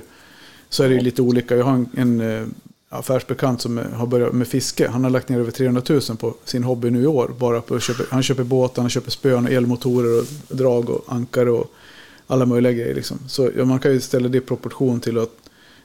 Så 0.69 0.83
är 0.83 0.89
det 0.89 0.95
ju 0.95 1.01
lite 1.01 1.21
olika. 1.21 1.55
Jag 1.55 1.65
har 1.65 1.73
en, 1.73 1.89
en 1.97 2.21
eh, 2.21 2.47
affärsbekant 2.93 3.61
som 3.61 3.79
har 3.93 4.07
börjat 4.07 4.33
med 4.33 4.47
fiske. 4.47 4.87
Han 4.87 5.03
har 5.03 5.11
lagt 5.11 5.29
ner 5.29 5.39
över 5.39 5.51
300 5.51 5.81
000 5.89 6.01
på 6.01 6.35
sin 6.45 6.63
hobby 6.63 6.89
nu 6.89 7.01
i 7.01 7.07
år. 7.07 7.31
Bara 7.39 7.61
på 7.61 7.79
köpa, 7.79 8.03
han 8.09 8.23
köper 8.23 8.43
båtar, 8.43 8.81
han 8.81 8.89
köper 8.89 9.11
spön, 9.11 9.47
elmotorer, 9.47 10.19
och 10.19 10.55
drag 10.55 10.89
och 10.89 11.03
ankare 11.07 11.49
och 11.49 11.71
alla 12.27 12.45
möjliga 12.45 12.71
grejer. 12.71 12.95
Liksom. 12.95 13.19
Så 13.27 13.49
ja, 13.57 13.65
man 13.65 13.79
kan 13.79 13.91
ju 13.91 14.01
ställa 14.01 14.27
det 14.27 14.37
i 14.37 14.41
proportion 14.41 14.99
till 14.99 15.17
att 15.17 15.31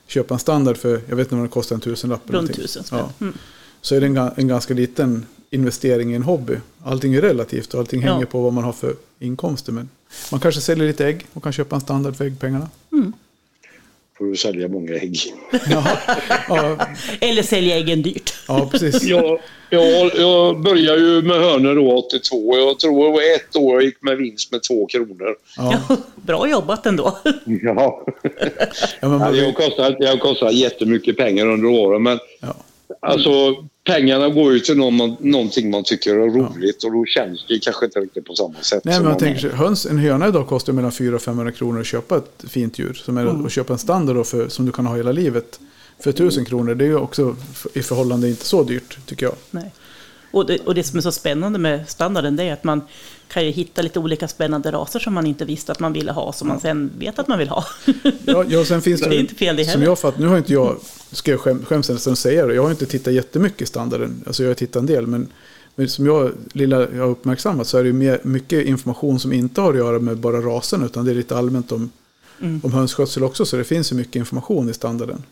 köpa 0.07 0.35
en 0.35 0.41
standard 0.41 0.77
för, 0.77 1.01
jag 1.09 1.17
vet 1.17 1.27
inte 1.27 1.35
vad 1.35 1.45
det 1.45 1.49
kostar, 1.49 1.75
en 1.75 1.81
tusenlapp. 1.81 2.21
Runt 2.27 2.55
tusen 2.55 2.85
spänn. 2.85 2.99
Ja. 2.99 3.11
Mm. 3.21 3.35
Så 3.81 3.95
är 3.95 4.01
det 4.01 4.07
en, 4.07 4.17
en, 4.17 4.49
ganska 4.49 4.75
liten 4.75 5.27
investering 5.51 6.13
i 6.13 6.15
en 6.15 6.23
hobby. 6.23 6.57
Allting 6.85 7.15
är 7.15 7.21
relativt 7.21 7.75
och 7.75 7.81
allting 7.81 8.03
ja. 8.03 8.13
hänger 8.13 8.27
på 8.27 8.43
vad 8.43 8.53
man 8.53 8.65
har 8.65 8.73
för 8.73 8.95
inkomster. 9.19 9.73
Men 9.73 9.89
man 10.31 10.41
kanske 10.41 10.61
säljer 10.61 10.87
lite 10.87 11.07
ägg 11.07 11.27
och 11.33 11.43
kan 11.43 11.53
köpa 11.53 11.77
en 11.77 11.81
standard 11.81 12.17
för 12.17 12.25
äggpengarna. 12.25 12.69
Mm 12.93 13.13
får 14.19 14.25
du 14.25 14.37
sälja 14.37 14.69
många 14.69 14.95
ägg. 14.95 15.19
Ja, 15.71 15.99
ja. 16.49 16.87
Eller 17.21 17.43
sälja 17.43 17.77
äggen 17.77 18.03
dyrt. 18.03 18.35
Ja, 18.49 18.69
precis. 18.73 19.03
Jag, 19.03 19.41
jag, 19.71 20.11
jag 20.17 20.61
började 20.61 21.01
ju 21.01 21.23
med 21.23 21.37
hönor 21.37 21.75
då 21.75 21.99
82. 22.07 22.57
Jag 22.57 22.79
tror 22.79 23.05
det 23.05 23.11
var 23.11 23.35
ett 23.37 23.57
år 23.57 23.75
jag 23.75 23.83
gick 23.83 24.03
med 24.03 24.17
vinst 24.17 24.53
med 24.53 24.63
två 24.63 24.87
kronor. 24.87 25.37
Ja. 25.57 25.97
bra 26.17 26.49
jobbat 26.49 26.87
ändå. 26.87 27.19
Ja. 27.45 28.07
ja 29.01 29.09
men, 29.09 29.53
kostat, 29.53 29.97
det 29.99 30.07
har 30.07 30.17
kostat 30.17 30.55
jättemycket 30.55 31.17
pengar 31.17 31.47
under 31.47 31.69
åren. 31.69 32.03
Men 32.03 32.19
ja. 32.41 32.57
Alltså, 33.01 33.65
pengarna 33.85 34.29
går 34.29 34.53
ju 34.53 34.61
till 34.61 34.77
någon 34.77 35.17
någonting 35.21 35.71
man 35.71 35.85
tycker 35.85 36.15
är 36.15 36.31
roligt 36.31 36.77
ja. 36.81 36.89
och 36.89 36.95
då 36.95 37.05
känns 37.05 37.47
det 37.49 37.59
kanske 37.59 37.85
inte 37.85 38.01
riktigt 38.01 38.25
på 38.25 38.35
samma 38.35 38.61
sätt. 38.61 38.85
Nej, 38.85 39.01
men 39.01 39.09
jag 39.09 39.19
tänker, 39.19 39.51
höns, 39.51 39.87
en 39.87 39.99
höna 39.99 40.29
idag 40.29 40.47
kostar 40.47 40.73
mellan 40.73 40.93
400 40.93 41.17
och 41.17 41.23
500 41.23 41.53
kronor 41.53 41.81
att 41.81 41.87
köpa 41.87 42.17
ett 42.17 42.45
fint 42.49 42.79
djur. 42.79 42.95
Som 43.05 43.17
är 43.17 43.23
mm. 43.23 43.47
att 43.47 43.53
köpa 43.53 43.73
en 43.73 43.79
standard 43.79 44.27
för, 44.27 44.49
som 44.49 44.67
du 44.67 44.73
kan 44.73 44.87
ha 44.87 44.97
hela 44.97 45.13
livet 45.13 45.61
för 46.01 46.11
1000 46.11 46.45
kronor. 46.45 46.75
Det 46.75 46.85
är 46.85 46.89
ju 46.89 46.97
också 46.97 47.37
i 47.75 47.83
förhållande 47.83 48.29
inte 48.29 48.45
så 48.45 48.63
dyrt 48.63 48.99
tycker 49.07 49.27
jag. 49.27 49.35
Nej. 49.51 49.73
Och 50.31 50.47
det, 50.47 50.59
och 50.59 50.75
det 50.75 50.83
som 50.83 50.99
är 50.99 51.03
så 51.03 51.13
spännande 51.13 51.59
med 51.59 51.89
standarden 51.89 52.37
det 52.37 52.45
är 52.45 52.53
att 52.53 52.65
man 52.65 52.83
kan 53.29 53.45
ju 53.45 53.51
hitta 53.51 53.83
lite 53.83 53.99
olika 53.99 54.29
spännande 54.29 54.73
raser 54.73 54.99
som 54.99 55.15
man 55.15 55.27
inte 55.27 55.45
visste 55.45 55.73
att 55.73 55.81
man 55.81 55.93
ville 55.93 56.13
ha, 56.13 56.33
som 56.33 56.49
ja. 56.49 56.55
man 56.55 56.61
sen 56.61 56.91
vet 56.99 57.19
att 57.19 57.29
man 57.29 57.39
vill 57.39 57.49
ha. 57.49 57.65
Ja, 58.27 58.45
ja 58.49 58.65
sen 58.65 58.83
finns 58.83 59.01
det, 59.01 59.09
det 59.09 59.17
är 59.17 59.21
inte 59.21 59.35
fel 59.35 59.57
det 59.57 59.63
heller. 59.63 59.73
Som 59.73 59.83
jag 59.83 59.99
fattar, 59.99 60.21
nu 60.21 60.27
har 60.27 60.39
inte 60.39 60.53
jag, 60.53 60.77
ska 61.13 61.31
jag 61.31 61.41
skäm, 61.41 61.65
skäms 61.65 61.89
nästan 61.89 62.17
säga 62.17 62.47
det, 62.47 62.55
jag 62.55 62.63
har 62.63 62.71
inte 62.71 62.87
tittat 62.87 63.15
jättemycket 63.15 63.63
i 63.63 63.67
standarden, 63.67 64.25
alltså 64.27 64.43
jag 64.43 64.51
har 64.51 64.55
tittat 64.55 64.81
en 64.81 64.87
del, 64.87 65.07
men, 65.07 65.29
men 65.75 65.89
som 65.89 66.07
jag, 66.07 66.33
lilla, 66.53 66.81
jag 66.81 67.03
har 67.03 67.11
uppmärksammat 67.11 67.67
så 67.67 67.79
är 67.79 67.85
det 67.85 67.93
mer, 67.93 68.21
mycket 68.23 68.67
information 68.67 69.21
som 69.21 69.33
inte 69.33 69.61
har 69.61 69.71
att 69.71 69.79
göra 69.79 69.99
med 69.99 70.17
bara 70.17 70.41
rasen, 70.41 70.85
utan 70.85 71.05
det 71.05 71.11
är 71.11 71.15
lite 71.15 71.37
allmänt 71.37 71.73
om, 71.73 71.91
mm. 72.41 72.61
om 72.65 72.73
hönsskötsel 72.73 73.25
också, 73.25 73.47
så 73.47 73.57
det 73.57 73.65
finns 73.65 73.93
ju 73.93 73.97
mycket 73.97 74.17
information 74.17 74.71
i 74.71 74.75
standarden. 74.75 75.23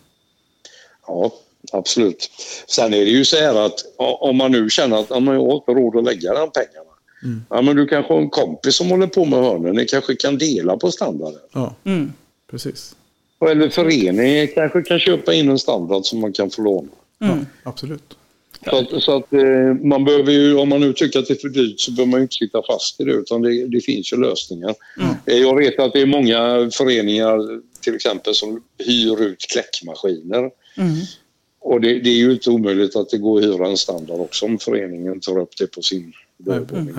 Ja, 1.07 1.33
absolut. 1.73 2.31
Sen 2.67 2.95
är 2.95 3.05
det 3.05 3.11
ju 3.11 3.25
så 3.25 3.37
här 3.37 3.67
att 3.67 3.85
om 3.99 4.37
man 4.37 4.53
nu 4.53 4.71
känner 4.71 5.01
att 5.01 5.11
man 5.11 5.27
har 5.27 5.55
inte 5.57 5.73
råd 5.73 5.97
att 5.97 6.05
lägga 6.05 6.35
de 6.35 6.51
pengarna. 6.51 6.86
Mm. 7.23 7.45
Ja, 7.51 7.63
men 7.63 7.77
du 7.77 7.87
kanske 7.87 8.13
har 8.13 8.21
en 8.21 8.31
kompis 8.31 8.77
som 8.77 8.91
håller 8.91 9.07
på 9.07 9.25
med 9.25 9.39
hörnen. 9.39 9.77
Ni 9.77 9.87
kanske 9.87 10.17
kan 10.17 10.39
dela 10.39 10.77
på 10.77 10.91
standarden. 10.91 11.41
Ja, 11.53 11.75
mm. 11.85 12.13
precis. 12.51 12.97
Eller 13.41 13.69
föreningen 13.69 14.49
kanske 14.55 14.83
kan 14.83 14.99
köpa 14.99 15.35
in 15.35 15.49
en 15.49 15.59
standard 15.59 16.05
som 16.05 16.21
man 16.21 16.33
kan 16.33 16.51
få 16.51 16.63
låna. 16.63 16.89
Mm. 17.21 17.39
Ja, 17.39 17.71
absolut. 17.71 18.17
Så 18.65 18.77
att, 18.77 19.03
så 19.03 19.17
att 19.17 19.33
eh, 19.33 19.75
man 19.83 20.05
behöver 20.05 20.33
ju, 20.33 20.55
om 20.55 20.69
man 20.69 20.81
nu 20.81 20.93
tycker 20.93 21.19
att 21.19 21.27
det 21.27 21.35
är 21.35 21.39
för 21.39 21.49
dyrt 21.49 21.81
så 21.81 21.93
behöver 21.93 22.11
man 22.11 22.21
ju 22.21 22.23
inte 22.23 22.35
sitta 22.35 22.63
fast 22.63 23.01
i 23.01 23.05
det 23.05 23.13
utan 23.13 23.43
det, 23.43 23.67
det 23.67 23.81
finns 23.81 24.13
ju 24.13 24.17
lösningar. 24.17 24.75
Mm. 25.01 25.15
Eh, 25.27 25.37
jag 25.37 25.57
vet 25.57 25.79
att 25.79 25.93
det 25.93 26.01
är 26.01 26.07
många 26.07 26.71
föreningar 26.73 27.61
till 27.81 27.95
exempel 27.95 28.35
som 28.35 28.63
hyr 28.79 29.23
ut 29.23 29.47
kläckmaskiner. 29.53 30.51
Mm. 30.77 30.95
Och 31.61 31.81
det, 31.81 31.99
det, 31.99 32.11
är 32.11 32.17
ju 32.17 32.33
inte 32.33 32.51
omöjligt 32.51 32.97
att 32.97 33.11
det 33.11 33.19
går 33.19 33.39
att 33.39 33.45
hyra 33.45 33.67
en 33.67 33.77
standard 33.77 34.21
också 34.21 34.47
om 34.47 34.59
föreningen 34.59 35.21
tar 35.21 35.39
upp 35.39 35.57
det 35.59 35.67
på 35.67 35.83
sin 35.83 36.13
dagordning. 36.39 36.95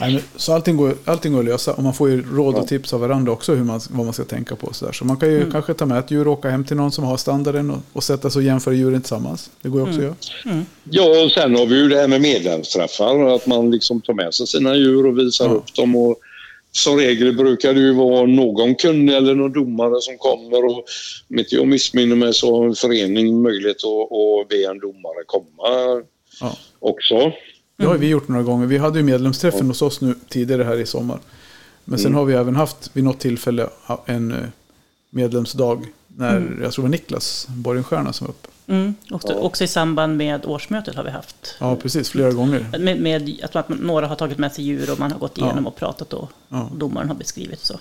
Nej, 0.00 0.22
så 0.36 0.52
allting 0.52 0.76
går, 0.76 0.94
allting 1.04 1.32
går 1.32 1.38
att 1.38 1.44
lösa 1.44 1.72
och 1.72 1.82
man 1.82 1.94
får 1.94 2.10
ju 2.10 2.24
råd 2.36 2.54
och 2.54 2.68
tips 2.68 2.92
av 2.92 3.00
varandra 3.00 3.32
också 3.32 3.54
hur 3.54 3.64
man, 3.64 3.80
vad 3.90 4.04
man 4.04 4.12
ska 4.12 4.24
tänka 4.24 4.56
på. 4.56 4.72
Så, 4.72 4.84
där. 4.84 4.92
så 4.92 5.04
man 5.04 5.16
kan 5.16 5.28
ju 5.28 5.36
mm. 5.36 5.50
kanske 5.50 5.74
ta 5.74 5.86
med 5.86 5.98
ett 5.98 6.10
djur 6.10 6.28
och 6.28 6.32
åka 6.32 6.50
hem 6.50 6.64
till 6.64 6.76
någon 6.76 6.92
som 6.92 7.04
har 7.04 7.16
standarden 7.16 7.70
och, 7.70 7.78
och 7.92 8.04
sätta 8.04 8.30
sig 8.30 8.40
och 8.40 8.44
jämföra 8.44 8.74
djuren 8.74 9.00
tillsammans. 9.00 9.50
Det 9.62 9.68
går 9.68 9.80
ju 9.80 9.86
också 9.86 10.00
mm. 10.00 10.12
att 10.12 10.44
göra. 10.44 10.54
Mm. 10.54 10.66
Ja, 10.90 11.24
och 11.24 11.30
sen 11.30 11.56
har 11.56 11.66
vi 11.66 11.76
ju 11.76 11.88
det 11.88 11.96
här 11.96 12.08
med 12.08 12.20
medlemsträffar. 12.20 13.34
Att 13.34 13.46
man 13.46 13.70
liksom 13.70 14.00
tar 14.00 14.14
med 14.14 14.34
sig 14.34 14.46
sina 14.46 14.76
djur 14.76 15.06
och 15.06 15.18
visar 15.18 15.44
ja. 15.44 15.52
upp 15.52 15.74
dem. 15.74 15.96
Och 15.96 16.16
som 16.72 16.96
regel 16.96 17.36
brukar 17.36 17.74
det 17.74 17.80
ju 17.80 17.94
vara 17.94 18.26
någon 18.26 18.74
kunnig 18.74 19.14
eller 19.14 19.34
någon 19.34 19.52
domare 19.52 20.00
som 20.00 20.18
kommer. 20.18 20.64
Och 20.64 20.84
om 21.30 21.38
inte 21.38 21.54
jag 21.54 21.66
missminner 21.66 22.16
mig 22.16 22.34
så 22.34 22.56
har 22.56 22.66
en 22.66 22.74
förening 22.74 23.42
möjlighet 23.42 23.76
att, 23.76 24.18
att 24.18 24.48
be 24.48 24.70
en 24.70 24.78
domare 24.78 25.24
komma 25.26 26.02
ja. 26.40 26.56
också. 26.78 27.32
Det 27.80 27.86
har 27.86 27.98
vi 27.98 28.08
gjort 28.08 28.28
några 28.28 28.42
gånger. 28.42 28.66
Vi 28.66 28.78
hade 28.78 28.98
ju 28.98 29.04
medlemsträffen 29.04 29.66
hos 29.66 29.82
oss 29.82 30.00
nu 30.00 30.14
tidigare 30.28 30.62
här 30.62 30.76
i 30.76 30.86
sommar. 30.86 31.18
Men 31.84 31.98
sen 31.98 32.06
mm. 32.06 32.18
har 32.18 32.24
vi 32.24 32.34
även 32.34 32.56
haft 32.56 32.90
vid 32.92 33.04
något 33.04 33.20
tillfälle 33.20 33.68
en 34.06 34.32
eh, 34.32 34.38
medlemsdag 35.10 35.86
när 36.06 36.36
mm. 36.36 36.62
jag 36.62 36.72
tror 36.72 36.82
det 36.82 36.88
var 36.88 36.92
Niklas 36.92 37.46
Borgenstierna 37.48 38.12
som 38.12 38.26
var 38.26 38.34
uppe. 38.34 38.48
Mm. 38.72 38.94
Också, 39.10 39.32
också, 39.32 39.64
i 39.64 39.66
samband 39.66 40.16
med 40.16 40.46
årsmötet 40.46 40.94
har 40.94 41.04
vi 41.04 41.10
haft. 41.10 41.56
Ja, 41.60 41.76
precis. 41.76 42.10
Flera 42.10 42.32
gånger. 42.32 42.78
Med, 42.78 43.00
med 43.00 43.38
att 43.52 43.68
några 43.68 44.06
har 44.06 44.16
tagit 44.16 44.38
med 44.38 44.52
sig 44.52 44.64
djur 44.64 44.92
och 44.92 44.98
man 44.98 45.12
har 45.12 45.18
gått 45.18 45.38
igenom 45.38 45.64
ja. 45.64 45.68
och 45.68 45.76
pratat 45.76 46.12
och 46.12 46.30
ja. 46.48 46.70
domaren 46.74 47.08
har 47.08 47.14
beskrivit 47.14 47.60
så. 47.60 47.74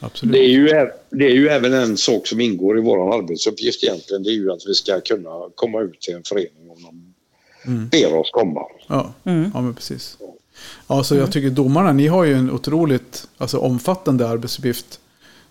Absolut. 0.00 0.32
Det, 0.32 0.38
är 0.38 0.48
ju, 0.48 0.66
det 1.10 1.24
är 1.24 1.34
ju 1.34 1.48
även 1.48 1.72
en 1.72 1.96
sak 1.96 2.26
som 2.26 2.40
ingår 2.40 2.78
i 2.78 2.80
vår 2.80 3.18
arbetsuppgift 3.18 3.84
egentligen. 3.84 4.22
Det 4.22 4.30
är 4.30 4.34
ju 4.34 4.52
att 4.52 4.66
vi 4.66 4.74
ska 4.74 5.00
kunna 5.00 5.30
komma 5.54 5.80
ut 5.80 6.00
till 6.00 6.14
en 6.14 6.22
förening 6.24 6.70
om 6.70 6.82
de 6.82 7.03
mm. 7.66 7.88
ber 7.88 8.14
oss 8.14 8.30
komma. 8.32 8.60
Ja, 8.86 9.12
mm. 9.24 9.50
ja 9.54 9.60
men 9.60 9.74
precis. 9.74 10.18
Ja, 10.86 11.04
så 11.04 11.14
jag 11.14 11.32
tycker 11.32 11.50
domarna, 11.50 11.92
ni 11.92 12.06
har 12.06 12.24
ju 12.24 12.34
en 12.34 12.50
otroligt 12.50 13.28
alltså, 13.38 13.58
omfattande 13.58 14.28
arbetsuppgift 14.28 15.00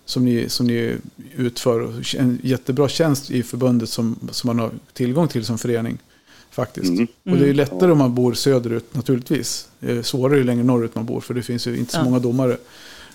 som 0.04 0.24
ni, 0.24 0.48
som 0.48 0.66
ni 0.66 0.96
utför. 1.36 2.04
En 2.16 2.38
jättebra 2.42 2.88
tjänst 2.88 3.30
i 3.30 3.42
förbundet 3.42 3.88
som, 3.88 4.18
som 4.30 4.48
man 4.48 4.58
har 4.58 4.70
tillgång 4.92 5.28
till 5.28 5.44
som 5.44 5.58
förening. 5.58 5.98
Faktiskt. 6.50 6.90
Mm. 6.90 7.08
Och 7.30 7.36
det 7.36 7.48
är 7.48 7.54
lättare 7.54 7.92
om 7.92 7.98
man 7.98 8.14
bor 8.14 8.34
söderut 8.34 8.94
naturligtvis. 8.94 9.68
Det 9.80 9.92
är 9.92 10.02
svårare 10.02 10.38
ju 10.38 10.44
längre 10.44 10.64
norrut 10.64 10.94
man 10.94 11.06
bor 11.06 11.20
för 11.20 11.34
det 11.34 11.42
finns 11.42 11.66
ju 11.66 11.78
inte 11.78 11.92
så 11.92 11.98
ja. 11.98 12.04
många 12.04 12.18
domare 12.18 12.56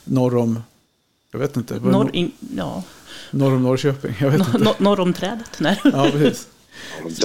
norr 0.04 0.38
om, 0.38 0.64
jag 1.32 1.40
vet 1.40 1.58
inte. 1.58 1.80
Norr, 1.80 2.16
in, 2.16 2.32
ja. 2.56 2.84
norr 3.32 3.54
om 3.54 3.64
Norrköping, 3.64 4.16
jag 4.20 4.32
vet 4.32 4.40
inte. 4.40 4.74
Norr 4.78 5.00
om 5.00 5.14
trädet? 5.14 5.60
Nej. 5.60 5.82
Ja, 5.84 6.10
precis. 6.12 6.48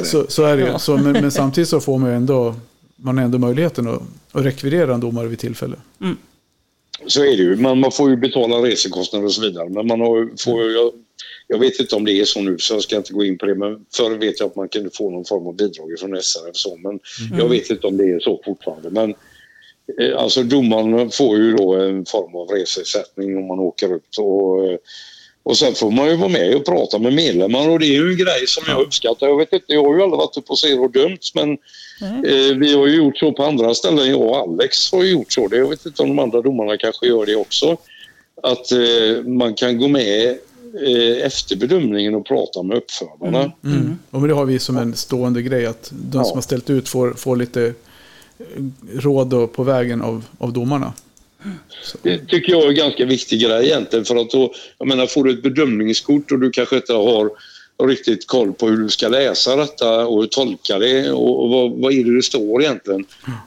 Så, 0.04 0.26
så 0.28 0.44
är 0.44 0.56
det 0.56 0.62
ja. 0.62 0.78
så, 0.78 0.96
men, 0.96 1.12
men, 1.12 1.32
samtidigt 1.32 1.68
så 1.68 1.80
får 1.80 1.98
man 1.98 2.10
ju 2.10 2.16
ändå, 2.16 2.54
man 2.96 3.18
har 3.18 3.24
ändå 3.24 3.38
möjligheten 3.38 3.88
att, 3.88 4.02
att 4.32 4.44
rekvirera 4.44 4.94
en 4.94 5.00
domare 5.00 5.28
vid 5.28 5.38
tillfälle. 5.38 5.76
Mm. 6.00 6.16
Så 7.06 7.20
är 7.20 7.36
det 7.36 7.42
ju. 7.42 7.56
Man, 7.56 7.80
man 7.80 7.92
får 7.92 8.10
ju 8.10 8.16
betala 8.16 8.56
resekostnader 8.56 9.26
och 9.26 9.32
så 9.32 9.42
vidare. 9.42 9.68
Men 9.68 9.86
man 9.86 10.00
har, 10.00 10.44
får, 10.44 10.70
jag, 10.72 10.92
jag 11.48 11.58
vet 11.58 11.80
inte 11.80 11.96
om 11.96 12.04
det 12.04 12.20
är 12.20 12.24
så 12.24 12.40
nu 12.40 12.58
så 12.58 12.74
jag 12.74 12.82
ska 12.82 12.96
inte 12.96 13.12
gå 13.12 13.24
in 13.24 13.38
på 13.38 13.46
det. 13.46 13.54
Men 13.54 13.84
förr 13.96 14.18
vet 14.18 14.40
jag 14.40 14.46
att 14.46 14.56
man 14.56 14.68
kunde 14.68 14.90
få 14.90 15.10
någon 15.10 15.24
form 15.24 15.46
av 15.46 15.56
bidrag 15.56 15.98
från 16.00 16.22
SRF. 16.22 16.56
Så, 16.56 16.76
men 16.76 17.00
mm. 17.26 17.38
jag 17.38 17.48
vet 17.48 17.70
inte 17.70 17.86
om 17.86 17.96
det 17.96 18.10
är 18.10 18.20
så 18.20 18.40
fortfarande. 18.44 18.90
Men 18.90 19.14
eh, 20.00 20.18
alltså 20.18 20.42
domaren 20.42 21.10
får 21.10 21.36
ju 21.36 21.52
då 21.52 21.74
en 21.74 22.04
form 22.04 22.34
av 22.34 22.48
reseersättning 22.48 23.36
om 23.36 23.46
man 23.46 23.58
åker 23.58 23.92
upp. 23.92 24.06
Och, 24.18 24.66
eh, 24.66 24.78
och 25.44 25.56
sen 25.56 25.74
får 25.74 25.90
man 25.90 26.08
ju 26.08 26.16
vara 26.16 26.28
med 26.28 26.56
och 26.56 26.64
prata 26.64 26.98
med 26.98 27.12
medlemmar 27.12 27.68
och 27.68 27.78
det 27.78 27.86
är 27.86 28.02
ju 28.02 28.10
en 28.10 28.16
grej 28.16 28.46
som 28.46 28.64
jag 28.66 28.80
uppskattar. 28.80 29.26
Jag 29.26 29.38
vet 29.38 29.52
inte, 29.52 29.72
jag 29.72 29.84
har 29.84 29.96
ju 29.96 30.02
aldrig 30.02 30.18
varit 30.18 30.36
uppe 30.36 30.52
och 30.52 30.58
ser 30.58 30.80
och 30.80 30.90
dömt 30.90 31.30
men 31.34 31.50
eh, 32.26 32.56
vi 32.56 32.74
har 32.74 32.86
ju 32.86 32.96
gjort 32.96 33.18
så 33.18 33.32
på 33.32 33.44
andra 33.44 33.74
ställen. 33.74 34.10
Jag 34.10 34.20
och 34.20 34.36
Alex 34.36 34.92
har 34.92 35.02
ju 35.02 35.10
gjort 35.10 35.32
så. 35.32 35.48
Det. 35.48 35.56
Jag 35.56 35.68
vet 35.68 35.86
inte 35.86 36.02
om 36.02 36.08
de 36.08 36.18
andra 36.18 36.40
domarna 36.40 36.76
kanske 36.76 37.06
gör 37.06 37.26
det 37.26 37.36
också. 37.36 37.76
Att 38.42 38.72
eh, 38.72 39.24
man 39.26 39.54
kan 39.54 39.78
gå 39.78 39.88
med 39.88 40.28
eh, 40.86 41.26
efter 41.26 41.56
bedömningen 41.56 42.14
och 42.14 42.26
prata 42.26 42.62
med 42.62 42.76
uppfödarna. 42.76 43.38
Mm. 43.38 43.52
Mm. 43.64 43.78
mm. 43.78 43.98
Och 44.10 44.28
det 44.28 44.34
har 44.34 44.44
vi 44.44 44.58
som 44.58 44.76
en 44.76 44.94
stående 44.94 45.42
grej 45.42 45.66
att 45.66 45.92
de 45.92 46.18
ja. 46.18 46.24
som 46.24 46.36
har 46.36 46.42
ställt 46.42 46.70
ut 46.70 46.88
får, 46.88 47.12
får 47.12 47.36
lite 47.36 47.64
eh, 48.38 48.44
råd 48.92 49.52
på 49.52 49.62
vägen 49.62 50.02
av, 50.02 50.24
av 50.38 50.52
domarna. 50.52 50.92
Det 52.02 52.18
tycker 52.18 52.52
jag 52.52 52.62
är 52.62 52.68
en 52.68 52.74
ganska 52.74 53.04
viktig 53.04 53.40
grej 53.40 53.66
egentligen 53.66 54.04
för 54.04 54.16
att 54.16 54.30
då, 54.30 54.52
jag 54.78 54.88
menar 54.88 55.06
får 55.06 55.24
du 55.24 55.30
ett 55.30 55.42
bedömningskort 55.42 56.32
och 56.32 56.38
du 56.38 56.50
kanske 56.50 56.76
inte 56.76 56.92
har 56.92 57.30
riktigt 57.82 58.26
koll 58.26 58.52
på 58.52 58.68
hur 58.68 58.76
du 58.76 58.88
ska 58.88 59.08
läsa 59.08 59.56
detta 59.56 60.06
och 60.06 60.30
tolka 60.30 60.78
det 60.78 61.10
och, 61.10 61.42
och 61.42 61.50
vad, 61.50 61.70
vad 61.70 61.92
är 61.92 62.04
det 62.04 62.16
det 62.16 62.22
står 62.22 62.62
egentligen. 62.62 63.04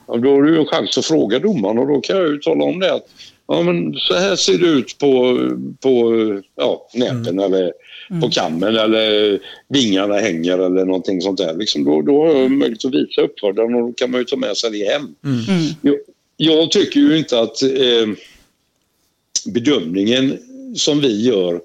Ja, 0.07 0.17
då 0.17 0.29
har 0.31 0.41
du 0.41 0.59
en 0.59 0.65
chans 0.65 0.97
att 0.97 1.05
fråga 1.05 1.39
domaren 1.39 1.79
och 1.79 1.87
då 1.87 2.01
kan 2.01 2.17
jag 2.17 2.27
ju 2.27 2.37
tala 2.37 2.63
om 2.63 2.79
det 2.79 2.93
att 2.93 3.07
ja, 3.47 3.61
men 3.61 3.93
så 3.93 4.13
här 4.13 4.35
ser 4.35 4.57
det 4.57 4.67
ut 4.67 4.97
på, 4.97 5.39
på 5.81 6.13
ja, 6.55 6.89
näten 6.93 7.27
mm. 7.27 7.39
eller 7.39 7.71
mm. 8.09 8.21
på 8.21 8.29
kammen 8.29 8.75
eller 8.75 9.39
vingarna 9.69 10.15
hänger 10.15 10.57
eller 10.57 10.85
någonting 10.85 11.21
sånt 11.21 11.37
där. 11.37 11.53
Liksom 11.53 11.83
då, 11.83 12.01
då 12.01 12.27
har 12.27 12.33
jag 12.35 12.51
möjlighet 12.51 12.85
att 12.85 12.93
visa 12.93 13.21
uppfödaren 13.21 13.75
och 13.75 13.81
då 13.81 13.93
kan 13.93 14.11
man 14.11 14.19
ju 14.19 14.25
ta 14.25 14.35
med 14.35 14.57
sig 14.57 14.71
det 14.71 14.91
hem. 14.91 15.15
Mm. 15.23 15.45
Jag, 15.81 15.95
jag 16.37 16.71
tycker 16.71 16.99
ju 16.99 17.17
inte 17.17 17.39
att 17.39 17.61
eh, 17.63 18.07
bedömningen 19.45 20.37
som 20.75 21.01
vi 21.01 21.21
gör 21.21 21.61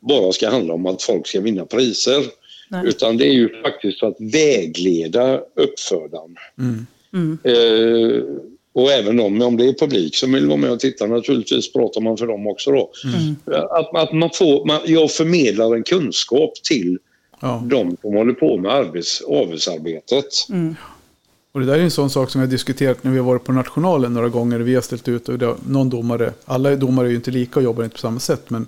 bara 0.00 0.32
ska 0.32 0.50
handla 0.50 0.74
om 0.74 0.86
att 0.86 1.02
folk 1.02 1.26
ska 1.26 1.40
vinna 1.40 1.64
priser. 1.64 2.24
Nej. 2.68 2.88
Utan 2.88 3.16
det 3.16 3.26
är 3.26 3.32
ju 3.32 3.62
faktiskt 3.62 4.00
för 4.00 4.06
att 4.06 4.16
vägleda 4.18 5.40
uppfödaren. 5.54 6.36
Mm. 6.58 6.86
Mm. 7.12 7.38
Eh, 7.44 8.24
och 8.74 8.92
även 8.92 9.20
om, 9.20 9.42
om 9.42 9.56
det 9.56 9.68
är 9.68 9.72
publik 9.72 10.16
som 10.16 10.32
vill 10.32 10.46
vara 10.46 10.56
med 10.56 10.70
och 10.70 10.80
titta 10.80 11.06
naturligtvis 11.06 11.72
pratar 11.72 12.00
man 12.00 12.16
för 12.16 12.26
dem 12.26 12.46
också 12.46 12.70
då. 12.70 12.90
Mm. 13.04 13.36
Att, 13.70 13.96
att 13.96 14.12
man 14.12 14.30
får, 14.34 14.66
man, 14.66 14.80
jag 14.86 15.10
förmedlar 15.10 15.74
en 15.74 15.82
kunskap 15.82 16.52
till 16.62 16.98
ja. 17.40 17.62
de 17.66 17.96
som 18.00 18.14
håller 18.14 18.32
på 18.32 18.56
med 18.56 18.72
arbets, 18.72 19.20
avelsarbetet. 19.20 20.46
Mm. 20.50 20.76
Och 21.52 21.60
det 21.60 21.66
där 21.66 21.78
är 21.78 21.82
en 21.82 21.90
sån 21.90 22.10
sak 22.10 22.30
som 22.30 22.40
vi 22.40 22.46
har 22.46 22.50
diskuterat 22.50 23.04
när 23.04 23.10
vi 23.10 23.18
har 23.18 23.26
varit 23.26 23.44
på 23.44 23.52
nationalen 23.52 24.14
några 24.14 24.28
gånger. 24.28 24.58
Vi 24.58 24.74
har 24.74 24.82
ställt 24.82 25.08
ut 25.08 25.28
och 25.28 25.38
det, 25.38 25.56
någon 25.66 25.90
domare, 25.90 26.32
alla 26.44 26.76
domare 26.76 27.06
är 27.06 27.10
ju 27.10 27.16
inte 27.16 27.30
lika 27.30 27.58
och 27.58 27.64
jobbar 27.64 27.84
inte 27.84 27.94
på 27.94 28.00
samma 28.00 28.20
sätt. 28.20 28.50
Men 28.50 28.66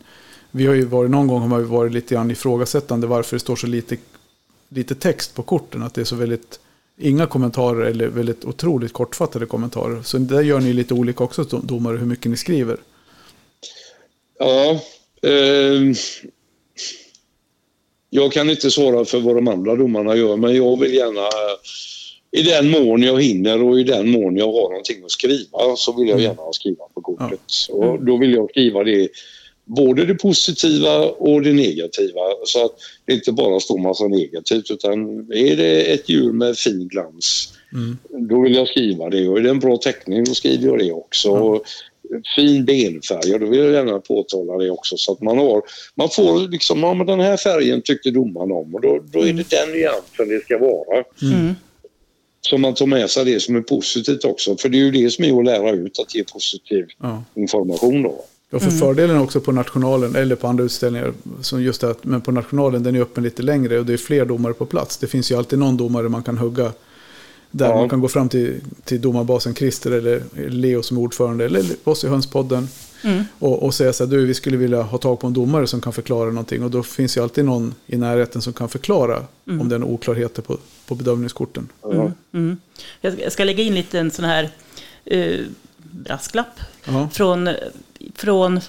vi 0.50 0.66
har 0.66 0.74
ju 0.74 0.84
varit, 0.84 1.10
någon 1.10 1.26
gång 1.26 1.50
har 1.50 1.58
vi 1.58 1.64
varit 1.64 1.92
lite 1.92 2.14
grann 2.14 2.30
ifrågasättande 2.30 3.06
varför 3.06 3.36
det 3.36 3.40
står 3.40 3.56
så 3.56 3.66
lite, 3.66 3.96
lite 4.68 4.94
text 4.94 5.34
på 5.34 5.42
korten. 5.42 5.82
Att 5.82 5.94
det 5.94 6.00
är 6.00 6.04
så 6.04 6.16
väldigt, 6.16 6.60
inga 6.98 7.26
kommentarer 7.26 7.86
eller 7.86 8.08
väldigt 8.08 8.44
otroligt 8.44 8.92
kortfattade 8.92 9.46
kommentarer. 9.46 10.02
Så 10.02 10.18
där 10.18 10.42
gör 10.42 10.60
ni 10.60 10.72
lite 10.72 10.94
olika 10.94 11.24
också 11.24 11.44
domare, 11.44 11.96
hur 11.96 12.06
mycket 12.06 12.30
ni 12.30 12.36
skriver. 12.36 12.76
Ja, 14.38 14.80
eh, 15.22 15.94
jag 18.10 18.32
kan 18.32 18.50
inte 18.50 18.70
svara 18.70 19.04
för 19.04 19.20
vad 19.20 19.34
de 19.34 19.48
andra 19.48 19.76
domarna 19.76 20.16
gör, 20.16 20.36
men 20.36 20.56
jag 20.56 20.80
vill 20.80 20.94
gärna 20.94 21.28
i 22.34 22.42
den 22.42 22.70
mån 22.70 23.02
jag 23.02 23.22
hinner 23.22 23.62
och 23.62 23.80
i 23.80 23.84
den 23.84 24.10
mån 24.10 24.36
jag 24.36 24.52
har 24.52 24.68
någonting 24.68 25.04
att 25.04 25.10
skriva 25.10 25.76
så 25.76 25.92
vill 25.92 26.08
jag 26.08 26.20
mm. 26.20 26.22
gärna 26.22 26.52
skriva 26.52 26.84
på 26.94 27.00
kortet. 27.00 27.40
Ja. 27.68 27.74
Och 27.74 28.04
då 28.04 28.16
vill 28.16 28.34
jag 28.34 28.50
skriva 28.50 28.84
det 28.84 29.08
både 29.64 30.04
det 30.04 30.14
positiva 30.14 31.04
och 31.04 31.42
det 31.42 31.52
negativa 31.52 32.20
så 32.44 32.64
att 32.64 32.72
det 33.04 33.12
inte 33.12 33.32
bara 33.32 33.60
står 33.60 33.78
massa 33.78 34.08
negativt 34.08 34.70
utan 34.70 35.18
är 35.32 35.56
det 35.56 35.92
ett 35.92 36.08
djur 36.08 36.32
med 36.32 36.56
fin 36.56 36.88
glans 36.88 37.52
mm. 37.72 37.98
då 38.28 38.42
vill 38.42 38.54
jag 38.54 38.68
skriva 38.68 39.10
det 39.10 39.28
och 39.28 39.38
är 39.38 39.42
det 39.42 39.50
en 39.50 39.60
bra 39.60 39.76
teckning 39.76 40.24
då 40.24 40.34
skriver 40.34 40.68
jag 40.68 40.78
det 40.78 40.92
också. 40.92 41.36
Mm. 41.36 41.60
Fin 42.36 42.64
benfärg, 42.64 43.38
då 43.38 43.46
vill 43.46 43.60
jag 43.60 43.72
gärna 43.72 43.98
påtala 43.98 44.58
det 44.58 44.70
också 44.70 44.96
så 44.96 45.12
att 45.12 45.20
man 45.20 45.38
har, 45.38 45.62
man 45.94 46.10
får 46.10 46.48
liksom, 46.48 46.80
ja 46.80 46.94
men 46.94 47.06
den 47.06 47.20
här 47.20 47.36
färgen 47.36 47.82
tyckte 47.82 48.10
domaren 48.10 48.52
om 48.52 48.74
och 48.74 48.80
då, 48.80 49.00
då 49.12 49.18
är 49.18 49.32
det 49.32 49.50
den 49.50 49.72
nyansen 49.72 50.28
det 50.28 50.44
ska 50.44 50.58
vara. 50.58 51.04
Mm. 51.22 51.54
Så 52.50 52.58
man 52.58 52.74
tar 52.74 52.86
med 52.86 53.10
sig 53.10 53.24
det 53.24 53.40
som 53.40 53.56
är 53.56 53.60
positivt 53.60 54.24
också. 54.24 54.56
För 54.56 54.68
det 54.68 54.76
är 54.76 54.84
ju 54.84 54.90
det 54.90 55.10
som 55.10 55.24
är 55.24 55.38
att 55.38 55.44
lära 55.44 55.70
ut, 55.70 55.98
att 55.98 56.14
ge 56.14 56.24
positiv 56.24 56.86
ja. 57.02 57.24
information 57.34 58.02
då. 58.02 58.24
Ja, 58.50 58.58
för 58.58 58.70
fördelen 58.70 59.18
också 59.18 59.40
på 59.40 59.52
nationalen 59.52 60.16
eller 60.16 60.36
på 60.36 60.46
andra 60.46 60.64
utställningar, 60.64 61.12
som 61.40 61.62
just 61.62 61.80
det, 61.80 61.90
att- 61.90 62.04
men 62.04 62.20
på 62.20 62.32
nationalen 62.32 62.82
den 62.82 62.96
är 62.96 63.00
öppen 63.00 63.24
lite 63.24 63.42
längre 63.42 63.78
och 63.78 63.86
det 63.86 63.92
är 63.92 63.96
fler 63.96 64.24
domare 64.24 64.52
på 64.54 64.66
plats. 64.66 64.96
Det 64.96 65.06
finns 65.06 65.30
ju 65.32 65.36
alltid 65.38 65.58
någon 65.58 65.76
domare 65.76 66.08
man 66.08 66.22
kan 66.22 66.38
hugga. 66.38 66.72
Där 67.50 67.68
Ja. 67.68 67.74
man 67.76 67.88
kan 67.88 68.00
gå 68.00 68.08
fram 68.08 68.28
till, 68.28 68.54
till 68.84 69.00
domarbasen 69.00 69.54
Christer 69.54 69.90
eller 69.90 70.22
Leo 70.48 70.82
som 70.82 70.96
är 70.96 71.00
ordförande 71.00 71.44
eller 71.44 71.64
oss 71.84 72.04
i 72.04 72.08
Hönspodden. 72.08 72.68
Och, 73.38 73.62
och 73.62 73.74
säga 73.74 73.92
så 73.92 74.04
här, 74.04 74.10
du 74.10 74.26
vi 74.26 74.34
skulle 74.34 74.56
vilja 74.56 74.82
ha 74.82 74.98
tag 74.98 75.20
på 75.20 75.26
en 75.26 75.32
domare 75.32 75.66
som 75.66 75.80
kan 75.80 75.92
förklara 75.92 76.28
någonting. 76.30 76.62
Och 76.64 76.70
då 76.70 76.82
finns 76.82 77.16
ju 77.16 77.22
alltid 77.22 77.44
någon 77.44 77.74
i 77.86 77.96
närheten 77.96 78.42
som 78.42 78.52
kan 78.52 78.68
förklara 78.68 79.22
om 79.44 79.68
det 79.68 79.74
är 79.74 79.78
några 79.78 79.94
oklarheter 79.94 80.42
på, 80.42 80.58
på 80.86 80.94
bedömningskorten. 80.94 81.68
Ja. 81.82 82.12
Mm. 82.32 82.56
Jag 83.00 83.32
ska- 83.32 83.44
lägga 83.44 83.62
in 83.64 83.74
lite 83.74 83.98
en 83.98 84.10
sån 84.10 84.24
här 84.24 84.50
eh, 85.04 85.40
brasklapp. 85.76 86.60
Ja. 86.84 87.08
Från, 87.12 87.48
från 88.14 88.60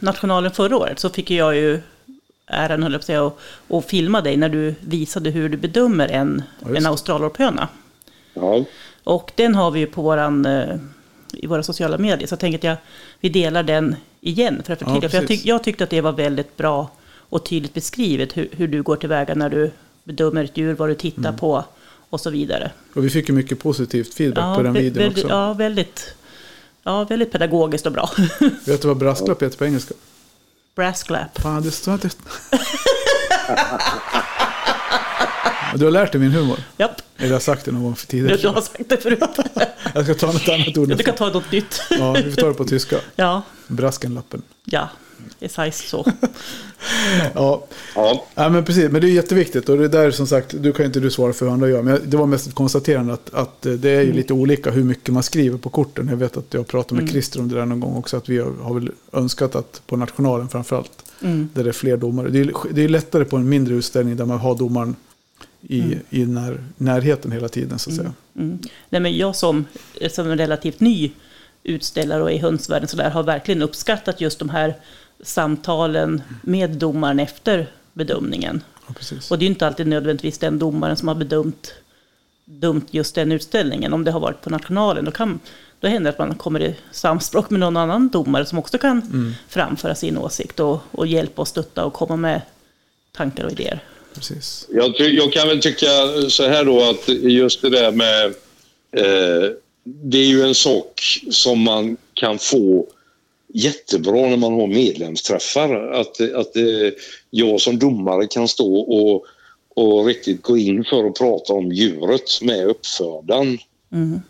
nationalen 0.00 0.50
förra 0.50 0.76
året 0.76 0.98
så 0.98 1.10
fick 1.10 1.30
jag 1.30 1.56
ju 1.56 1.80
äran, 2.46 2.82
höll 2.82 2.92
jag 2.92 3.00
på 3.00 3.02
att 3.02 3.06
säga, 3.06 3.26
att, 3.26 3.36
att 3.68 3.84
filma 3.84 4.20
dig 4.20 4.36
när 4.36 4.48
du 4.48 4.74
visade 4.80 5.30
hur 5.30 5.48
du 5.48 5.56
bedömer 5.56 6.08
en, 6.08 6.42
Ja, 6.60 6.76
en 6.76 6.86
australorphöna. 6.86 7.68
Ja. 8.34 8.64
Och 9.04 9.32
den 9.34 9.54
har 9.54 9.70
vi 9.70 9.80
ju 9.80 9.86
på 9.86 10.02
våran, 10.02 10.46
eh, 10.46 10.76
i 11.38 11.46
våra 11.46 11.62
sociala 11.62 11.98
medier. 11.98 12.26
Så 12.28 12.32
jag 12.32 12.40
tänker 12.40 12.58
att 12.58 12.64
jag, 12.64 12.76
vi 13.20 13.28
delar 13.28 13.62
den 13.62 13.96
igen 14.20 14.62
för 14.66 14.72
att 14.72 14.80
Ja, 14.80 14.86
förtydliga. 14.86 15.10
för 15.10 15.18
jag, 15.18 15.28
tyck, 15.28 15.46
jag 15.46 15.64
tyckte 15.64 15.84
att 15.84 15.90
det 15.90 16.00
var 16.00 16.12
väldigt 16.12 16.56
bra 16.56 16.90
och 17.28 17.44
tydligt 17.46 17.74
beskrivet 17.74 18.36
hur, 18.36 18.48
hur 18.52 18.68
du 18.68 18.82
går 18.82 18.96
tillväga 18.96 19.34
när 19.34 19.50
du 19.50 19.70
bedömer 20.04 20.44
ett 20.44 20.56
djur, 20.56 20.74
vad 20.74 20.88
du 20.88 20.94
tittar 20.94 21.20
Mm. 21.28 21.36
på 21.36 21.64
och 22.10 22.20
så 22.20 22.30
vidare. 22.30 22.70
Och 22.94 23.04
vi 23.04 23.10
fick 23.10 23.28
ju 23.28 23.34
mycket 23.34 23.58
positivt 23.58 24.14
feedback 24.14 24.56
på 24.56 24.62
den 24.62 24.72
videon 24.72 25.02
väldigt, 25.02 25.24
också. 25.24 25.36
ja, 25.36 25.52
väldigt, 25.52 26.14
ja, 26.82 27.04
väldigt 27.04 27.32
pedagogiskt 27.32 27.86
och 27.86 27.92
bra. 27.92 28.10
Vet 28.66 28.82
du 28.82 28.88
vad 28.88 28.96
brasklapp 28.96 29.42
heter 29.42 29.58
på 29.58 29.64
engelska? 29.64 29.94
Brasklapp. 30.74 31.40
Fan, 31.42 31.62
det 31.62 31.70
står 31.70 31.94
inte... 31.94 32.10
Du 35.74 35.84
har 35.84 35.90
lärt 35.92 36.12
dig 36.12 36.20
min 36.20 36.30
humor. 36.30 36.58
Japp, 36.78 37.02
Eller 37.16 37.26
jag 37.28 37.34
har 37.34 37.40
sagt 37.40 37.64
det 37.64 37.72
någon 37.72 37.82
gång 37.82 37.96
för 37.96 38.06
du, 38.06 38.10
tidigare. 38.10 38.36
du 38.36 38.48
har 38.48 38.60
sagt 38.60 38.88
det 38.88 38.96
förut. 38.96 39.18
Jag 39.94 40.04
ska 40.04 40.14
ta 40.14 40.26
något 40.26 40.48
annat 40.48 40.68
ord. 40.78 40.88
Du 40.88 40.94
nästa. 40.94 41.02
kan 41.02 41.14
ta 41.14 41.28
något 41.28 41.52
nytt. 41.52 41.80
Ja, 41.90 42.12
vi 42.12 42.30
får 42.32 42.40
ta 42.40 42.48
det 42.48 42.54
på 42.54 42.64
tyska. 42.64 42.96
Ja, 43.16 43.42
Braskenlappen. 43.68 44.42
ja, 44.64 44.88
det 45.38 45.58
är 45.58 45.70
så. 45.70 46.06
Ja, 47.34 47.66
Ja. 47.94 48.24
ja 48.34 48.48
men 48.48 48.64
precis. 48.64 48.90
Men 48.90 49.00
det 49.00 49.06
är 49.08 49.12
jätteviktigt. 49.12 49.68
Och 49.68 49.78
det 49.78 49.88
där 49.88 50.10
som 50.10 50.26
sagt, 50.26 50.54
du 50.62 50.72
kan 50.72 50.82
ju 50.82 50.86
inte 50.86 51.00
du 51.00 51.10
svara 51.10 51.32
för 51.32 51.46
hur 51.46 51.52
andra 51.52 51.68
gör. 51.68 51.82
Men 51.82 52.00
det 52.04 52.16
var 52.16 52.26
mest 52.26 52.46
ett 52.46 52.54
konstaterande 52.54 53.12
att, 53.14 53.34
att 53.34 53.62
det 53.62 53.90
är 53.90 54.00
ju 54.00 54.04
Mm. 54.04 54.16
lite 54.16 54.32
olika 54.32 54.70
hur 54.70 54.84
mycket 54.84 55.14
man 55.14 55.22
skriver 55.22 55.58
på 55.58 55.68
korten. 55.70 56.08
Jag 56.08 56.16
vet 56.16 56.36
att 56.36 56.54
jag 56.54 56.66
pratade 56.66 57.00
med 57.00 57.10
Christer 57.10 57.40
om 57.40 57.48
det 57.48 57.54
där 57.54 57.66
någon 57.66 57.80
gång 57.80 57.96
också. 57.96 58.16
Att 58.16 58.28
vi 58.28 58.38
har, 58.38 58.52
har 58.62 58.74
väl 58.74 58.90
önskat 59.12 59.54
att 59.54 59.82
på 59.86 59.96
nationalen 59.96 60.48
framförallt. 60.48 61.04
Mm. 61.22 61.48
Där 61.54 61.64
det 61.64 61.70
är 61.70 61.72
fler 61.72 61.96
domare. 61.96 62.28
Det 62.28 62.40
är, 62.40 62.52
det 62.70 62.84
är 62.84 62.88
lättare 62.88 63.24
på 63.24 63.36
en 63.36 63.48
mindre 63.48 63.74
utställning 63.74 64.16
där 64.16 64.24
man 64.24 64.38
har 64.38 64.54
domaren 64.54 64.96
i, 65.68 65.98
i 66.10 66.26
när, 66.26 66.64
närheten 66.76 67.32
hela 67.32 67.48
tiden 67.48 67.78
så 67.78 67.90
att 67.90 67.96
säga. 67.96 68.12
Mm. 68.36 68.58
Nej, 68.88 69.00
men 69.00 69.16
jag 69.16 69.36
som, 69.36 69.66
som 70.10 70.30
en 70.30 70.38
relativt 70.38 70.80
ny 70.80 71.12
utställare 71.62 72.22
och 72.22 72.32
i 72.32 72.38
hönsvärlden 72.38 72.88
så 72.88 72.96
där, 72.96 73.10
har 73.10 73.22
verkligen 73.22 73.62
uppskattat 73.62 74.20
just 74.20 74.38
de 74.38 74.48
här 74.48 74.74
samtalen 75.22 76.22
med 76.42 76.70
domaren 76.70 77.20
efter 77.20 77.70
bedömningen. 77.92 78.62
Ja. 78.86 78.94
Och 79.30 79.38
det 79.38 79.44
är 79.44 79.46
inte 79.46 79.66
alltid 79.66 79.86
nödvändigtvis 79.86 80.38
den 80.38 80.58
domaren 80.58 80.96
som 80.96 81.08
har 81.08 81.14
bedömt 81.14 81.74
dumt 82.44 82.86
just 82.90 83.14
den 83.14 83.32
utställningen. 83.32 83.92
Om 83.92 84.04
det 84.04 84.10
har 84.10 84.20
varit 84.20 84.40
på 84.40 84.50
nationalen, 84.50 85.04
då, 85.04 85.10
kan, 85.10 85.40
då 85.80 85.88
händer 85.88 86.12
det 86.12 86.22
att 86.22 86.28
man 86.28 86.36
kommer 86.36 86.62
i 86.62 86.76
samspråk 86.90 87.50
med 87.50 87.60
någon 87.60 87.76
annan 87.76 88.08
domare 88.08 88.46
som 88.46 88.58
också 88.58 88.78
kan 88.78 89.34
framföra 89.48 89.94
sin 89.94 90.18
åsikt 90.18 90.60
och, 90.60 90.80
och 90.90 91.06
hjälpa 91.06 91.42
och 91.42 91.48
stötta 91.48 91.84
och 91.84 91.92
komma 91.92 92.16
med 92.16 92.42
tankar 93.12 93.44
och 93.44 93.52
idéer. 93.52 93.82
Precis. 94.14 94.68
Jag, 94.72 95.00
jag 95.00 95.32
kan 95.32 95.48
väl 95.48 95.60
tycka 95.60 95.86
så 96.28 96.48
här 96.48 96.64
då 96.64 96.82
att 96.82 97.08
just 97.08 97.62
det 97.62 97.70
där 97.70 97.92
med... 97.92 98.24
Eh, 98.96 99.50
det 99.84 100.18
är 100.18 100.26
ju 100.26 100.42
en 100.42 100.54
sak 100.54 101.00
som 101.30 101.60
man 101.60 101.96
kan 102.14 102.38
få 102.38 102.86
jättebra 103.54 104.28
när 104.28 104.36
man 104.36 104.52
har 104.52 104.66
medlemsträffar. 104.66 105.92
Att, 105.92 106.20
att 106.20 106.56
eh, 106.56 106.92
jag 107.30 107.60
som 107.60 107.78
domare 107.78 108.26
kan 108.26 108.48
stå 108.48 108.76
och, 108.76 109.24
och 109.74 110.06
riktigt 110.06 110.42
gå 110.42 110.58
in 110.58 110.84
för 110.84 111.04
att 111.04 111.18
prata 111.18 111.52
om 111.52 111.72
djuret 111.72 112.42
med 112.42 112.66
uppfödaren. 112.66 113.58
Mm. 113.92 114.20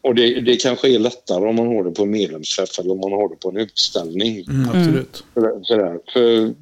Och 0.00 0.14
det, 0.14 0.40
det 0.40 0.56
kanske 0.56 0.94
är 0.94 0.98
lättare 0.98 1.48
om 1.48 1.56
man 1.56 1.66
har 1.66 1.84
det 1.84 1.90
på 1.90 2.02
en 2.02 2.10
medlemsträff 2.10 2.78
eller 2.78 2.92
om 2.92 3.00
man 3.00 3.12
har 3.12 3.28
det 3.28 3.36
på 3.36 3.48
en 3.48 3.56
utställning. 3.56 4.44
Mm, 4.48 4.68
absolut. 4.68 5.24
Sådär. 5.62 5.98
För 6.12 6.54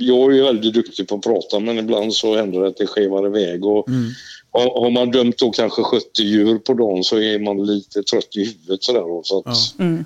jag 0.00 0.32
är 0.32 0.36
ju 0.36 0.42
väldigt 0.42 0.74
duktig 0.74 1.08
på 1.08 1.14
att 1.14 1.22
prata 1.22 1.60
men 1.60 1.78
ibland 1.78 2.14
så 2.14 2.36
händer 2.36 2.60
det 2.60 2.68
att 2.68 2.76
det 2.76 2.86
skevar 2.86 3.26
iväg. 3.26 3.64
Och 3.64 3.88
Mm. 3.88 4.10
har, 4.50 4.80
har 4.80 4.90
man 4.90 5.10
dömt 5.10 5.38
då 5.38 5.50
kanske 5.50 5.82
70 5.82 6.22
djur 6.22 6.58
på 6.58 6.74
dagen 6.74 7.04
så 7.04 7.18
är 7.18 7.38
man 7.38 7.66
lite 7.66 8.02
trött 8.02 8.36
i 8.36 8.44
huvudet. 8.44 8.82
Sådär 8.84 9.22
så 9.24 9.38
att 9.38 9.44
Ja. 9.78 9.84
Mm. 9.84 10.04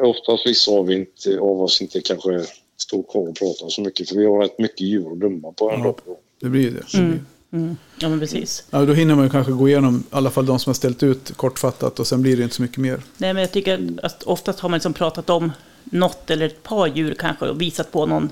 Oftast 0.00 0.46
vissa 0.46 0.70
av, 0.70 0.92
inte, 0.92 1.38
av 1.40 1.62
oss 1.62 1.80
inte 1.80 2.00
kanske 2.00 2.40
står 2.76 3.02
kvar 3.02 3.28
och 3.28 3.36
pratar 3.36 3.68
så 3.68 3.80
mycket 3.80 4.08
för 4.08 4.16
vi 4.16 4.26
har 4.26 4.38
rätt 4.42 4.58
mycket 4.58 4.80
djur 4.80 5.12
att 5.12 5.20
döma 5.20 5.52
på 5.52 5.70
en 5.70 5.78
Ja. 5.80 5.84
dag. 5.84 5.96
Det 6.40 6.48
blir 6.48 6.70
det. 6.70 6.98
blir. 6.98 7.20
Mm. 7.52 7.76
Ja, 8.00 8.08
men 8.08 8.20
precis. 8.20 8.64
Ja, 8.70 8.84
då 8.84 8.92
hinner 8.92 9.14
man 9.14 9.24
ju 9.24 9.30
kanske 9.30 9.52
gå 9.52 9.68
igenom 9.68 9.96
i 9.98 10.02
alla 10.10 10.30
fall 10.30 10.46
de 10.46 10.58
som 10.58 10.70
har 10.70 10.74
ställt 10.74 11.02
ut 11.02 11.32
kortfattat 11.36 12.00
och 12.00 12.06
sen 12.06 12.22
blir 12.22 12.36
det 12.36 12.42
inte 12.42 12.54
så 12.54 12.62
mycket 12.62 12.78
mer. 12.78 13.00
Nej, 13.16 13.34
men 13.34 13.40
jag 13.40 13.52
tycker 13.52 13.90
att 14.02 14.22
oftast 14.22 14.60
har 14.60 14.68
man 14.68 14.76
liksom 14.76 14.92
pratat 14.92 15.30
om 15.30 15.52
något 15.84 16.30
eller 16.30 16.46
ett 16.46 16.62
par 16.62 16.86
djur 16.86 17.14
kanske 17.18 17.48
och 17.48 17.60
visat 17.60 17.92
på 17.92 18.06
någon, 18.06 18.28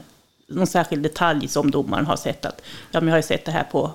någon 0.47 0.67
särskild 0.67 1.03
detalj 1.03 1.49
som 1.49 1.71
domaren 1.71 2.07
har 2.07 2.17
sett 2.17 2.45
att, 2.45 2.63
ja 2.91 3.01
men 3.01 3.09
jag 3.09 3.17
har 3.17 3.23
sett 3.23 3.45
det 3.45 3.53
här 3.53 3.65
på, 3.65 3.93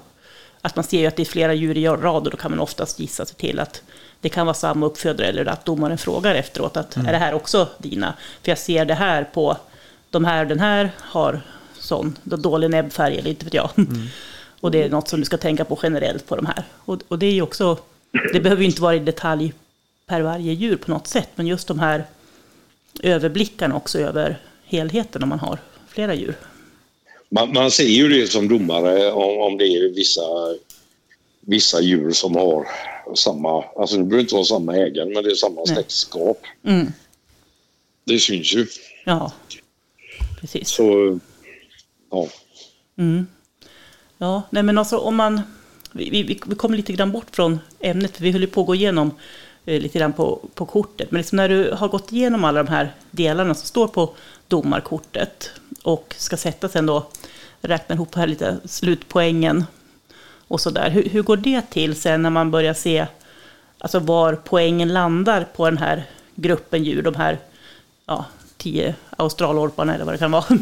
att 0.62 0.76
man 0.76 0.84
ser 0.84 1.00
ju 1.00 1.06
att 1.06 1.16
det 1.16 1.24
är 1.24 1.26
flera 1.26 1.54
djur 1.54 1.78
i 1.78 1.88
rad 1.88 2.26
och 2.26 2.32
då 2.32 2.38
kan 2.38 2.52
man 2.52 2.60
oftast 2.60 3.00
gissa 3.00 3.26
sig 3.26 3.36
till 3.36 3.60
att 3.60 3.82
det 4.22 4.30
kan 4.30 4.46
vara 4.46 4.54
samma 4.54 4.86
uppfödare 4.86 5.28
eller 5.28 5.46
att 5.46 5.66
domaren 5.66 5.98
frågar 5.98 6.36
efteråt 6.36 6.78
att 6.78 6.98
är 6.98 7.12
det 7.12 7.18
här 7.18 7.34
också 7.34 7.68
dina? 7.78 8.14
För 8.44 8.52
jag 8.52 8.58
ser 8.58 8.86
det 8.86 8.94
här 8.94 9.24
på 9.24 9.58
de 10.10 10.26
här, 10.26 10.46
den 10.46 10.60
här 10.60 10.92
har 10.98 11.42
sån 11.80 12.18
då 12.24 12.36
dålig 12.36 12.70
näbbfärg 12.70 13.18
eller 13.18 13.30
inte 13.30 13.46
vet 13.46 13.54
jag. 13.54 13.70
Och 14.62 14.72
det 14.72 14.84
är 14.84 14.90
något 14.90 15.08
som 15.08 15.20
du 15.20 15.26
ska 15.26 15.38
tänka 15.38 15.66
på 15.66 15.80
generellt 15.84 16.28
på 16.28 16.36
de 16.36 16.46
här. 16.46 16.64
Och, 16.76 17.02
och 17.08 17.20
det 17.20 17.26
är 17.26 17.32
ju 17.32 17.42
också, 17.42 17.78
det 18.34 18.40
behöver 18.40 18.62
ju 18.62 18.70
inte 18.70 18.82
vara 18.82 18.96
i 18.96 19.00
detalj 19.00 19.54
per 20.06 20.22
varje 20.22 20.54
djur 20.54 20.76
på 20.76 20.92
något 20.92 21.08
sätt, 21.08 21.30
men 21.36 21.48
just 21.48 21.68
de 21.68 21.80
här 21.80 22.06
överblickarna 23.04 23.76
också 23.76 24.00
över 24.00 24.40
helheten 24.66 25.24
om 25.24 25.30
man 25.30 25.40
har 25.40 25.60
flera 25.90 26.14
djur. 26.14 26.36
Man, 27.30 27.54
man 27.54 27.72
ser 27.72 27.84
ju 27.84 28.10
det 28.10 28.28
som 28.28 28.48
domare 28.48 29.12
om, 29.12 29.40
om 29.40 29.58
det 29.58 29.66
är 29.66 29.90
vissa, 29.90 30.22
vissa 31.42 31.82
djur 31.82 32.12
som 32.12 32.36
har 32.36 32.68
samma, 33.16 33.64
alltså 33.64 33.98
det 33.98 34.04
behöver 34.04 34.22
inte 34.22 34.36
vara 34.36 34.46
samma 34.46 34.76
ägare 34.76 35.14
men 35.14 35.24
det 35.24 35.30
är 35.32 35.36
samma 35.36 35.64
Nej. 35.66 35.76
släktskap. 35.76 36.42
Mm. 36.64 36.92
Det 38.04 38.20
syns 38.20 38.54
ju. 38.54 38.68
Ja, 39.06 39.32
precis. 40.40 40.70
Så, 40.70 41.20
ja. 42.12 42.28
Mm. 42.98 43.28
Ja, 44.18 44.44
nej 44.50 44.64
men 44.64 44.78
alltså 44.78 44.98
om 44.98 45.16
man... 45.16 45.42
Vi, 45.92 46.10
vi, 46.10 46.24
vi 46.24 46.56
kommer 46.56 46.78
lite 46.78 46.94
grann 46.94 47.12
bort 47.12 47.36
från 47.36 47.60
ämnet, 47.80 48.18
för 48.18 48.24
vi 48.24 48.32
höll 48.32 48.42
ju 48.42 48.48
på 48.48 48.62
att 48.62 48.68
gå 48.68 48.76
igenom 48.76 49.12
eh, 49.66 49.82
lite 49.82 50.00
grann 50.00 50.14
på, 50.14 50.50
på 50.54 50.66
kortet. 50.66 51.12
Men 51.12 51.20
liksom 51.20 51.36
när 51.36 51.50
du 51.50 51.72
har 51.72 51.88
gått 51.88 52.12
igenom 52.12 52.44
alla 52.44 52.64
de 52.64 52.70
här 52.70 52.96
delarna 53.12 53.56
som 53.56 53.68
står 53.68 53.88
på 53.88 54.16
domarkortet 54.48 55.52
och 55.84 56.16
ska 56.18 56.38
sätta 56.38 56.70
sen 56.70 56.86
då, 56.86 57.08
räkna 57.62 57.96
ihop 57.96 58.16
här 58.16 58.28
lite 58.28 58.58
slutpoängen 58.66 59.66
och 60.48 60.62
sådär. 60.62 60.90
Hur, 60.90 61.04
hur 61.04 61.22
går 61.22 61.38
det 61.38 61.62
till 61.70 61.96
sen 61.96 62.22
när 62.22 62.30
man 62.30 62.52
börjar 62.52 62.74
se 62.74 63.08
alltså 63.78 64.00
var 64.00 64.36
poängen 64.46 64.94
landar 64.94 65.48
på 65.56 65.66
den 65.66 65.78
här 65.78 66.04
gruppen 66.36 66.84
djur, 66.84 67.02
de 67.02 67.16
här 67.16 67.40
ja, 68.06 68.26
tio 68.58 68.96
australorparna 69.10 69.96
eller 69.96 70.06
vad 70.06 70.14
det 70.14 70.18
kan 70.18 70.32
vara? 70.32 70.46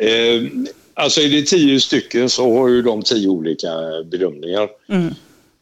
Eh, 0.00 0.42
alltså 0.94 1.20
är 1.20 1.28
det 1.28 1.42
tio 1.42 1.80
stycken 1.80 2.28
så 2.28 2.58
har 2.58 2.68
ju 2.68 2.82
de 2.82 3.02
tio 3.02 3.28
olika 3.28 3.68
bedömningar. 4.04 4.68
Mm. 4.88 5.06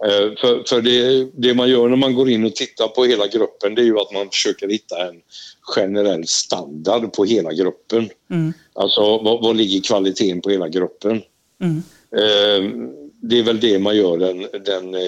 Eh, 0.05 0.39
för 0.41 0.69
för 0.69 0.81
det, 0.81 1.31
det 1.35 1.55
man 1.55 1.69
gör 1.69 1.89
när 1.89 1.97
man 1.97 2.15
går 2.15 2.29
in 2.29 2.45
och 2.45 2.55
tittar 2.55 2.89
på 2.89 3.05
hela 3.05 3.27
gruppen 3.27 3.75
det 3.75 3.83
är 3.83 3.85
ju 3.85 3.99
att 3.99 4.13
man 4.13 4.31
försöker 4.31 4.69
hitta 4.69 5.09
en 5.09 5.21
generell 5.67 6.27
standard 6.27 7.13
på 7.13 7.25
hela 7.25 7.53
gruppen. 7.53 8.11
Mm. 8.31 8.53
Alltså 8.73 9.19
vad, 9.19 9.57
ligger 9.57 9.81
kvaliteten 9.81 10.41
på 10.41 10.51
hela 10.51 10.69
gruppen? 10.69 11.23
Mm. 11.61 11.83
Eh, 12.11 12.89
det 13.21 13.39
är 13.39 13.43
väl 13.43 13.61
det 13.61 13.79
man 13.79 13.97
gör 13.97 14.19
den, 14.19 14.47
den 14.65 14.95
eh, 14.95 15.01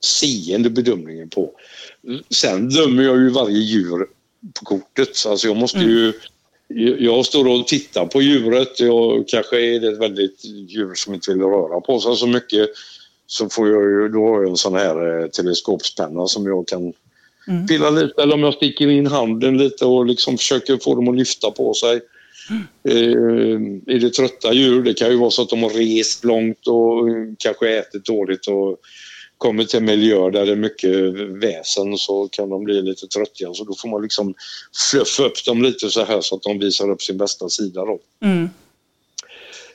seende 0.00 0.70
bedömningen 0.70 1.28
på. 1.28 1.50
Sen 2.30 2.68
dömer 2.68 3.02
jag 3.02 3.16
ju 3.16 3.28
varje 3.28 3.58
djur 3.58 4.06
på 4.58 4.64
kortet. 4.64 5.26
Alltså 5.26 5.46
jag 5.46 5.56
måste 5.56 5.78
ju... 5.78 6.12
Jag 6.98 7.26
står 7.26 7.48
och 7.48 7.66
tittar 7.66 8.06
på 8.06 8.22
djuret. 8.22 8.80
Jag, 8.80 9.28
kanske 9.28 9.60
är 9.60 9.80
det 9.80 9.88
ett 9.88 9.98
väldigt 9.98 10.44
djur 10.44 10.94
som 10.94 11.14
inte 11.14 11.32
vill 11.32 11.42
röra 11.42 11.80
på 11.80 12.00
sig 12.00 12.16
så 12.16 12.26
mycket. 12.26 12.68
Så 13.26 13.48
får 13.48 13.68
jag 13.68 13.82
ju, 13.82 14.08
då 14.08 14.28
har 14.28 14.42
jag 14.42 14.50
en 14.50 14.56
sån 14.56 14.74
här 14.74 15.20
eh, 15.20 15.26
teleskopspenna 15.26 16.26
som 16.26 16.46
jag 16.46 16.68
kan 16.68 16.92
Mm. 17.48 17.66
Pillar 17.66 17.90
lite 17.90 18.22
eller 18.22 18.34
om 18.34 18.42
jag 18.42 18.54
sticker 18.54 18.88
in 18.88 19.06
handen 19.06 19.58
lite 19.58 19.84
och 19.84 20.06
liksom 20.06 20.38
försöker 20.38 20.76
få 20.76 20.94
dem 20.94 21.08
att 21.08 21.16
lyfta 21.16 21.50
på 21.50 21.74
sig. 21.74 22.00
Mm. 22.50 23.82
är 23.86 23.98
det 23.98 24.10
trötta 24.10 24.52
djur, 24.52 24.82
det 24.82 24.94
kan 24.94 25.10
ju 25.10 25.16
vara 25.16 25.30
så 25.30 25.42
att 25.42 25.48
de 25.48 25.62
har 25.62 25.70
rest 25.70 26.24
långt 26.24 26.66
och 26.66 27.08
kanske 27.38 27.78
ätit 27.78 28.04
dåligt 28.04 28.46
och 28.46 28.80
kommer 29.38 29.64
till 29.64 29.78
en 29.78 29.84
miljö 29.84 30.30
där 30.30 30.46
det 30.46 30.52
är 30.52 30.56
mycket 30.56 30.90
väsen 31.42 31.98
så 31.98 32.28
kan 32.28 32.48
de 32.48 32.64
bli 32.64 32.82
lite 32.82 33.06
tröttiga. 33.06 33.54
Så 33.54 33.64
då 33.64 33.74
får 33.74 33.88
man 33.88 34.02
liksom 34.02 34.34
fluffa 34.90 35.22
upp 35.22 35.44
dem 35.44 35.62
lite 35.62 35.90
så 35.90 36.04
här 36.04 36.20
så 36.20 36.34
att 36.34 36.42
de 36.42 36.58
visar 36.58 36.90
upp 36.90 37.02
sin 37.02 37.18
bästa 37.18 37.48
sida. 37.48 37.84
Då. 37.84 37.98
Mm. 38.22 38.50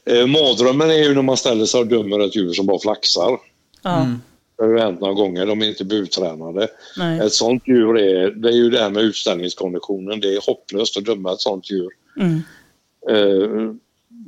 Eh, 0.05 0.27
mardrömmen 0.27 0.89
är 0.89 1.03
ju 1.03 1.15
när 1.15 1.21
man 1.21 1.37
ställer 1.37 1.65
sig 1.65 1.79
och 1.79 1.87
dömer 1.87 2.19
ett 2.19 2.35
djur 2.35 2.53
som 2.53 2.65
bara 2.65 2.79
flaxar. 2.79 3.37
Mm. 3.85 4.21
Har 4.61 4.69
ju 4.69 4.79
hänt 4.79 5.01
några 5.01 5.13
gånger, 5.13 5.45
de 5.45 5.61
är 5.61 5.67
inte 5.67 5.85
burtränade. 5.85 6.67
Nej. 6.97 7.19
Ett 7.19 7.33
sånt 7.33 7.67
djur 7.67 7.97
är, 7.97 8.31
det 8.31 8.49
är 8.49 8.53
ju 8.53 8.69
det 8.69 8.79
här 8.79 8.89
med 8.89 9.03
utställningskonditionen, 9.03 10.19
det 10.19 10.35
är 10.35 10.47
hopplöst 10.47 10.97
att 10.97 11.05
döma 11.05 11.33
ett 11.33 11.41
sånt 11.41 11.71
djur. 11.71 11.89
Mm. 12.19 12.41
Eh, 13.09 13.73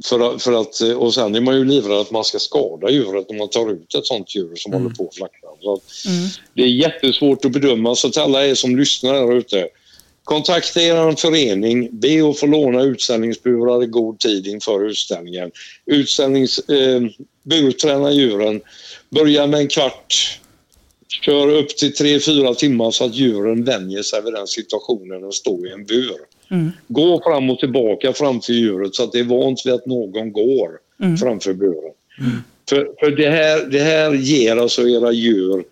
för, 0.06 0.38
för 0.38 0.62
att, 0.62 0.82
och 0.98 1.14
sen 1.14 1.36
är 1.36 1.42
man 1.42 1.58
ju 1.58 1.66
livrädd 1.66 1.98
att 1.98 2.12
man 2.12 2.24
ska 2.24 2.40
skada 2.40 2.90
djuret 2.90 3.30
om 3.30 3.38
man 3.38 3.50
tar 3.50 3.72
ut 3.72 3.96
ett 3.96 4.06
sånt 4.06 4.36
djur 4.36 4.56
som 4.56 4.74
mm. 4.74 4.84
håller 4.84 4.96
på 4.96 5.08
att 5.08 5.16
flaxa. 5.16 5.48
mm. 6.10 6.30
Det 6.54 6.62
är 6.62 6.68
jättesvårt 6.68 7.46
att 7.46 7.52
bedöma, 7.52 7.96
så 7.96 8.10
till 8.10 8.22
alla 8.22 8.46
er 8.46 8.56
som 8.56 8.78
lyssnar 8.78 9.14
här 9.14 9.38
ute. 9.38 9.68
Kontakta 10.24 10.82
er 10.82 11.16
förening, 11.16 11.90
be 11.92 12.30
att 12.30 12.40
få 12.40 12.46
låna 12.46 12.82
utställningsburar 12.82 13.84
i 13.84 13.86
god 13.86 14.20
tid 14.20 14.48
inför 14.48 14.86
utställningen. 14.86 15.52
Utställnings, 15.86 16.60
eh, 16.60 17.02
burträna 17.44 18.12
djuren. 18.12 18.62
Börja 19.14 19.48
med 19.48 19.60
en 19.60 19.68
kvart. 19.68 20.40
Kör 21.22 21.48
upp 21.48 21.78
till 21.78 21.94
3-4 21.94 22.54
timmar 22.54 22.92
så 22.92 23.06
att 23.06 23.16
djuren 23.16 23.64
vänjer 23.64 24.04
sig 24.04 24.22
vid 24.24 24.34
den 24.34 24.48
situationen 24.48 25.28
att 25.28 25.34
stå 25.34 25.66
i 25.66 25.72
en 25.72 25.86
bur. 25.86 26.18
Mm. 26.52 26.72
Gå 26.88 27.22
fram 27.24 27.50
och 27.50 27.60
tillbaka 27.60 28.14
framför 28.14 28.54
djuret 28.54 28.96
så 28.96 29.04
att 29.04 29.12
det 29.12 29.20
är 29.20 29.24
vant 29.24 29.66
vid 29.66 29.74
att 29.74 29.86
någon 29.86 30.32
går 30.32 30.70
mm. 31.02 31.18
framför 31.18 31.54
buren. 31.54 31.94
Mm. 32.20 32.44
För, 32.70 32.90
för 33.00 33.12
det, 33.12 33.30
här, 33.30 33.66
det 33.66 33.80
här 33.80 34.14
ger 34.14 34.58
alltså 34.58 34.90
era 34.90 35.12
djur 35.12 35.64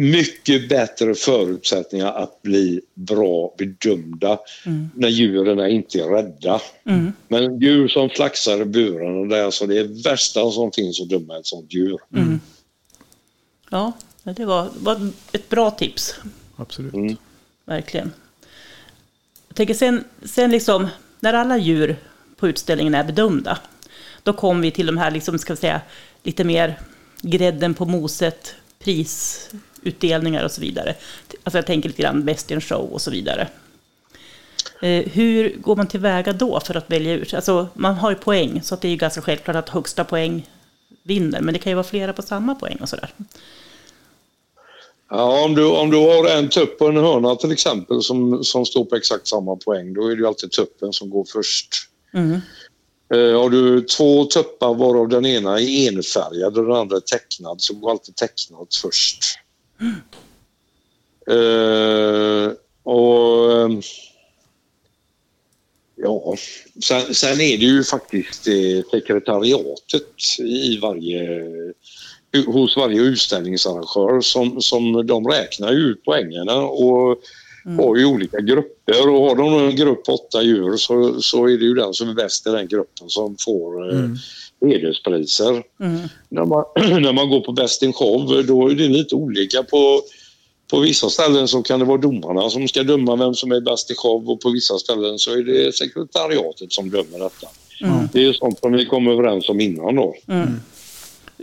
mycket 0.00 0.68
bättre 0.68 1.14
förutsättningar 1.14 2.12
att 2.12 2.42
bli 2.42 2.80
bra 2.94 3.54
bedömda 3.58 4.38
mm. 4.66 4.90
när 4.94 5.08
djuren 5.08 5.58
är 5.58 5.68
inte 5.68 5.98
är 5.98 6.08
rädda. 6.08 6.60
Mm. 6.84 7.12
Men 7.28 7.60
djur 7.60 7.88
som 7.88 8.10
flaxar 8.10 8.60
i 8.60 8.64
buren, 8.64 9.28
det 9.28 9.38
är 9.38 9.44
alltså 9.44 9.66
det 9.66 9.82
värsta 9.82 10.50
som 10.50 10.72
finns 10.72 11.00
att 11.00 11.08
döma 11.08 11.38
ett 11.38 11.46
sånt 11.46 11.74
djur. 11.74 11.98
Mm. 12.14 12.40
Ja, 13.70 13.92
det 14.22 14.44
var, 14.44 14.68
var, 14.80 15.10
ett 15.32 15.48
bra 15.48 15.70
tips. 15.70 16.14
Absolut. 16.56 16.94
Mm. 16.94 17.16
Verkligen. 17.64 18.12
Jag 19.48 19.56
tänker 19.56 19.74
sen, 19.74 20.04
sen 20.22 20.50
liksom, 20.50 20.88
när 21.20 21.34
alla 21.34 21.58
djur 21.58 21.96
på 22.36 22.48
utställningen 22.48 22.94
är 22.94 23.04
bedömda, 23.04 23.58
då 24.22 24.32
kommer 24.32 24.62
vi 24.62 24.70
till 24.70 24.86
de 24.86 24.98
här, 24.98 25.10
liksom, 25.10 25.38
ska 25.38 25.52
vi 25.52 25.60
säga, 25.60 25.80
lite 26.22 26.44
mer 26.44 26.78
grädden 27.22 27.74
på 27.74 27.84
moset, 27.84 28.54
prisutdelningar 29.82 30.44
och 30.44 30.50
så 30.50 30.60
vidare. 30.60 30.94
Alltså 31.44 31.58
jag 31.58 31.66
tänker 31.66 31.88
lite 31.88 32.02
grann 32.02 32.24
Best 32.24 32.50
in 32.50 32.60
Show 32.60 32.92
och 32.92 33.00
så 33.00 33.10
vidare. 33.10 33.48
Eh, 34.82 35.04
hur 35.12 35.56
går 35.56 35.76
man 35.76 35.86
tillväga 35.86 36.32
då 36.32 36.60
för 36.60 36.76
att 36.76 36.90
välja 36.90 37.14
ut? 37.14 37.34
Alltså 37.34 37.68
man 37.74 37.94
har 37.94 38.10
ju 38.10 38.16
poäng, 38.16 38.62
så 38.62 38.76
det 38.76 38.88
är 38.88 38.90
ju 38.90 38.96
ganska 38.96 39.20
självklart 39.22 39.56
att 39.56 39.68
högsta 39.68 40.04
poäng 40.04 40.48
vinner, 41.02 41.40
men 41.40 41.54
det 41.54 41.60
kan 41.60 41.70
ju 41.70 41.74
vara 41.74 41.84
flera 41.84 42.12
på 42.12 42.22
samma 42.22 42.54
poäng 42.54 42.78
och 42.80 42.88
sådär. 42.88 43.14
Ja, 45.10 45.44
om 45.44 45.54
du, 45.54 45.64
om 45.64 45.90
du 45.90 45.96
har 45.96 46.28
en 46.28 46.48
tupp 46.48 46.80
och 46.80 46.88
en 46.88 46.96
hörna 46.96 47.36
till 47.36 47.52
exempel 47.52 48.02
som, 48.02 48.44
som 48.44 48.66
står 48.66 48.84
på 48.84 48.96
exakt 48.96 49.28
samma 49.28 49.56
poäng, 49.56 49.94
då 49.94 50.06
är 50.06 50.10
det 50.10 50.20
ju 50.20 50.26
alltid 50.26 50.50
tuppen 50.52 50.92
som 50.92 51.10
går 51.10 51.24
först. 51.32 51.74
Mm. 52.14 52.40
Eh, 53.14 53.40
har 53.40 53.50
du 53.50 53.80
två 53.80 54.24
tuppar 54.24 54.74
varav 54.74 55.08
den 55.08 55.26
ena 55.26 55.60
är 55.60 55.88
enfärgad 55.88 56.58
och 56.58 56.64
den 56.64 56.76
andra 56.76 56.96
är 56.96 57.00
tecknad 57.00 57.60
så 57.60 57.74
går 57.74 57.90
alltid 57.90 58.16
tecknad 58.16 58.66
först. 58.82 59.24
Eh, 61.26 62.52
och 62.82 63.52
ehm, 63.52 63.82
Ja, 66.02 66.36
sen, 66.82 67.14
sen, 67.14 67.40
är 67.40 67.58
det 67.58 67.64
ju 67.64 67.84
faktiskt 67.84 68.48
eh, 68.48 68.90
sekretariatet 68.90 70.38
i 70.38 70.78
varje 70.78 71.42
hos 72.46 72.76
varje 72.76 73.00
utställningsarrangör 73.00 74.20
som, 74.20 74.62
som 74.62 75.06
de 75.06 75.26
räknar 75.26 75.72
ut 75.72 76.04
poängerna 76.04 76.56
och 76.62 77.18
mm. 77.66 77.78
har 77.78 77.96
ju 77.96 78.04
olika 78.04 78.40
grupper 78.40 79.08
och 79.08 79.20
har 79.20 79.36
de 79.36 79.68
en 79.68 79.76
grupp 79.76 80.08
åtta 80.08 80.42
djur 80.42 80.76
så, 80.76 81.22
så 81.22 81.46
är 81.46 81.58
det 81.58 81.64
ju 81.64 81.74
den 81.74 81.94
som 81.94 82.08
är 82.08 82.14
bäst 82.14 82.46
i 82.46 82.50
den 82.50 82.68
gruppen 82.68 83.10
som 83.10 83.36
får 83.44 83.90
eh, 83.90 83.98
mm. 83.98 84.16
Hederspriser. 84.60 85.62
Mm. 85.80 86.00
När, 86.28 86.44
man, 86.44 86.64
när 87.02 87.12
man 87.12 87.30
går 87.30 87.40
på 87.40 87.52
Best 87.52 87.82
in 87.82 87.92
show 87.92 88.44
då 88.46 88.68
är 88.68 88.74
det 88.74 88.88
lite 88.88 89.14
olika 89.14 89.62
på 89.62 90.02
på 90.70 90.80
vissa 90.80 91.10
ställen 91.10 91.48
så 91.48 91.62
kan 91.62 91.78
det 91.78 91.84
vara 91.84 91.98
domarna 91.98 92.50
som 92.50 92.68
ska 92.68 92.82
döma 92.82 93.16
vem 93.16 93.34
som 93.34 93.52
är 93.52 93.60
bäst 93.60 93.90
i 93.90 93.94
show 93.94 94.30
och 94.30 94.40
på 94.40 94.50
vissa 94.50 94.78
ställen 94.78 95.18
så 95.18 95.30
är 95.30 95.42
det 95.42 95.74
sekretariatet 95.74 96.72
som 96.72 96.90
dömer 96.90 97.18
detta. 97.18 97.46
Mm. 97.82 98.08
Det 98.12 98.24
är 98.24 98.32
sånt 98.32 98.58
som 98.58 98.72
vi 98.72 98.86
kom 98.86 99.08
överens 99.08 99.48
om 99.48 99.60
innan 99.60 99.96
då. 99.96 100.14
Mm 100.28 100.60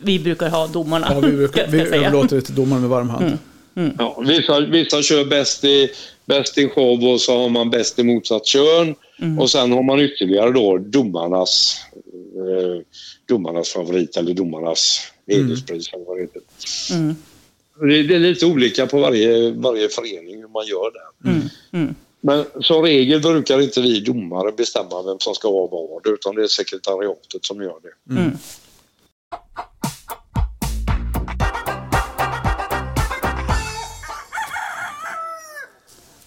vi 0.01 0.19
brukar 0.19 0.49
ha 0.49 0.67
domarna. 0.67 1.07
Ja, 1.09 1.19
vi, 1.19 1.31
brukar, 1.31 1.67
vi 1.67 1.81
överlåter 1.81 2.35
det 2.35 2.41
till 2.41 2.55
domarna 2.55 2.81
med 2.81 2.89
varm 2.89 3.09
hand. 3.09 3.25
Mm. 3.25 3.37
Mm. 3.75 3.95
Ja, 3.99 4.23
vissa, 4.27 4.59
vissa 4.59 5.01
kör 5.01 5.25
bäst 5.25 5.63
i, 5.63 5.89
bäst 6.25 6.57
i 6.57 6.69
show 6.69 7.03
och 7.03 7.21
så 7.21 7.41
har 7.41 7.49
man 7.49 7.69
bäst 7.69 7.99
i 7.99 8.03
motsatt 8.03 8.45
kön. 8.45 8.95
Mm. 9.21 9.39
Och 9.39 9.49
sen 9.49 9.71
har 9.71 9.83
man 9.83 9.99
ytterligare 9.99 10.51
då 10.51 10.77
domarnas, 10.77 11.81
eh, 12.39 12.81
domarnas 13.25 13.69
favorit 13.69 14.17
eller 14.17 14.33
domarnas 14.33 15.11
hederspris. 15.27 15.93
Mm. 15.93 17.03
mm. 17.03 17.15
Det, 17.79 18.03
det 18.03 18.15
är 18.15 18.19
lite 18.19 18.45
olika 18.45 18.87
på 18.87 18.99
varje, 18.99 19.51
varje 19.51 19.89
förening 19.89 20.37
hur 20.41 20.47
man 20.47 20.65
gör 20.65 20.91
det. 20.91 21.29
Mm. 21.29 21.41
Mm. 21.71 21.95
Men 22.21 22.45
som 22.61 22.81
regel 22.81 23.21
brukar 23.21 23.61
inte 23.61 23.81
vi 23.81 23.99
domare 23.99 24.51
bestämma 24.51 25.01
vem 25.01 25.19
som 25.19 25.35
ska 25.35 25.51
vara 25.51 25.67
vad 25.67 26.13
utan 26.13 26.35
det 26.35 26.43
är 26.43 26.47
sekretariatet 26.47 27.45
som 27.45 27.61
gör 27.61 27.75
det. 27.81 28.13
Mm. 28.13 28.31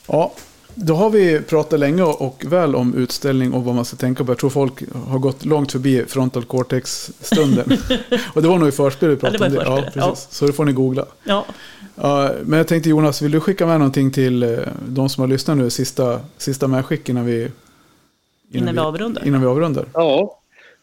Ja, 0.07 0.33
då 0.75 0.95
har 0.95 1.11
vi 1.11 1.41
pratat 1.41 1.81
länge 1.81 2.03
och 2.03 2.45
väl 2.47 2.75
om 2.75 2.95
utställning 2.95 3.53
och 3.53 3.65
vad 3.65 3.75
man 3.75 3.85
ska 3.85 3.97
tänka 3.97 4.25
på. 4.25 4.31
Jag 4.31 4.39
tror 4.39 4.51
folk 4.51 4.73
har 5.07 5.19
gått 5.19 5.45
långt 5.45 5.73
förbi 5.73 6.05
frontal 6.09 6.45
cortex-stunden. 6.45 7.65
och 8.35 8.43
det 8.43 8.49
var 8.49 8.59
nog 8.59 8.69
i 8.69 8.73
förspelet 8.73 9.17
vi 9.17 9.21
pratade 9.21 9.55
ja, 9.55 9.63
det 9.63 9.69
om 9.69 9.77
det. 9.77 9.83
Ja, 9.83 9.91
precis. 9.93 10.27
Ja. 10.31 10.35
Så 10.35 10.47
det 10.47 10.53
får 10.53 10.65
ni 10.65 10.73
googla. 10.73 11.07
Ja. 11.25 11.45
Uh, 11.99 12.31
men 12.43 12.57
jag 12.57 12.69
tänkte 12.69 12.89
Jonas, 12.89 13.23
vill 13.23 13.31
du 13.31 13.41
skicka 13.41 13.67
med 13.67 13.79
någonting 13.79 14.11
till 14.13 14.43
uh, 14.43 14.59
de 14.89 15.09
som 15.09 15.21
har 15.21 15.29
lyssnat 15.29 15.57
nu, 15.57 15.71
sista, 15.71 16.21
sista 16.39 16.69
medskick 16.69 17.09
innan 17.09 17.27
vi, 17.27 17.37
innan, 17.41 17.53
innan 18.53 18.75
vi, 18.75 18.81
avrundar? 18.81 19.27
Innan 19.27 19.41
vi 19.41 19.47
avrundar. 19.47 19.85
Ja, 19.95 20.39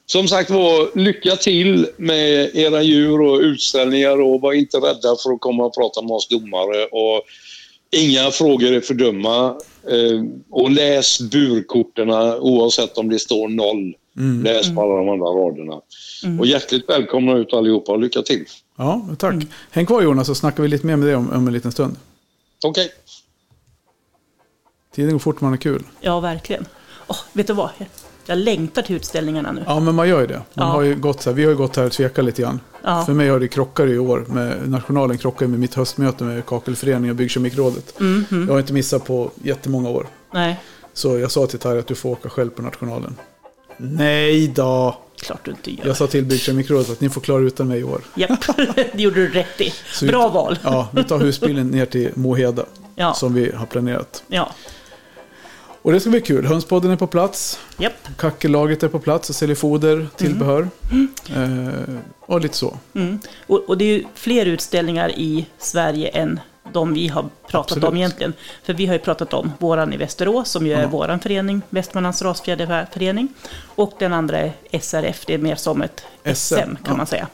som 0.06 0.28
sagt 0.28 0.50
var, 0.50 0.98
lycka 0.98 1.36
till 1.36 1.88
med 1.98 2.56
era 2.56 2.82
djur 2.82 3.22
och 3.22 3.40
utställningar 3.40 4.22
och 4.22 4.42
var 4.42 4.54
inte 4.54 4.78
rädda 4.78 5.16
för 5.24 5.34
att 5.34 5.42
komma 5.42 5.66
och 5.66 5.76
prata 5.76 6.02
med 6.02 6.12
oss 6.12 6.28
domare. 6.28 6.86
Och 6.86 7.24
Inga 7.92 8.32
frågor 8.32 8.74
är 8.74 8.82
för 8.82 8.94
dumma. 8.94 9.48
Eh, 9.48 9.56
och 10.50 10.72
läs 10.72 11.22
burkorten 11.22 12.10
oavsett 12.40 12.98
om 12.98 13.10
det 13.10 13.20
står 13.20 13.48
noll. 13.48 13.96
Mm. 14.18 14.44
Läs 14.44 14.76
på 14.76 14.82
alla 14.82 14.96
de 14.96 15.10
andra 15.10 15.26
raderna. 15.26 15.82
Mm. 16.24 16.40
Och 16.40 16.46
hjärtligt 16.46 16.90
välkomna 16.90 17.38
ut 17.38 17.54
allihopa 17.54 17.92
och 17.92 18.00
lycka 18.00 18.22
till. 18.22 18.46
Ja, 18.78 19.08
tack. 19.18 19.34
Mm. 19.34 19.48
Häng 19.72 19.86
kvar 19.86 20.02
Jonas 20.02 20.28
så 20.28 20.36
snackar 20.36 20.64
vi 20.64 20.70
lite 20.70 20.86
mer 20.86 20.96
med 20.96 21.08
dig 21.08 21.16
om, 21.16 21.32
om 21.32 21.48
en 21.48 21.54
liten 21.54 21.72
stund. 21.72 21.96
Okej. 22.66 22.86
Okay. 22.86 22.96
Tiden 24.96 25.12
går 25.12 25.20
fort 25.20 25.42
man 25.42 25.54
är 25.54 25.58
kul. 25.58 25.84
Ja, 26.02 26.20
verkligen. 26.20 26.66
Oh, 27.08 27.20
vet 27.34 27.48
du 27.48 27.54
vad? 27.54 27.70
Jag 28.28 28.38
längtar 28.38 28.82
till 28.82 28.96
utställningarna 28.96 29.52
nu. 29.52 29.64
Ja, 29.66 29.80
men 29.80 29.96
man 29.96 30.10
gör 30.10 30.22
ju 30.22 30.28
det. 30.28 30.42
Man 30.54 30.68
ja. 30.68 30.74
har 30.74 30.82
ju 30.82 30.96
gått 30.96 31.22
så 31.22 31.30
här, 31.30 31.36
vi 31.36 31.44
har 31.44 31.52
ju 31.52 31.58
gått 31.58 31.76
här 31.76 31.86
och 31.86 31.92
tvekat 31.92 32.26
lite 32.26 32.42
grann. 32.42 32.60
Ja. 32.84 33.04
För 33.06 33.14
mig 33.14 33.30
har 33.30 33.40
det 33.40 33.48
krockat 33.48 33.90
i 33.90 33.98
år. 33.98 34.26
Med, 34.28 34.70
nationalen 34.70 35.18
krockar 35.18 35.48
med 35.48 35.60
mitt 35.60 35.76
höstmöte 35.76 36.24
med 36.24 36.46
Kakelföreningen 36.46 37.10
och 37.10 37.16
Byggkemikrådet. 37.16 38.00
Mm 38.00 38.26
-hmm. 38.30 38.46
Jag 38.48 38.54
har 38.54 38.60
inte 38.60 38.74
missat 38.74 39.06
på 39.06 39.32
jättemånga 39.44 39.90
år. 39.90 40.08
Nej. 40.34 40.60
Så 40.94 41.18
jag 41.18 41.32
sa 41.32 41.48
till 41.48 41.60
Tarja 41.60 41.80
att 41.80 41.88
du 41.88 41.96
får 41.96 42.10
åka 42.10 42.30
själv 42.30 42.50
på 42.50 42.62
nationalen. 42.62 43.16
Nej 43.78 44.48
då. 44.48 44.98
Klart 45.22 45.46
du 45.46 45.52
inte 45.52 45.72
gör. 45.72 45.88
Jag 45.88 45.98
sa 45.98 46.08
till 46.08 46.26
Byggkemikrådet 46.26 46.90
att 46.90 47.02
ni 47.02 47.10
får 47.10 47.22
klara 47.22 47.42
utan 47.42 47.68
mig 47.68 47.80
i 47.80 47.84
år. 47.84 48.02
Japp, 48.16 48.46
det 48.76 49.00
gjorde 49.02 49.16
du 49.16 49.28
rätt 49.28 49.62
i. 49.62 49.74
Bra 50.06 50.28
vi, 50.28 50.34
val. 50.34 50.60
Ja, 50.64 50.90
vi 50.92 51.04
tar 51.04 51.20
husbilen 51.20 51.68
ner 51.68 51.86
till 51.86 52.12
Moheda. 52.14 52.66
Ja. 52.96 53.14
Som 53.14 53.34
vi 53.34 53.52
har 53.56 53.66
planerat. 53.66 54.24
Ja. 54.28 54.52
Och 55.88 55.94
det 55.94 56.00
ska 56.00 56.10
bli 56.10 56.22
kul. 56.22 56.46
Hönspodden 56.46 56.92
är 56.92 56.96
på 56.96 57.08
plats. 57.08 57.60
Yep. 57.80 57.94
Kackelaget 58.18 58.84
är 58.84 58.88
på 58.88 59.00
plats 59.00 59.30
och 59.30 59.36
säljer 59.36 59.56
foder, 59.56 60.08
tillbehör. 60.16 60.70
Mm. 60.92 61.08
Eh, 61.36 61.96
och 62.20 62.42
lite 62.42 62.58
så. 62.58 62.78
Mm. 62.94 63.20
Och, 63.48 63.70
och, 63.70 63.78
det 63.78 63.86
är 63.86 64.04
fler 64.14 64.46
utställningar 64.46 65.12
i 65.12 65.46
Sverige 65.58 66.08
än 66.08 66.40
de 66.74 66.94
vi 66.94 67.08
har 67.08 67.22
pratat 67.22 67.72
Absolut. 67.72 67.84
om 67.84 67.98
egentligen. 67.98 68.34
För 68.64 68.74
vi 68.74 68.86
har 68.86 68.94
ju 68.94 69.00
pratat 69.00 69.34
om 69.34 69.52
våran 69.60 69.94
i 69.94 69.98
Västerås, 69.98 70.50
som 70.50 70.68
ju 70.68 70.74
är 70.74 70.82
Ja. 70.82 70.88
våran 70.88 71.20
förening, 71.20 71.62
Västmanlands 71.70 72.22
rasfjäderförening. 72.22 73.28
Och 73.76 73.94
den 74.00 74.14
andra 74.14 74.40
är 74.40 74.54
SRF, 74.72 75.26
det 75.26 75.34
är 75.34 75.38
mer 75.38 75.56
som 75.56 75.82
ett 75.82 76.06
SM, 76.24 76.34
SM 76.34 76.56
kan 76.56 76.78
ja. 76.86 76.96
man 76.96 77.08
säga. 77.08 77.28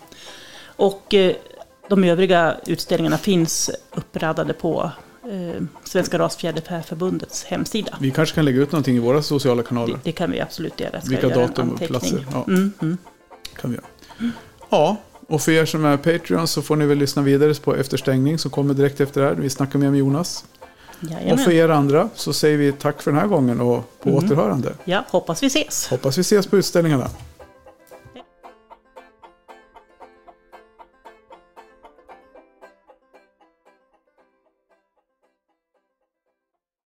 Och 0.65 1.13
eh, 1.13 1.35
de 1.89 2.03
övriga 2.03 2.55
utställningarna 2.65 3.17
finns 3.17 3.71
uppradade 3.91 4.53
på 4.53 4.91
eh, 5.31 5.63
Svenska 5.83 6.19
Rasfjäderfäförbundets 6.19 7.43
hemsida. 7.43 7.97
Vi 8.01 8.11
kanske 8.11 8.35
kan 8.35 8.45
lägga 8.45 8.61
ut 8.61 8.71
någonting 8.71 8.95
i 8.95 8.99
våra 8.99 9.21
sociala 9.21 9.63
kanaler. 9.63 9.93
Det, 9.93 9.99
det 10.03 10.11
kan 10.11 10.31
vi 10.31 10.41
absolut 10.41 10.79
göra. 10.79 11.01
Ska 11.01 11.09
Vilka 11.09 11.29
datum 11.29 11.69
och 11.69 11.79
platser, 11.79 12.25
ja. 12.31 12.45
Mm, 12.47 12.71
mm. 12.81 12.97
kan 13.61 13.71
vi 13.71 13.77
göra. 13.77 14.31
Ja, 14.69 14.97
och 15.27 15.41
för 15.41 15.51
er 15.51 15.65
som 15.65 15.85
är 15.85 15.97
Patreon 15.97 16.47
så 16.47 16.61
får 16.61 16.75
ni 16.75 16.85
väl 16.85 16.97
lyssna 16.97 17.21
vidare 17.21 17.53
på 17.53 17.75
Efterstängning 17.75 18.37
som 18.39 18.51
kommer 18.51 18.73
direkt 18.73 19.01
efter 19.01 19.21
det 19.21 19.27
här. 19.27 19.35
Vi 19.35 19.49
snackar 19.49 19.79
mer 19.79 19.89
med 19.89 19.99
Jonas. 19.99 20.45
Och 21.01 21.11
Jajamän. 21.11 21.37
för 21.37 21.51
er 21.51 21.69
andra 21.69 22.09
så 22.15 22.33
säger 22.33 22.57
vi 22.57 22.71
tack 22.71 23.01
för 23.01 23.11
den 23.11 23.19
här 23.19 23.27
gången 23.27 23.61
och 23.61 23.99
på 24.03 24.09
Mm. 24.09 24.23
återhörande. 24.25 24.73
Ja, 24.85 25.03
hoppas 25.09 25.43
vi 25.43 25.47
ses. 25.47 25.87
Hoppas 25.87 26.17
vi 26.17 26.21
ses 26.21 26.47
på 26.47 26.57
utställningarna. 26.57 27.09